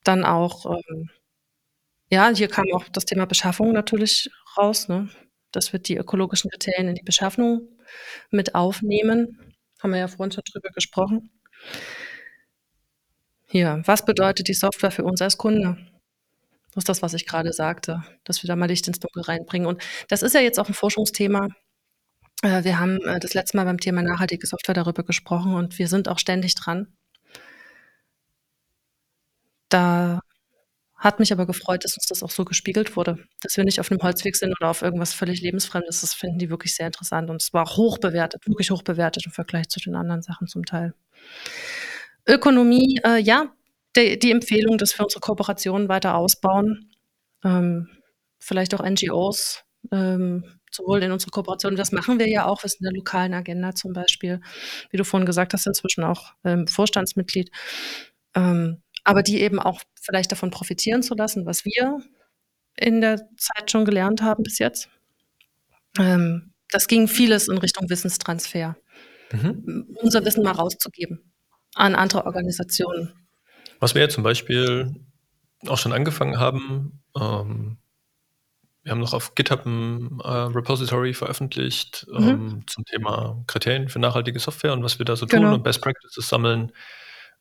[0.04, 1.10] dann auch, ähm,
[2.10, 5.08] ja, hier kam auch das Thema Beschaffung natürlich raus, ne?
[5.52, 7.68] dass wir die ökologischen Kriterien in die Beschaffung
[8.30, 9.54] mit aufnehmen.
[9.82, 11.30] Haben wir ja vorhin schon drüber gesprochen.
[13.46, 15.78] Hier, was bedeutet die Software für uns als Kunde?
[16.74, 19.66] Das ist das, was ich gerade sagte, dass wir da mal Licht ins Dunkel reinbringen.
[19.66, 21.48] Und das ist ja jetzt auch ein Forschungsthema.
[22.42, 25.88] Äh, wir haben äh, das letzte Mal beim Thema nachhaltige Software darüber gesprochen und wir
[25.88, 26.92] sind auch ständig dran.
[29.68, 30.20] Da
[30.98, 33.90] hat mich aber gefreut, dass uns das auch so gespiegelt wurde, dass wir nicht auf
[33.90, 36.00] einem Holzweg sind oder auf irgendwas völlig Lebensfremdes.
[36.00, 39.32] Das finden die wirklich sehr interessant und es war hoch bewertet, wirklich hoch bewertet im
[39.32, 40.94] Vergleich zu den anderen Sachen zum Teil.
[42.26, 43.52] Ökonomie, äh, ja,
[43.96, 46.90] die, die, Empfehlung, dass wir unsere Kooperationen weiter ausbauen,
[47.44, 47.88] ähm,
[48.40, 52.84] vielleicht auch NGOs ähm, sowohl in unserer Kooperation, das machen wir ja auch, sind in
[52.84, 54.40] der lokalen Agenda zum Beispiel,
[54.90, 57.50] wie du vorhin gesagt hast, inzwischen auch ähm, Vorstandsmitglied,
[58.34, 62.02] ähm, aber die eben auch vielleicht davon profitieren zu lassen, was wir
[62.76, 64.90] in der Zeit schon gelernt haben bis jetzt.
[65.98, 68.76] Ähm, das ging vieles in Richtung Wissenstransfer,
[69.32, 69.96] mhm.
[70.02, 71.32] unser Wissen mal rauszugeben
[71.74, 73.14] an andere Organisationen.
[73.80, 74.94] Was wir ja zum Beispiel
[75.66, 77.78] auch schon angefangen haben, ähm,
[78.82, 82.28] wir haben noch auf GitHub ein äh, Repository veröffentlicht mhm.
[82.28, 85.44] ähm, zum Thema Kriterien für nachhaltige Software und was wir da so genau.
[85.44, 86.72] tun und Best Practices sammeln.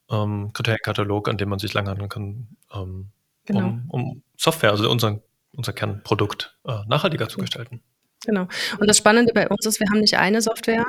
[0.09, 3.09] Ähm, Kriterienkatalog, an dem man sich langhandeln kann, ähm,
[3.45, 3.67] genau.
[3.67, 5.19] um, um, Software, also unser,
[5.53, 7.81] unser Kernprodukt, äh, nachhaltiger zu gestalten.
[8.25, 8.47] Genau.
[8.79, 10.85] Und das Spannende bei uns ist, wir haben nicht eine Software,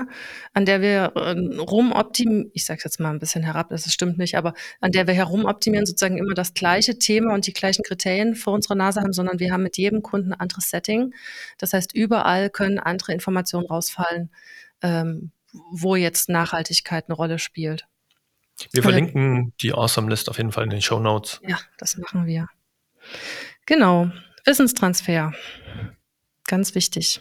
[0.55, 4.17] an der wir äh, rumoptimieren, ich sage es jetzt mal ein bisschen herab, das stimmt
[4.17, 8.35] nicht, aber an der wir herumoptimieren, sozusagen immer das gleiche Thema und die gleichen Kriterien
[8.35, 11.15] vor unserer Nase haben, sondern wir haben mit jedem Kunden ein anderes Setting.
[11.59, 14.31] Das heißt, überall können andere Informationen rausfallen,
[14.83, 15.31] ähm,
[15.71, 17.87] wo jetzt Nachhaltigkeit eine Rolle spielt.
[18.73, 21.41] Wir verlinken die Awesome List auf jeden Fall in den Show Notes.
[21.47, 22.49] Ja, das machen wir.
[23.67, 24.11] Genau.
[24.45, 25.33] Wissenstransfer.
[26.47, 27.21] Ganz wichtig.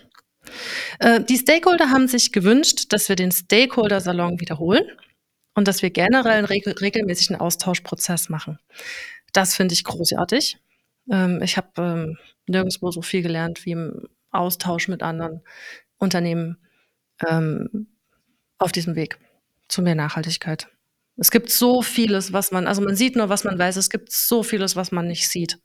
[1.00, 4.86] Äh, die Stakeholder haben sich gewünscht, dass wir den Stakeholder-Salon wiederholen
[5.54, 8.60] und dass wir generell einen regel regelmäßigen Austauschprozess machen.
[9.34, 10.58] Das finde ich großartig.
[11.12, 12.18] Ähm, ich habe ähm,
[12.48, 15.42] nirgendwo so viel gelernt wie im Austausch mit anderen
[15.98, 16.58] Unternehmen
[17.28, 17.88] ähm,
[18.58, 19.20] auf diesem Weg
[19.68, 20.70] zu mehr Nachhaltigkeit.
[21.18, 24.12] Es gibt so vieles, was man, also man sieht nur, was man weiß, es gibt
[24.12, 25.58] so vieles, was man nicht sieht.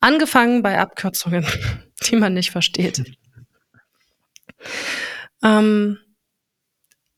[0.00, 1.44] Angefangen bei Abkürzungen,
[2.04, 3.04] die man nicht versteht.
[5.44, 5.98] Ähm,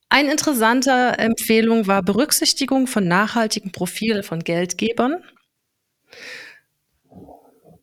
[0.08, 5.22] eine interessante Empfehlung war Berücksichtigung von nachhaltigen Profilen von Geldgebern.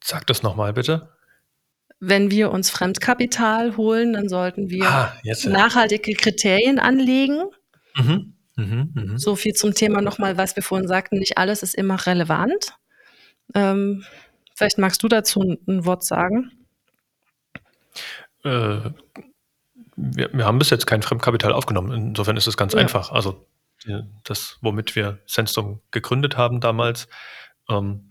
[0.03, 1.09] Sag das nochmal bitte.
[1.99, 7.43] Wenn wir uns Fremdkapital holen, dann sollten wir ah, nachhaltige Kriterien anlegen.
[7.95, 8.33] Mhm.
[8.61, 9.17] Mhm, mh.
[9.17, 12.75] So viel zum Thema nochmal, was wir vorhin sagten, nicht alles ist immer relevant.
[13.53, 14.03] Ähm,
[14.55, 16.51] vielleicht magst du dazu ein, ein Wort sagen.
[18.43, 18.91] Äh,
[19.95, 21.91] wir, wir, haben bis jetzt kein Fremdkapital aufgenommen.
[22.09, 22.79] Insofern ist es ganz ja.
[22.79, 23.11] einfach.
[23.11, 23.45] Also
[24.23, 27.07] das, womit wir Sandstorm gegründet haben damals,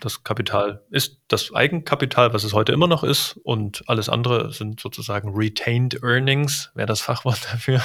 [0.00, 4.80] das Kapital ist das Eigenkapital, was es heute immer noch ist, und alles andere sind
[4.80, 7.82] sozusagen retained earnings, wäre das Fachwort dafür,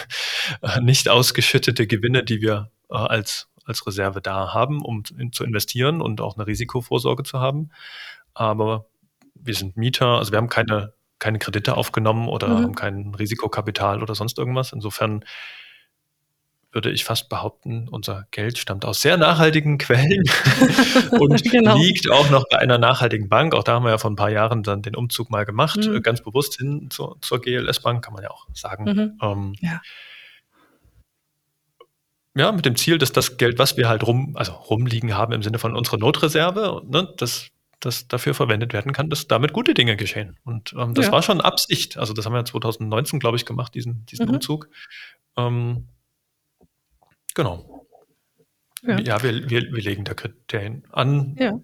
[0.61, 6.01] äh, nicht ausgeschüttete Gewinne, die wir äh, als, als Reserve da haben, um zu investieren
[6.01, 7.71] und auch eine Risikovorsorge zu haben.
[8.33, 8.85] Aber
[9.33, 12.63] wir sind Mieter, also wir haben keine keine Kredite aufgenommen oder mhm.
[12.63, 14.73] haben kein Risikokapital oder sonst irgendwas.
[14.73, 15.23] Insofern
[16.75, 20.23] würde ich fast behaupten, unser Geld stammt aus sehr nachhaltigen Quellen
[21.11, 21.77] und genau.
[21.77, 23.55] liegt auch noch bei einer nachhaltigen Bank.
[23.55, 26.03] Auch da haben wir ja vor ein paar Jahren dann den Umzug mal gemacht, mhm.
[26.03, 28.83] ganz bewusst hin zur, zur GLS-Bank, kann man ja auch sagen.
[28.83, 29.19] Mhm.
[29.21, 29.81] Ähm, ja.
[32.35, 32.51] ja.
[32.51, 35.59] mit dem Ziel, dass das Geld, was wir halt rum, also rumliegen haben im Sinne
[35.59, 37.47] von unserer Notreserve, ne, das
[37.79, 40.37] das dafür verwendet werden kann, dass damit gute Dinge geschehen.
[40.43, 41.11] Und ähm, das ja.
[41.11, 41.97] war schon Absicht.
[41.97, 44.35] Also das haben wir 2019, glaube ich, gemacht, diesen, diesen mhm.
[44.35, 44.69] Umzug.
[45.37, 45.87] Ähm,
[47.35, 47.87] genau.
[48.81, 51.35] Ja, ja wir, wir, wir legen da Kriterien an.
[51.39, 51.59] Ja.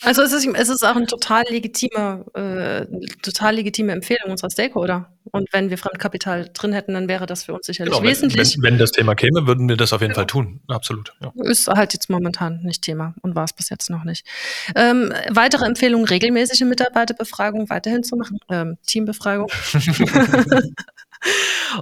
[0.00, 2.86] Also es ist, es ist auch eine total legitime, äh,
[3.22, 5.12] total legitime Empfehlung unserer Stakeholder.
[5.24, 8.56] Und wenn wir Fremdkapital drin hätten, dann wäre das für uns sicherlich genau, wesentlich.
[8.56, 10.20] Wenn, wenn, das Thema käme, würden wir das auf jeden genau.
[10.20, 10.60] Fall tun.
[10.68, 11.14] Absolut.
[11.20, 11.32] Ja.
[11.44, 14.26] Ist halt jetzt momentan nicht Thema und war es bis jetzt noch nicht.
[14.74, 19.50] Ähm, weitere Empfehlungen, regelmäßige Mitarbeiterbefragung weiterhin zu machen, ähm, Teambefragung.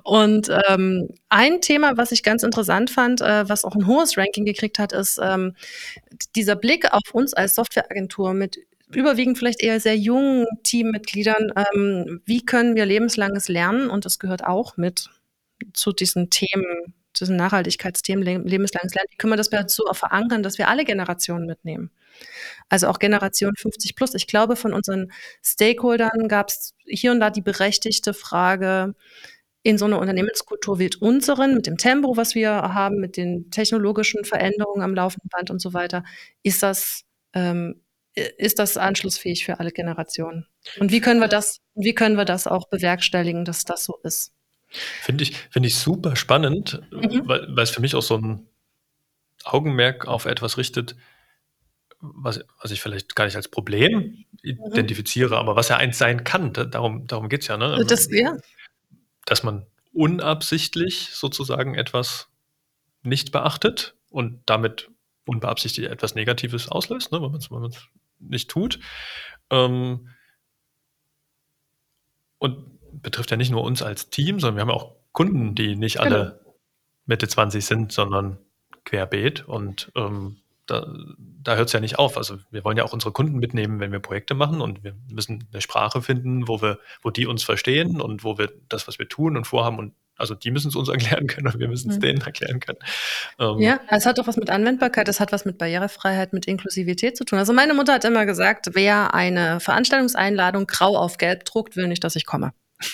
[0.05, 4.45] Und ähm, ein Thema, was ich ganz interessant fand, äh, was auch ein hohes Ranking
[4.45, 5.55] gekriegt hat, ist ähm,
[6.35, 8.59] dieser Blick auf uns als Softwareagentur mit
[8.95, 11.53] überwiegend vielleicht eher sehr jungen Teammitgliedern.
[11.75, 13.91] Ähm, wie können wir lebenslanges Lernen?
[13.91, 15.11] Und das gehört auch mit
[15.73, 19.09] zu diesen Themen, zu diesen Nachhaltigkeitsthemen, lebenslanges Lernen.
[19.11, 21.91] Wie können wir das dazu verankern, dass wir alle Generationen mitnehmen?
[22.73, 24.15] Also auch Generation 50 plus.
[24.15, 25.13] Ich glaube, von unseren
[25.45, 28.95] Stakeholdern gab es hier und da die berechtigte Frage,
[29.63, 34.25] in so einer Unternehmenskultur wie unseren, mit dem Tempo, was wir haben, mit den technologischen
[34.25, 36.03] Veränderungen am laufenden Band und so weiter,
[36.43, 37.05] ist das,
[37.35, 37.83] ähm,
[38.15, 40.47] ist das anschlussfähig für alle Generationen?
[40.81, 44.33] Und wie können wir das, wie können wir das auch bewerkstelligen, dass das so ist?
[45.03, 47.29] Finde ich, finde ich super spannend, mhm.
[47.29, 48.49] weil, weil es für mich auch so ein
[49.45, 50.97] Augenmerk auf etwas richtet,
[52.03, 54.57] was, was ich vielleicht gar nicht als Problem mhm.
[54.73, 56.53] identifiziere, aber was ja eins sein kann.
[56.53, 57.57] Darum, darum geht es ja.
[57.57, 57.85] Ne?
[57.87, 58.37] Das, ja
[59.25, 62.29] dass man unabsichtlich sozusagen etwas
[63.03, 64.91] nicht beachtet und damit
[65.25, 67.89] unbeabsichtigt etwas Negatives auslöst, ne, wenn man es
[68.19, 68.81] nicht tut.
[69.51, 70.09] Ähm,
[72.39, 76.01] und betrifft ja nicht nur uns als Team, sondern wir haben auch Kunden, die nicht
[76.01, 76.57] alle genau.
[77.07, 78.39] Mitte 20 sind, sondern
[78.85, 79.47] querbeet.
[79.47, 80.87] Und ähm, da,
[81.17, 82.17] da hört es ja nicht auf.
[82.17, 85.49] Also wir wollen ja auch unsere Kunden mitnehmen, wenn wir Projekte machen und wir müssen
[85.53, 89.09] eine Sprache finden, wo wir, wo die uns verstehen und wo wir das, was wir
[89.09, 91.97] tun und vorhaben und also die müssen es uns erklären können und wir müssen es
[91.97, 92.01] mhm.
[92.01, 92.79] denen erklären können.
[93.39, 97.17] Ähm, ja, es hat doch was mit Anwendbarkeit, es hat was mit Barrierefreiheit, mit Inklusivität
[97.17, 97.39] zu tun.
[97.39, 102.05] Also meine Mutter hat immer gesagt, wer eine Veranstaltungseinladung grau auf gelb druckt, will nicht,
[102.05, 102.53] dass ich komme.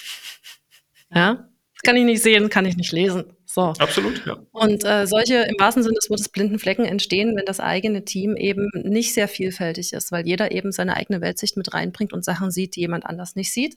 [1.10, 3.32] Ja, das kann ich nicht sehen, kann ich nicht lesen.
[3.58, 3.74] So.
[3.80, 4.36] Absolut, ja.
[4.52, 8.36] Und äh, solche, im wahrsten Sinne des Wortes, blinden Flecken entstehen, wenn das eigene Team
[8.36, 12.52] eben nicht sehr vielfältig ist, weil jeder eben seine eigene Weltsicht mit reinbringt und Sachen
[12.52, 13.76] sieht, die jemand anders nicht sieht.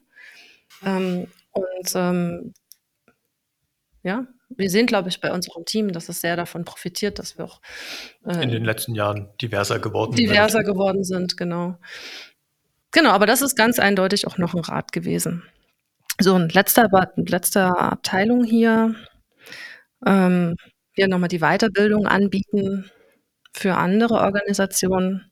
[0.85, 2.53] Ähm, und ähm,
[4.03, 7.45] ja, wir sehen, glaube ich, bei unserem Team, dass es sehr davon profitiert, dass wir
[7.45, 7.59] auch
[8.23, 10.59] äh, in den letzten Jahren diverser geworden diverser sind.
[10.59, 11.79] Diverser geworden sind, genau.
[12.91, 15.41] Genau, aber das ist ganz eindeutig auch noch ein Rat gewesen.
[16.19, 18.93] So, ein letzter, letzter Abteilung hier
[20.05, 20.55] ähm,
[20.95, 22.89] wir nochmal die Weiterbildung anbieten
[23.53, 25.31] für andere Organisationen.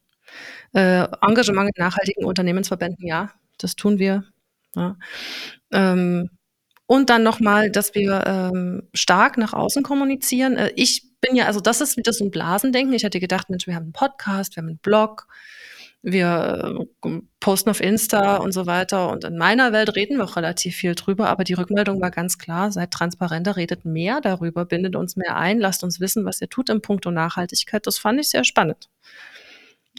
[0.74, 4.24] Äh, Engagement in nachhaltigen Unternehmensverbänden, ja, das tun wir.
[4.76, 4.98] Ja.
[5.72, 6.30] Ähm,
[6.86, 10.58] und dann nochmal, dass wir ähm, stark nach außen kommunizieren.
[10.58, 12.94] Äh, ich bin ja, also das ist wieder so ein Blasendenken.
[12.94, 15.28] Ich hätte gedacht, Mensch, wir haben einen Podcast, wir haben einen Blog,
[16.02, 19.10] wir äh, posten auf Insta und so weiter.
[19.10, 22.38] Und in meiner Welt reden wir auch relativ viel drüber, aber die Rückmeldung war ganz
[22.38, 26.50] klar, seid transparenter, redet mehr darüber, bindet uns mehr ein, lasst uns wissen, was ihr
[26.50, 27.86] tut im Punkto Nachhaltigkeit.
[27.86, 28.90] Das fand ich sehr spannend.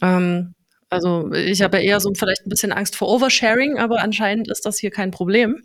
[0.03, 0.55] Ähm,
[0.89, 4.79] also ich habe eher so vielleicht ein bisschen Angst vor Oversharing, aber anscheinend ist das
[4.79, 5.63] hier kein Problem.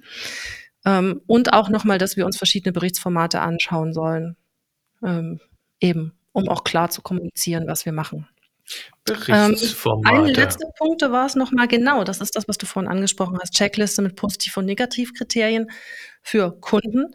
[0.86, 4.36] Ähm, und auch nochmal, dass wir uns verschiedene Berichtsformate anschauen sollen.
[5.04, 5.40] Ähm,
[5.80, 8.28] eben, um auch klar zu kommunizieren, was wir machen.
[9.04, 10.16] Berichtsformate.
[10.16, 12.04] Ähm, ein letzter Punkt war es nochmal genau.
[12.04, 13.54] Das ist das, was du vorhin angesprochen hast.
[13.54, 15.70] Checkliste mit Positiv- und Negativkriterien
[16.22, 17.14] für Kunden.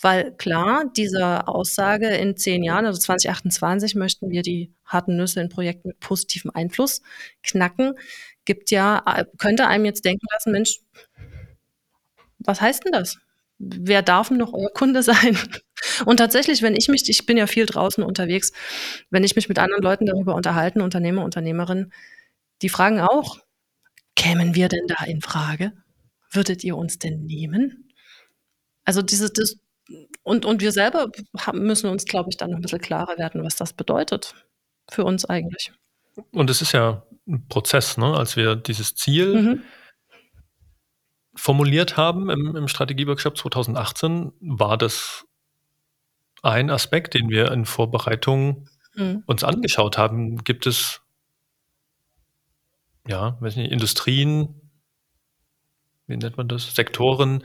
[0.00, 5.48] Weil klar, diese Aussage in zehn Jahren, also 2028, möchten wir die harten Nüsse in
[5.48, 7.00] Projekten mit positivem Einfluss
[7.42, 7.94] knacken,
[8.44, 10.80] gibt ja, könnte einem jetzt denken lassen, Mensch,
[12.38, 13.18] was heißt denn das?
[13.64, 15.38] Wer darf noch euer Kunde sein?
[16.06, 18.52] Und tatsächlich, wenn ich mich, ich bin ja viel draußen unterwegs,
[19.10, 21.92] wenn ich mich mit anderen Leuten darüber unterhalten, Unternehmer, Unternehmerinnen,
[22.62, 23.38] die fragen auch,
[24.16, 25.72] kämen wir denn da in Frage?
[26.30, 27.90] Würdet ihr uns denn nehmen?
[28.84, 29.56] Also dieses, das,
[30.22, 31.10] und, und wir selber
[31.52, 34.34] müssen uns, glaube ich, dann noch ein bisschen klarer werden, was das bedeutet
[34.90, 35.72] für uns eigentlich.
[36.32, 38.14] Und es ist ja ein Prozess, ne?
[38.14, 39.62] als wir dieses Ziel mhm
[41.36, 45.26] formuliert haben im, im Strategieworkshop 2018, war das
[46.42, 49.22] ein Aspekt, den wir in Vorbereitung mhm.
[49.26, 50.44] uns angeschaut haben.
[50.44, 51.00] Gibt es,
[53.06, 54.60] ja, weiß nicht, Industrien,
[56.06, 57.42] wie nennt man das, Sektoren,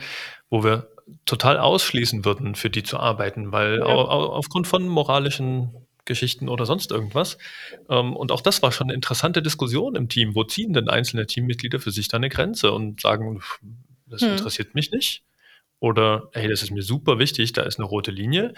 [0.49, 0.89] wo wir
[1.25, 3.85] total ausschließen würden, für die zu arbeiten, weil ja.
[3.85, 7.37] aufgrund von moralischen Geschichten oder sonst irgendwas.
[7.87, 10.35] Ähm, und auch das war schon eine interessante Diskussion im Team.
[10.35, 13.41] Wo ziehen denn einzelne Teammitglieder für sich da eine Grenze und sagen,
[14.07, 14.31] das hm.
[14.31, 15.23] interessiert mich nicht?
[15.79, 18.53] Oder, hey, das ist mir super wichtig, da ist eine rote Linie.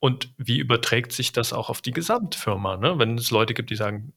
[0.00, 2.76] Und wie überträgt sich das auch auf die Gesamtfirma?
[2.76, 2.98] Ne?
[2.98, 4.12] Wenn es Leute gibt, die sagen,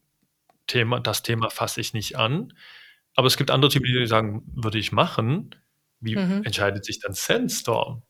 [0.65, 2.53] Thema, das Thema fasse ich nicht an,
[3.15, 5.53] aber es gibt andere Typen, die sagen, würde ich machen.
[5.99, 6.43] Wie mhm.
[6.43, 8.01] entscheidet sich dann Sandstorm?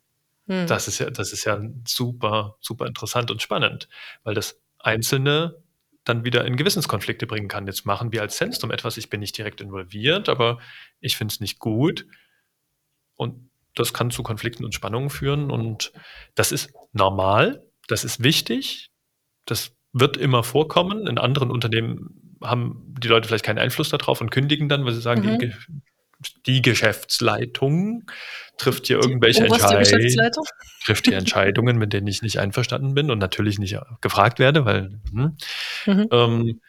[0.47, 0.67] Hm.
[0.67, 3.89] Das ist ja, das ist ja super, super interessant und spannend,
[4.23, 5.63] weil das Einzelne
[6.03, 7.65] dann wieder in Gewissenskonflikte bringen kann.
[7.65, 10.59] Jetzt machen wir als Sandstorm etwas, ich bin nicht direkt involviert, aber
[10.99, 12.05] ich finde es nicht gut.
[13.15, 15.49] Und das kann zu Konflikten und Spannungen führen.
[15.49, 15.91] Und
[16.35, 18.91] das ist normal, das ist wichtig,
[19.45, 21.07] das wird immer vorkommen.
[21.07, 25.01] In anderen Unternehmen haben die Leute vielleicht keinen Einfluss darauf und kündigen dann, weil sie
[25.01, 25.39] sagen, mhm.
[25.39, 25.53] die,
[26.45, 28.09] die Geschäftsleitung
[28.57, 30.21] trifft hier irgendwelche Entscheidungen,
[30.85, 34.99] trifft die Entscheidungen, mit denen ich nicht einverstanden bin und natürlich nicht gefragt werde, weil
[35.11, 35.37] hm,
[35.85, 36.07] mhm.
[36.11, 36.61] ähm,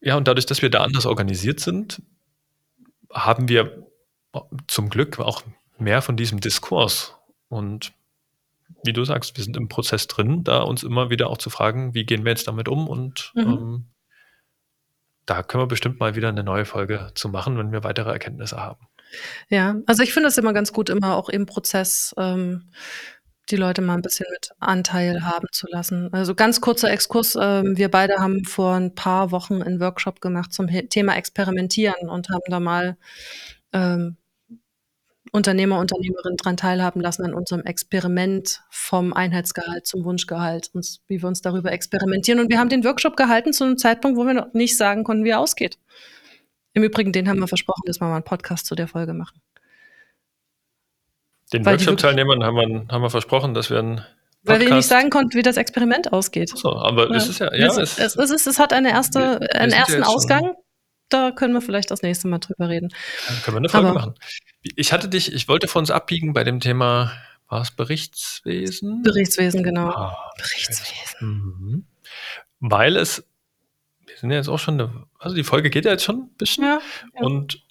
[0.00, 2.00] ja, und dadurch, dass wir da anders organisiert sind,
[3.12, 3.86] haben wir
[4.68, 5.42] zum Glück auch
[5.78, 7.16] mehr von diesem Diskurs.
[7.48, 7.92] Und
[8.84, 11.94] wie du sagst, wir sind im Prozess drin, da uns immer wieder auch zu fragen,
[11.94, 13.42] wie gehen wir jetzt damit um und mhm.
[13.42, 13.84] ähm,
[15.26, 18.56] da können wir bestimmt mal wieder eine neue Folge zu machen, wenn wir weitere Erkenntnisse
[18.56, 18.86] haben.
[19.48, 22.70] Ja, also ich finde es immer ganz gut, immer auch im Prozess ähm,
[23.50, 26.12] die Leute mal ein bisschen mit Anteil haben zu lassen.
[26.12, 27.36] Also ganz kurzer Exkurs.
[27.40, 32.28] Ähm, wir beide haben vor ein paar Wochen einen Workshop gemacht zum Thema Experimentieren und
[32.28, 32.96] haben da mal
[33.72, 34.16] ähm,
[35.32, 41.28] Unternehmer, Unternehmerinnen daran teilhaben lassen an unserem Experiment vom Einheitsgehalt zum Wunschgehalt und wie wir
[41.28, 42.40] uns darüber experimentieren.
[42.40, 45.24] Und wir haben den Workshop gehalten zu einem Zeitpunkt, wo wir noch nicht sagen konnten,
[45.24, 45.78] wie er ausgeht.
[46.72, 49.40] Im Übrigen, den haben wir versprochen, dass wir mal einen Podcast zu der Folge machen.
[51.52, 54.02] Den Workshop-Teilnehmern haben wir, haben wir versprochen, dass wir einen
[54.46, 56.50] weil wir nicht sagen konnten, wie das Experiment ausgeht.
[56.50, 57.16] So, aber ja.
[57.16, 60.04] es ist ja, ja es, es, es, ist, es hat eine erste, wir, einen ersten
[60.04, 60.54] Ausgang.
[61.08, 62.88] Da können wir vielleicht das nächste Mal drüber reden.
[63.28, 64.14] Dann können wir eine Folge aber, machen.
[64.74, 67.12] Ich hatte dich, ich wollte vor uns abbiegen bei dem Thema,
[67.48, 69.02] war es Berichtswesen?
[69.02, 69.90] Berichtswesen, genau.
[69.90, 71.16] Ah, Berichtswesen.
[71.20, 71.86] Mhm.
[72.60, 73.24] Weil es,
[74.04, 76.34] wir sind ja jetzt auch schon, eine, also die Folge geht ja jetzt schon ein
[76.38, 76.64] bisschen.
[76.64, 76.80] Ja,
[77.14, 77.22] ja.
[77.22, 77.62] Und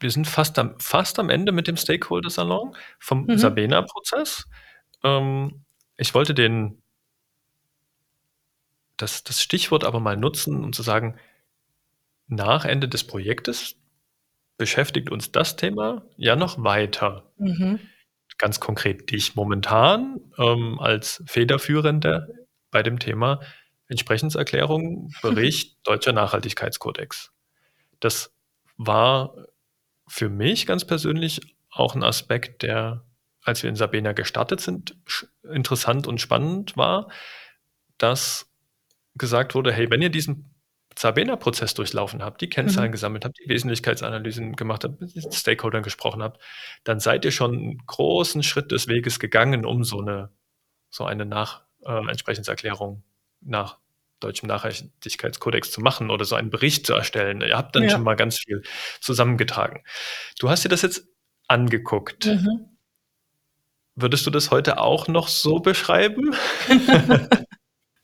[0.00, 3.36] wir sind fast am, fast am Ende mit dem Stakeholder-Salon vom mhm.
[3.36, 4.48] Sabena-Prozess.
[5.04, 5.64] Ähm,
[5.96, 6.82] ich wollte den,
[8.96, 11.18] das, das Stichwort aber mal nutzen, um zu sagen,
[12.34, 13.76] nach Ende des Projektes
[14.56, 17.30] beschäftigt uns das Thema ja noch weiter.
[17.38, 17.80] Mhm.
[18.38, 22.28] Ganz konkret dich momentan ähm, als Federführender
[22.70, 23.40] bei dem Thema
[23.88, 27.32] Entsprechenserklärung, Bericht Deutscher Nachhaltigkeitskodex.
[28.00, 28.34] Das
[28.76, 29.34] war
[30.08, 31.40] für mich ganz persönlich
[31.70, 33.04] auch ein Aspekt, der,
[33.42, 34.96] als wir in Sabena gestartet sind,
[35.42, 37.10] interessant und spannend war,
[37.98, 38.50] dass
[39.14, 40.51] gesagt wurde, hey, wenn ihr diesen
[40.98, 42.92] Sabena-Prozess durchlaufen habt, die Kennzahlen mhm.
[42.92, 46.40] gesammelt habt, die Wesentlichkeitsanalysen gemacht habt, mit Stakeholdern gesprochen habt,
[46.84, 50.30] dann seid ihr schon einen großen Schritt des Weges gegangen, um so eine,
[50.90, 53.02] so eine Nach, äh, Entsprechenserklärung
[53.40, 53.78] nach
[54.20, 57.40] deutschem Nachhaltigkeitskodex zu machen oder so einen Bericht zu erstellen.
[57.40, 57.90] Ihr habt dann ja.
[57.90, 58.62] schon mal ganz viel
[59.00, 59.82] zusammengetragen.
[60.38, 61.08] Du hast dir das jetzt
[61.48, 62.26] angeguckt.
[62.26, 62.68] Mhm.
[63.94, 66.34] Würdest du das heute auch noch so beschreiben?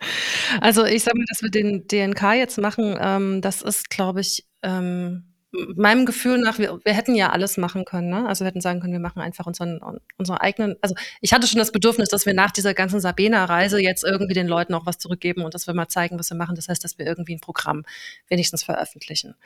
[0.61, 4.47] Also ich sage mal, dass wir den DNK jetzt machen, ähm, das ist, glaube ich,
[4.63, 8.11] ähm, meinem Gefühl nach, wir, wir hätten ja alles machen können.
[8.11, 8.29] Ne?
[8.29, 9.81] Also wir hätten sagen können, wir machen einfach unseren,
[10.19, 10.77] unsere eigenen.
[10.83, 14.47] Also ich hatte schon das Bedürfnis, dass wir nach dieser ganzen Sabena-Reise jetzt irgendwie den
[14.47, 16.55] Leuten auch was zurückgeben und dass wir mal zeigen, was wir machen.
[16.55, 17.85] Das heißt, dass wir irgendwie ein Programm
[18.29, 19.37] wenigstens veröffentlichen.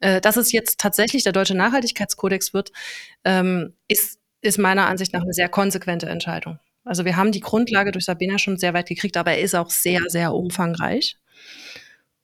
[0.00, 2.72] Äh, dass es jetzt tatsächlich der Deutsche Nachhaltigkeitskodex wird,
[3.24, 6.58] ähm, ist, ist meiner Ansicht nach eine sehr konsequente Entscheidung.
[6.84, 9.70] Also wir haben die Grundlage durch Sabina schon sehr weit gekriegt, aber er ist auch
[9.70, 11.16] sehr, sehr umfangreich.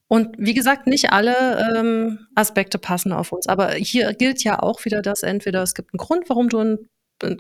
[0.09, 3.47] Und wie gesagt, nicht alle ähm, Aspekte passen auf uns.
[3.47, 6.79] Aber hier gilt ja auch wieder das, entweder es gibt einen Grund, warum du ein,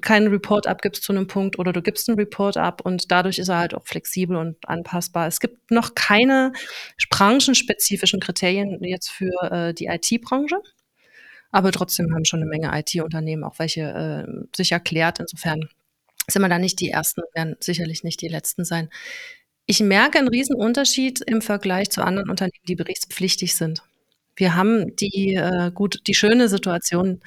[0.02, 3.48] keinen Report abgibst zu einem Punkt oder du gibst einen Report ab und dadurch ist
[3.48, 5.28] er halt auch flexibel und anpassbar.
[5.28, 6.52] Es gibt noch keine
[7.10, 10.56] branchenspezifischen Kriterien jetzt für äh, die IT-Branche.
[11.50, 13.80] Aber trotzdem haben schon eine Menge IT-Unternehmen auch welche
[14.26, 15.20] äh, sich erklärt.
[15.20, 15.68] Insofern
[16.30, 18.90] sind wir da nicht die Ersten, werden sicherlich nicht die Letzten sein.
[19.66, 23.82] Ich merke einen riesen Unterschied im Vergleich zu anderen Unternehmen, die berichtspflichtig sind.
[24.36, 27.20] Wir haben die, äh, gut, die schöne Situation,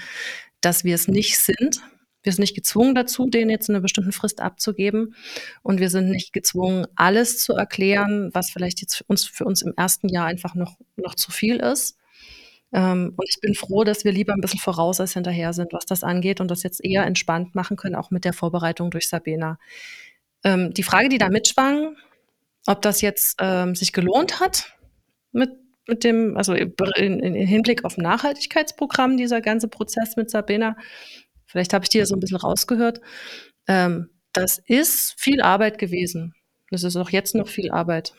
[0.61, 1.81] dass wir es nicht sind.
[2.23, 5.15] Wir sind nicht gezwungen dazu, denen jetzt eine bestimmte Frist abzugeben.
[5.63, 9.61] Und wir sind nicht gezwungen, alles zu erklären, was vielleicht jetzt für uns, für uns
[9.61, 11.97] im ersten Jahr einfach noch, noch zu viel ist.
[12.73, 15.85] Ähm, und ich bin froh, dass wir lieber ein bisschen voraus als hinterher sind, was
[15.85, 19.59] das angeht und das jetzt eher entspannt machen können, auch mit der Vorbereitung durch Sabena.
[20.43, 21.95] Ähm, die Frage, die da mitschwang,
[22.67, 24.77] ob das jetzt ähm, sich gelohnt hat
[25.31, 25.51] mit,
[25.87, 26.73] mit dem, also in,
[27.19, 30.75] in Hinblick auf Nachhaltigkeitsprogramm, dieser ganze Prozess mit Sabena,
[31.45, 33.01] vielleicht habe ich dir so ein bisschen rausgehört,
[34.33, 36.33] das ist viel Arbeit gewesen.
[36.71, 38.13] Das ist auch jetzt noch viel Arbeit.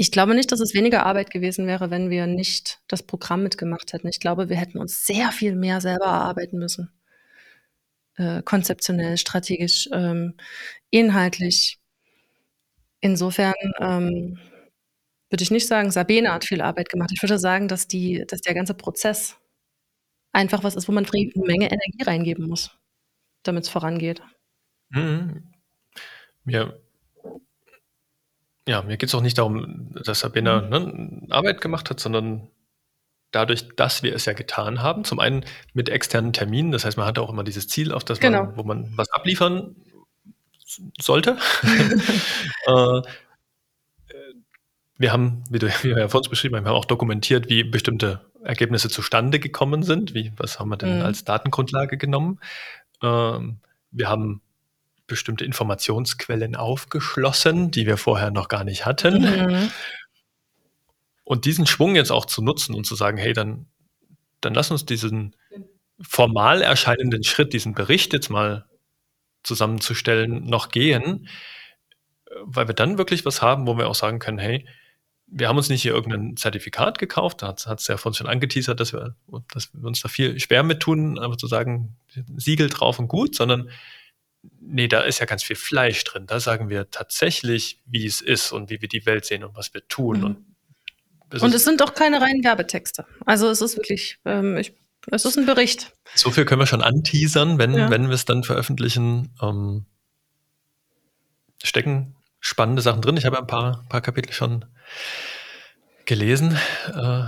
[0.00, 3.92] Ich glaube nicht, dass es weniger Arbeit gewesen wäre, wenn wir nicht das Programm mitgemacht
[3.92, 4.08] hätten.
[4.08, 6.90] Ich glaube, wir hätten uns sehr viel mehr selber erarbeiten müssen.
[8.16, 10.38] Äh, konzeptionell, strategisch, ähm,
[10.88, 11.80] inhaltlich.
[13.00, 14.38] Insofern ähm,
[15.28, 17.10] würde ich nicht sagen, Sabine hat viel Arbeit gemacht.
[17.14, 19.36] Ich würde sagen, dass, die, dass der ganze Prozess
[20.32, 22.70] einfach was ist, wo man eine Menge Energie reingeben muss,
[23.42, 24.22] damit es vorangeht.
[24.88, 25.52] Mhm.
[26.46, 26.72] Ja,
[28.70, 30.68] ja, mir geht es auch nicht darum, dass Sabina, Mhm.
[30.70, 32.48] ne, Arbeit gemacht hat, sondern
[33.32, 35.44] dadurch, dass wir es ja getan haben, zum einen
[35.74, 38.44] mit externen Terminen, das heißt, man hatte auch immer dieses Ziel, auf das Genau.
[38.44, 39.74] man wo man was abliefern
[41.00, 41.36] sollte.
[42.66, 43.02] Äh,
[44.98, 47.48] wir haben, wie du wie wir ja vor uns beschrieben haben, wir haben auch dokumentiert,
[47.48, 50.14] wie bestimmte Ergebnisse zustande gekommen sind.
[50.14, 51.04] Wie was haben wir denn Mhm.
[51.04, 52.38] als Datengrundlage genommen?
[53.02, 53.58] Ähm,
[53.90, 54.42] wir haben
[55.10, 59.22] bestimmte Informationsquellen aufgeschlossen, die wir vorher noch gar nicht hatten.
[59.22, 59.70] Mhm.
[61.24, 63.66] Und diesen Schwung jetzt auch zu nutzen und zu sagen, hey, dann,
[64.40, 65.36] dann lass uns diesen
[66.00, 68.64] formal erscheinenden Schritt, diesen Bericht jetzt mal
[69.42, 71.28] zusammenzustellen, noch gehen,
[72.42, 74.66] weil wir dann wirklich was haben, wo wir auch sagen können, hey,
[75.26, 78.80] wir haben uns nicht hier irgendein Zertifikat gekauft, da hat es ja von schon angeteasert,
[78.80, 79.14] dass wir,
[79.52, 81.96] dass wir uns da viel schwer mit tun, aber zu sagen,
[82.36, 83.70] Siegel drauf und gut, sondern
[84.60, 86.26] nee, da ist ja ganz viel Fleisch drin.
[86.26, 89.74] Da sagen wir tatsächlich, wie es ist und wie wir die Welt sehen und was
[89.74, 90.18] wir tun.
[90.18, 90.24] Mhm.
[90.24, 93.06] Und, und es sind doch keine reinen Werbetexte.
[93.24, 94.74] Also es ist wirklich, ähm, ich,
[95.10, 95.92] es ist ein Bericht.
[96.14, 97.90] So viel können wir schon anteasern, wenn, ja.
[97.90, 99.34] wenn wir es dann veröffentlichen.
[99.40, 99.86] Ähm,
[101.62, 103.16] stecken spannende Sachen drin.
[103.16, 104.64] Ich habe ein paar, paar Kapitel schon
[106.06, 106.58] gelesen.
[106.88, 107.24] Äh,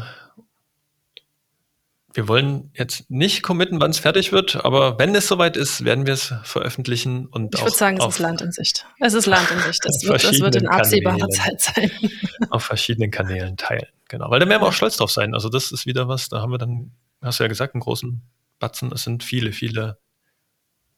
[2.15, 6.07] wir wollen jetzt nicht committen, wann es fertig wird, aber wenn es soweit ist, werden
[6.07, 7.27] wir es veröffentlichen.
[7.27, 8.87] Und ich würde sagen, es ist Land in Sicht.
[9.01, 9.81] Es ist Land in Sicht.
[9.85, 11.91] Das, wird, das wird in absehbarer Zeit sein.
[12.51, 13.87] Auf verschiedenen Kanälen teilen.
[14.09, 14.31] Genau.
[14.31, 15.35] Weil da werden wir auch stolz drauf sein.
[15.35, 18.23] Also, das ist wieder was, da haben wir dann, hast du ja gesagt, einen großen
[18.59, 18.93] Batzen.
[18.93, 19.99] Es sind viele, viele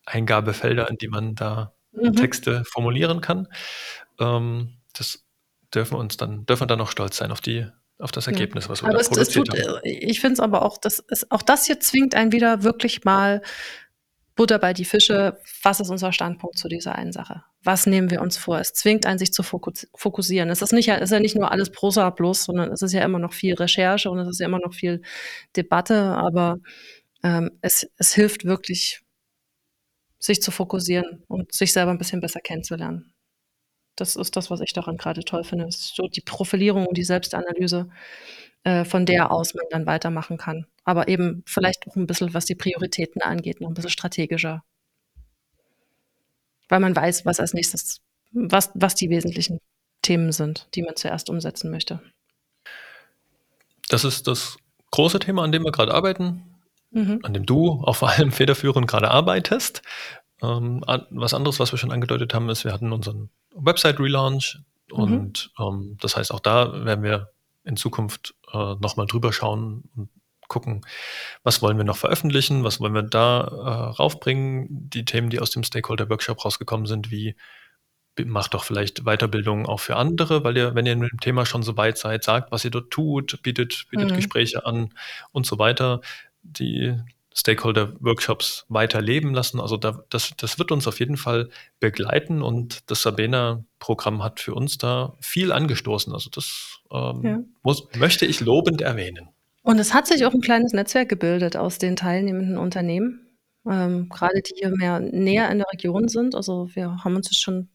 [0.07, 2.15] Eingabefelder, in die man da mhm.
[2.15, 3.49] Texte formulieren kann.
[4.19, 5.25] Ähm, das
[5.73, 7.67] dürfen wir uns dann, dürfen wir dann auch stolz sein auf die
[8.05, 9.81] auf das Ergebnis, was wir aber da produziert tut, haben.
[9.83, 13.41] Ich finde es aber auch, das ist, auch das hier zwingt einen wieder wirklich mal
[14.37, 15.39] Butter bei die Fische.
[15.63, 17.45] Was ist unser Standpunkt zu dieser einen Sache?
[17.63, 18.59] Was nehmen wir uns vor?
[18.61, 20.51] Es zwingt einen, sich zu fokussieren.
[20.51, 23.03] Es ist, nicht, es ist ja nicht nur alles Prosa bloß, sondern es ist ja
[23.03, 25.01] immer noch viel Recherche und es ist ja immer noch viel
[25.57, 26.59] Debatte, aber
[27.23, 29.01] ähm, es, es hilft wirklich,
[30.19, 33.14] sich zu fokussieren und sich selber ein bisschen besser kennenzulernen.
[33.97, 35.67] Das ist das, was ich daran gerade toll finde.
[35.71, 37.89] so die Profilierung und die Selbstanalyse,
[38.65, 40.67] äh, von der aus man dann weitermachen kann.
[40.85, 44.65] Aber eben vielleicht auch ein bisschen, was die Prioritäten angeht, noch ein bisschen strategischer.
[46.69, 48.01] Weil man weiß, was als nächstes,
[48.33, 49.61] was, was die wesentlichen
[50.03, 52.01] Themen sind, die man zuerst umsetzen möchte.
[53.89, 54.57] Das ist das
[54.91, 56.43] große Thema, an dem wir gerade arbeiten,
[56.91, 57.21] mhm.
[57.23, 59.83] an dem du auch vor allem federführend gerade arbeitest.
[60.45, 64.59] Ähm, was anderes, was wir schon angedeutet haben, ist, wir hatten unseren Website-Relaunch
[64.91, 64.99] mhm.
[64.99, 67.31] und ähm, das heißt, auch da werden wir
[67.65, 70.11] in Zukunft äh, nochmal drüber schauen und
[70.49, 70.83] gucken,
[71.43, 74.67] was wollen wir noch veröffentlichen, was wollen wir da äh, raufbringen.
[74.71, 77.35] Die Themen, die aus dem Stakeholder-Workshop rausgekommen sind, wie
[78.25, 81.65] macht doch vielleicht Weiterbildung auch für andere, weil ihr, wenn ihr mit dem Thema schon
[81.65, 84.17] so weit seid, sagt, was ihr dort tut, bietet, bietet mhm.
[84.17, 84.95] Gespräche an
[85.33, 86.01] und so weiter.
[86.43, 86.97] Die
[87.35, 89.61] Stakeholder-Workshops weiterleben lassen.
[89.61, 91.51] Also da, das, das wird uns auf jeden Fall
[91.81, 96.13] begleiten und das Sabena-Programm hat für uns da viel angestoßen.
[96.13, 97.41] Also das ähm, ja.
[97.63, 99.29] muss, möchte ich lobend erwähnen.
[99.63, 103.27] Und es hat sich auch ein kleines Netzwerk gebildet aus den teilnehmenden Unternehmen,
[103.69, 106.35] ähm, gerade die hier mehr näher in der Region sind.
[106.35, 107.69] Also wir haben uns jetzt schon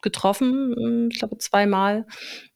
[0.00, 2.06] getroffen, hm, ich glaube zweimal.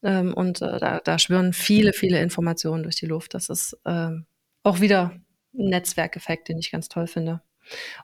[0.03, 3.35] Ähm, und äh, da, da schwirren viele, viele Informationen durch die Luft.
[3.35, 4.27] Das ist ähm,
[4.63, 5.13] auch wieder
[5.53, 7.41] Netzwerkeffekt, den ich ganz toll finde.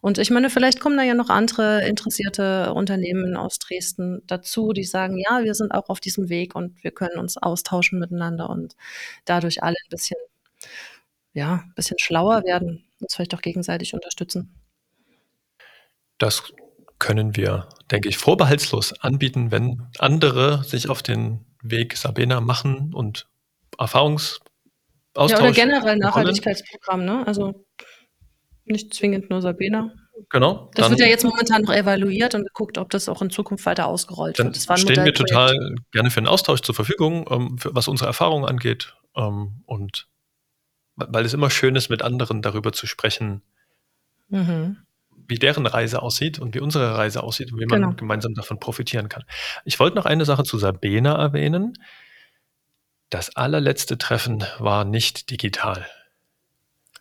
[0.00, 4.84] Und ich meine, vielleicht kommen da ja noch andere interessierte Unternehmen aus Dresden dazu, die
[4.84, 8.76] sagen, ja, wir sind auch auf diesem Weg und wir können uns austauschen miteinander und
[9.24, 10.18] dadurch alle ein bisschen,
[11.32, 14.54] ja, ein bisschen schlauer werden, uns vielleicht auch gegenseitig unterstützen.
[16.18, 16.52] Das
[16.98, 23.28] können wir, denke ich, vorbehaltslos anbieten, wenn andere sich auf den Weg Sabena machen und
[23.78, 24.40] Erfahrungs
[25.16, 27.26] ja, oder generell Nachhaltigkeitsprogramm, ne?
[27.26, 27.64] Also
[28.64, 29.92] nicht zwingend nur Sabena.
[30.30, 30.70] Genau.
[30.74, 33.86] Das wird ja jetzt momentan noch evaluiert und geguckt, ob das auch in Zukunft weiter
[33.86, 34.56] ausgerollt wird.
[34.68, 38.44] Das stehen wir total gerne für einen Austausch zur Verfügung, ähm, für, was unsere Erfahrungen
[38.44, 38.94] angeht.
[39.16, 40.08] Ähm, und
[40.96, 43.42] weil es immer schön ist, mit anderen darüber zu sprechen,
[44.28, 44.78] mhm.
[45.28, 47.94] wie deren Reise aussieht und wie unsere Reise aussieht und wie man genau.
[47.94, 49.22] gemeinsam davon profitieren kann.
[49.64, 51.74] Ich wollte noch eine Sache zu Sabena erwähnen.
[53.10, 55.86] Das allerletzte Treffen war nicht digital.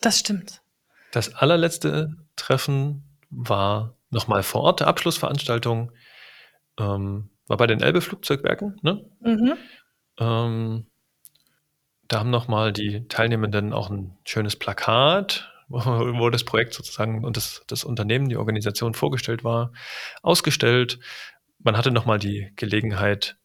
[0.01, 0.61] Das stimmt.
[1.11, 5.91] Das allerletzte Treffen war nochmal vor Ort, der Abschlussveranstaltung.
[6.79, 8.77] Ähm, war bei den Elbe-Flugzeugwerken.
[8.81, 9.05] Ne?
[9.21, 9.53] Mhm.
[10.19, 10.87] Ähm,
[12.07, 17.35] da haben nochmal die Teilnehmenden auch ein schönes Plakat, wo, wo das Projekt sozusagen und
[17.35, 19.73] das, das Unternehmen, die Organisation vorgestellt war,
[20.21, 20.99] ausgestellt.
[21.59, 23.37] Man hatte nochmal die Gelegenheit,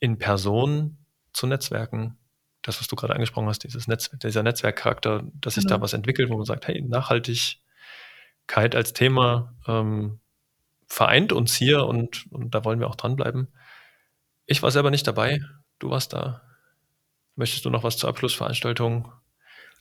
[0.00, 0.97] in Person
[1.38, 2.18] zu Netzwerken.
[2.62, 5.76] Das, was du gerade angesprochen hast, dieses Netz, dieser Netzwerkcharakter, dass sich genau.
[5.76, 10.18] da was entwickelt, wo man sagt, hey, Nachhaltigkeit als Thema ähm,
[10.86, 13.48] vereint uns hier und, und da wollen wir auch dranbleiben.
[14.46, 15.40] Ich war selber nicht dabei,
[15.78, 16.42] du warst da.
[17.36, 19.12] Möchtest du noch was zur Abschlussveranstaltung?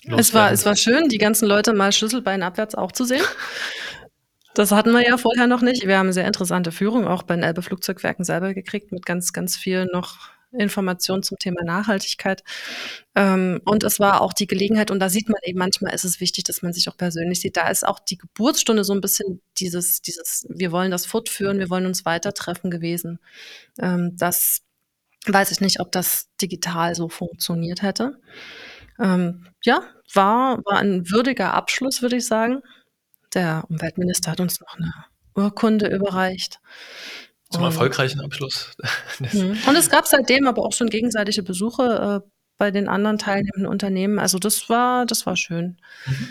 [0.06, 3.24] Es war, es war schön, die ganzen Leute mal Schlüsselbein abwärts auch zu sehen.
[4.54, 5.88] Das hatten wir ja vorher noch nicht.
[5.88, 9.34] Wir haben eine sehr interessante Führung auch bei den Elbe Flugzeugwerken selber gekriegt mit ganz,
[9.34, 12.44] ganz vielen noch Informationen zum Thema Nachhaltigkeit.
[13.16, 16.20] Ähm, und es war auch die Gelegenheit, und da sieht man eben, manchmal ist es
[16.20, 17.58] wichtig, dass man sich auch persönlich sieht.
[17.58, 21.70] Da ist auch die Geburtsstunde so ein bisschen dieses, dieses, wir wollen das fortführen, wir
[21.70, 23.20] wollen uns weiter treffen gewesen.
[23.80, 24.62] Ähm, das
[25.26, 28.20] weiß ich nicht, ob das digital so funktioniert hätte.
[29.00, 29.82] Ähm, ja,
[30.14, 32.62] war, war ein würdiger Abschluss, würde ich sagen.
[33.34, 34.94] Der Umweltminister hat uns noch eine
[35.36, 36.60] Urkunde überreicht.
[37.50, 38.76] Zum und, erfolgreichen Abschluss.
[39.20, 39.58] Mhm.
[39.66, 44.20] und es gab seitdem aber auch schon gegenseitige Besuche äh, bei den anderen teilnehmenden Unternehmen.
[44.20, 45.78] Also das war, das war schön.
[46.06, 46.28] Mhm.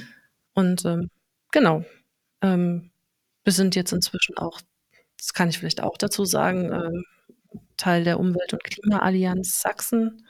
[0.55, 1.11] Und ähm,
[1.51, 1.85] genau.
[2.43, 2.91] Ähm,
[3.45, 4.61] wir sind jetzt inzwischen auch,
[5.19, 7.05] das kann ich vielleicht auch dazu sagen, ähm,
[7.77, 10.27] Teil der Umwelt- und Klimaallianz Sachsen.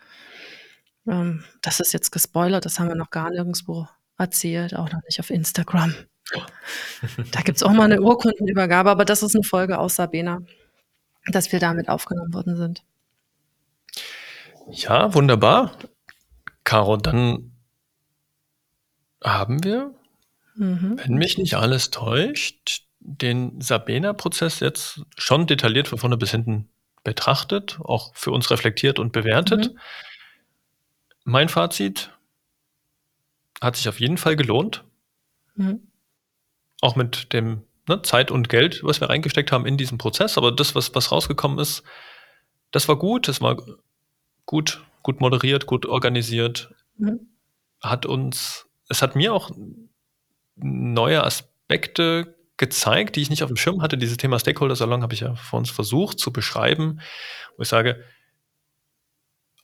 [1.06, 3.88] Ähm, das ist jetzt gespoilert, das haben wir noch gar nirgendwo
[4.18, 5.94] erzählt, auch noch nicht auf Instagram.
[7.32, 10.40] da gibt es auch mal eine Urkundenübergabe, aber das ist eine Folge aus Sabena
[11.28, 12.82] dass wir damit aufgenommen worden sind.
[14.70, 15.72] Ja, wunderbar.
[16.64, 17.52] Caro, dann
[19.22, 19.94] haben wir,
[20.56, 21.00] mhm.
[21.02, 26.68] wenn mich nicht alles täuscht, den Sabena-Prozess jetzt schon detailliert von vorne bis hinten
[27.04, 29.72] betrachtet, auch für uns reflektiert und bewertet.
[29.72, 29.78] Mhm.
[31.24, 32.10] Mein Fazit
[33.60, 34.84] hat sich auf jeden Fall gelohnt.
[35.54, 35.86] Mhm.
[36.80, 40.38] Auch mit dem ne, Zeit und Geld, was wir reingesteckt haben in diesen Prozess.
[40.38, 41.82] Aber das, was, was rausgekommen ist,
[42.70, 43.56] das war gut, das war
[44.44, 46.74] gut, gut moderiert, gut organisiert.
[46.98, 47.28] Mhm.
[47.80, 49.50] Hat uns, es hat mir auch
[50.56, 53.98] neue Aspekte gezeigt, die ich nicht auf dem Schirm hatte.
[53.98, 57.00] Dieses Thema Stakeholder Salon habe ich ja vor uns versucht zu beschreiben,
[57.56, 58.02] wo ich sage,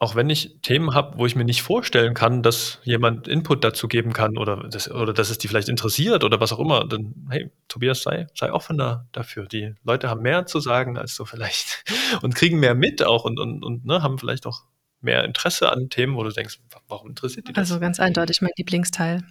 [0.02, 3.86] auch wenn ich Themen habe, wo ich mir nicht vorstellen kann, dass jemand Input dazu
[3.86, 7.14] geben kann oder, das, oder dass es die vielleicht interessiert oder was auch immer, dann,
[7.30, 9.46] hey, Tobias, sei, sei offener dafür.
[9.46, 11.84] Die Leute haben mehr zu sagen als so vielleicht
[12.22, 14.62] und kriegen mehr mit auch und, und, und ne, haben vielleicht auch
[15.02, 16.58] mehr Interesse an Themen, wo du denkst,
[16.88, 17.70] warum interessiert die das?
[17.70, 19.22] Also ganz eindeutig mein Lieblingsteil.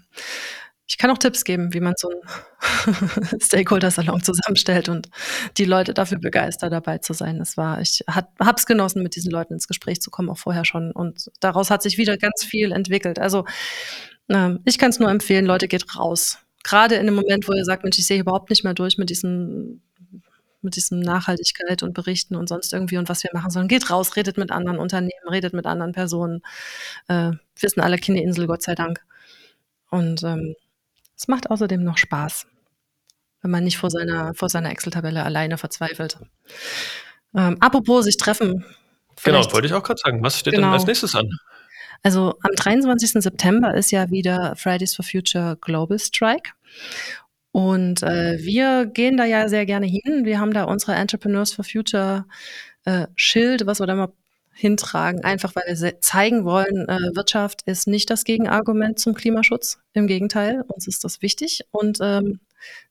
[0.91, 5.07] Ich kann auch Tipps geben, wie man so einen Stakeholder-Salon zusammenstellt und
[5.55, 7.39] die Leute dafür begeistert, dabei zu sein.
[7.39, 10.65] Das war, ich habe es genossen, mit diesen Leuten ins Gespräch zu kommen, auch vorher
[10.65, 10.91] schon.
[10.91, 13.19] Und daraus hat sich wieder ganz viel entwickelt.
[13.19, 13.45] Also
[14.27, 16.39] äh, ich kann es nur empfehlen, Leute, geht raus.
[16.65, 19.09] Gerade in dem Moment, wo ihr sagt, Mensch, ich sehe überhaupt nicht mehr durch mit
[19.09, 19.81] diesem
[20.63, 23.69] mit diesem Nachhaltigkeit und Berichten und sonst irgendwie und was wir machen sollen.
[23.69, 26.41] Geht raus, redet mit anderen Unternehmen, redet mit anderen Personen.
[27.07, 28.99] Äh, wir sind alle keine Insel, Gott sei Dank.
[29.89, 30.55] Und ähm,
[31.21, 32.47] es macht außerdem noch Spaß,
[33.43, 36.17] wenn man nicht vor seiner, vor seiner Excel-Tabelle alleine verzweifelt.
[37.35, 38.65] Ähm, apropos sich treffen.
[39.23, 40.23] Genau, wollte ich auch gerade sagen.
[40.23, 40.69] Was steht genau.
[40.69, 41.29] denn als nächstes an?
[42.01, 43.21] Also am 23.
[43.21, 46.53] September ist ja wieder Fridays for Future Global Strike.
[47.51, 50.25] Und äh, wir gehen da ja sehr gerne hin.
[50.25, 52.25] Wir haben da unsere Entrepreneurs for Future
[52.85, 54.11] äh, Schild, was wir da mal
[54.53, 59.79] hintragen, einfach weil wir zeigen wollen, äh, Wirtschaft ist nicht das Gegenargument zum Klimaschutz.
[59.93, 61.61] Im Gegenteil, uns ist das wichtig.
[61.71, 62.39] Und ähm,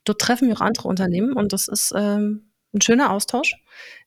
[0.05, 3.55] dort treffen wir auch andere Unternehmen und das ist ähm, ein schöner Austausch.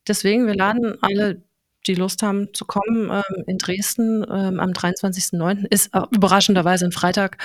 [0.07, 1.41] Deswegen, wir laden alle
[1.87, 5.65] die Lust haben zu kommen, ähm, in Dresden ähm, am 23.09.
[5.69, 7.37] ist äh, überraschenderweise ein Freitag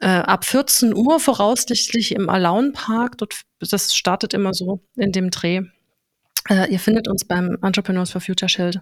[0.00, 3.18] äh, ab 14 Uhr voraussichtlich im Alaun Park.
[3.18, 5.62] Dort, das startet immer so in dem Dreh.
[6.48, 8.80] Äh, ihr findet uns beim Entrepreneurs for Future Schild.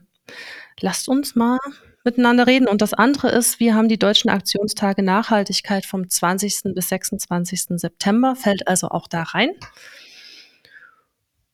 [0.80, 1.58] Lasst uns mal
[2.04, 2.68] miteinander reden.
[2.68, 6.74] Und das andere ist, wir haben die deutschen Aktionstage Nachhaltigkeit vom 20.
[6.74, 7.78] bis 26.
[7.80, 9.50] September, fällt also auch da rein.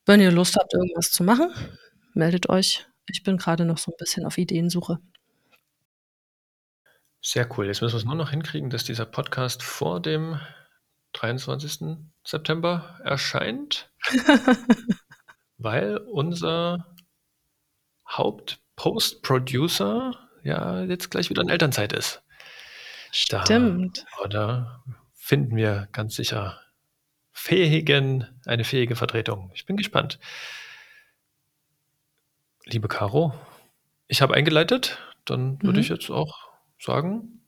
[0.06, 1.50] Wenn ihr Lust habt, irgendwas zu machen,
[2.12, 2.86] meldet euch.
[3.08, 4.98] Ich bin gerade noch so ein bisschen auf Ideensuche.
[7.20, 7.66] Sehr cool.
[7.66, 10.38] Jetzt müssen wir es nur noch hinkriegen, dass dieser Podcast vor dem
[11.14, 11.96] 23.
[12.22, 13.90] September erscheint,
[15.56, 16.94] weil unser
[18.76, 22.22] Haupt-Post-Producer ja jetzt gleich wieder in Elternzeit ist.
[23.12, 24.04] Stimmt.
[24.16, 24.84] Da, oder
[25.14, 26.60] finden wir ganz sicher
[27.32, 29.50] fähigen, eine fähige Vertretung.
[29.54, 30.18] Ich bin gespannt.
[32.64, 33.34] Liebe Caro,
[34.08, 34.98] ich habe eingeleitet.
[35.24, 35.82] Dann würde mhm.
[35.82, 37.40] ich jetzt auch sagen,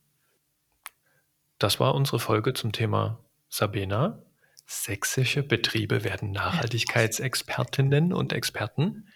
[1.58, 4.22] das war unsere Folge zum Thema Sabena.
[4.66, 9.08] Sächsische Betriebe werden Nachhaltigkeitsexpertinnen und Experten.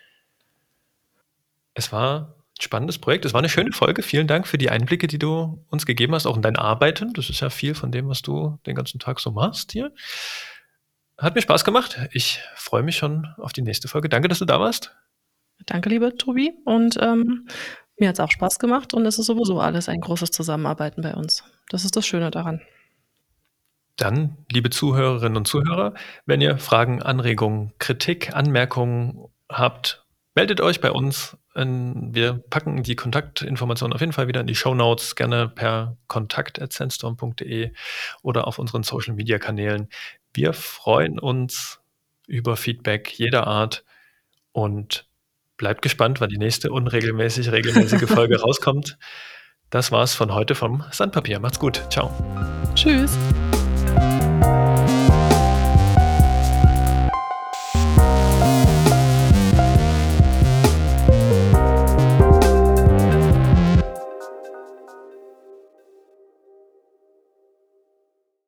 [1.81, 3.25] Es war ein spannendes Projekt.
[3.25, 4.03] Es war eine schöne Folge.
[4.03, 7.15] Vielen Dank für die Einblicke, die du uns gegeben hast, auch in dein Arbeiten.
[7.15, 9.91] Das ist ja viel von dem, was du den ganzen Tag so machst hier.
[11.17, 11.99] Hat mir Spaß gemacht.
[12.13, 14.11] Ich freue mich schon auf die nächste Folge.
[14.11, 14.95] Danke, dass du da warst.
[15.65, 16.53] Danke, liebe Tobi.
[16.67, 17.49] Und ähm,
[17.99, 21.15] mir hat es auch Spaß gemacht und es ist sowieso alles ein großes Zusammenarbeiten bei
[21.15, 21.45] uns.
[21.71, 22.61] Das ist das Schöne daran.
[23.97, 25.95] Dann, liebe Zuhörerinnen und Zuhörer,
[26.27, 30.05] wenn ihr Fragen, Anregungen, Kritik, Anmerkungen habt,
[30.35, 31.37] meldet euch bei uns.
[31.55, 37.73] Wir packen die Kontaktinformationen auf jeden Fall wieder in die Show Notes, gerne per kontakt.sandstorm.de
[38.23, 39.89] oder auf unseren Social Media Kanälen.
[40.33, 41.81] Wir freuen uns
[42.29, 43.85] über Feedback jeder Art
[44.53, 45.09] und
[45.57, 48.97] bleibt gespannt, wann die nächste unregelmäßig regelmäßige Folge rauskommt.
[49.71, 51.41] Das war's von heute vom Sandpapier.
[51.41, 51.83] Macht's gut.
[51.91, 52.13] Ciao.
[52.75, 53.17] Tschüss.